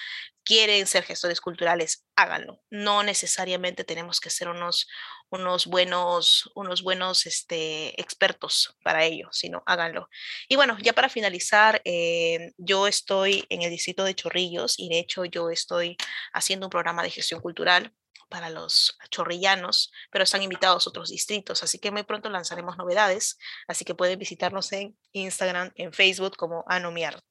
Quieren 0.44 0.86
ser 0.86 1.04
gestores 1.04 1.40
culturales, 1.40 2.06
háganlo. 2.16 2.60
No 2.70 3.02
necesariamente 3.02 3.84
tenemos 3.84 4.20
que 4.20 4.30
ser 4.30 4.48
unos, 4.48 4.88
unos 5.30 5.66
buenos, 5.66 6.50
unos 6.54 6.82
buenos 6.82 7.26
este, 7.26 8.00
expertos 8.00 8.76
para 8.82 9.04
ello, 9.04 9.28
sino 9.32 9.62
háganlo. 9.66 10.08
Y 10.48 10.56
bueno, 10.56 10.76
ya 10.80 10.92
para 10.92 11.08
finalizar, 11.08 11.80
eh, 11.84 12.52
yo 12.56 12.86
estoy 12.86 13.44
en 13.48 13.62
el 13.62 13.70
distrito 13.70 14.04
de 14.04 14.14
Chorrillos 14.14 14.78
y 14.78 14.88
de 14.88 14.98
hecho 14.98 15.24
yo 15.24 15.50
estoy 15.50 15.96
haciendo 16.32 16.66
un 16.66 16.70
programa 16.70 17.02
de 17.02 17.10
gestión 17.10 17.40
cultural 17.40 17.92
para 18.28 18.50
los 18.50 18.98
chorrillanos, 19.10 19.92
pero 20.10 20.24
están 20.24 20.42
invitados 20.42 20.86
otros 20.86 21.10
distritos, 21.10 21.62
así 21.62 21.78
que 21.78 21.90
muy 21.90 22.02
pronto 22.02 22.28
lanzaremos 22.30 22.76
novedades, 22.76 23.38
así 23.66 23.84
que 23.84 23.94
pueden 23.94 24.18
visitarnos 24.18 24.72
en 24.72 24.96
Instagram, 25.12 25.72
en 25.76 25.92
Facebook 25.92 26.36
como 26.36 26.64
Anomiart 26.66 27.24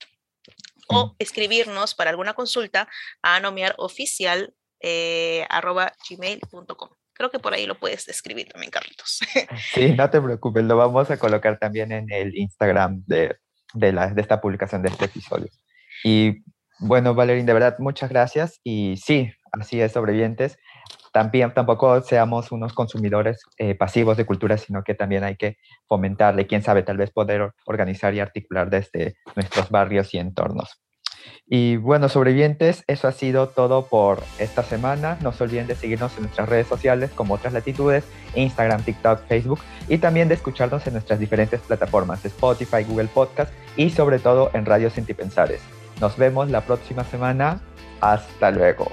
o 0.87 1.07
mm. 1.07 1.15
escribirnos 1.19 1.95
para 1.95 2.09
alguna 2.09 2.33
consulta 2.33 2.87
a 3.21 3.35
anomiaroficial 3.35 4.53
eh, 4.79 5.45
gmail.com. 6.09 6.89
Creo 7.13 7.31
que 7.31 7.39
por 7.39 7.53
ahí 7.53 7.65
lo 7.65 7.79
puedes 7.79 8.07
escribir 8.07 8.47
también, 8.49 8.71
Carlitos. 8.71 9.19
Sí, 9.73 9.93
no 9.93 10.09
te 10.09 10.21
preocupes, 10.21 10.63
lo 10.63 10.77
vamos 10.77 11.09
a 11.09 11.17
colocar 11.17 11.57
también 11.57 11.91
en 11.91 12.11
el 12.11 12.35
Instagram 12.35 13.03
de, 13.07 13.37
de, 13.73 13.91
la, 13.91 14.07
de 14.07 14.21
esta 14.21 14.39
publicación 14.39 14.83
de 14.83 14.89
este 14.89 15.05
episodio. 15.05 15.49
Y 16.03 16.43
bueno, 16.79 17.15
Valerín, 17.15 17.47
de 17.47 17.53
verdad, 17.53 17.77
muchas 17.79 18.09
gracias. 18.09 18.59
Y 18.63 18.97
sí, 18.97 19.31
así 19.51 19.81
es, 19.81 19.93
sobrevivientes 19.93 20.57
tampoco 21.53 22.01
seamos 22.01 22.51
unos 22.51 22.73
consumidores 22.73 23.41
eh, 23.57 23.75
pasivos 23.75 24.17
de 24.17 24.25
cultura, 24.25 24.57
sino 24.57 24.83
que 24.83 24.95
también 24.95 25.23
hay 25.23 25.35
que 25.35 25.57
fomentarle, 25.87 26.47
quién 26.47 26.63
sabe, 26.63 26.83
tal 26.83 26.97
vez 26.97 27.11
poder 27.11 27.51
organizar 27.65 28.13
y 28.13 28.19
articular 28.19 28.69
desde 28.69 29.15
nuestros 29.35 29.69
barrios 29.69 30.13
y 30.13 30.17
entornos. 30.17 30.81
Y 31.45 31.77
bueno, 31.77 32.09
sobrevivientes, 32.09 32.83
eso 32.87 33.07
ha 33.07 33.11
sido 33.11 33.47
todo 33.47 33.87
por 33.87 34.21
esta 34.37 34.63
semana. 34.63 35.17
No 35.21 35.31
se 35.31 35.43
olviden 35.43 35.67
de 35.67 35.75
seguirnos 35.75 36.15
en 36.17 36.23
nuestras 36.23 36.49
redes 36.49 36.67
sociales 36.67 37.11
como 37.15 37.35
otras 37.35 37.53
latitudes, 37.53 38.05
Instagram, 38.35 38.83
TikTok, 38.83 39.21
Facebook 39.27 39.59
y 39.87 39.97
también 39.97 40.27
de 40.27 40.35
escucharnos 40.35 40.85
en 40.87 40.93
nuestras 40.93 41.19
diferentes 41.19 41.61
plataformas, 41.61 42.23
Spotify, 42.25 42.83
Google 42.83 43.09
Podcast 43.13 43.51
y 43.77 43.89
sobre 43.89 44.19
todo 44.19 44.51
en 44.53 44.65
Radio 44.65 44.89
Sentipensares. 44.89 45.61
Nos 46.01 46.17
vemos 46.17 46.49
la 46.49 46.61
próxima 46.61 47.03
semana. 47.03 47.61
Hasta 48.01 48.51
luego. 48.51 48.87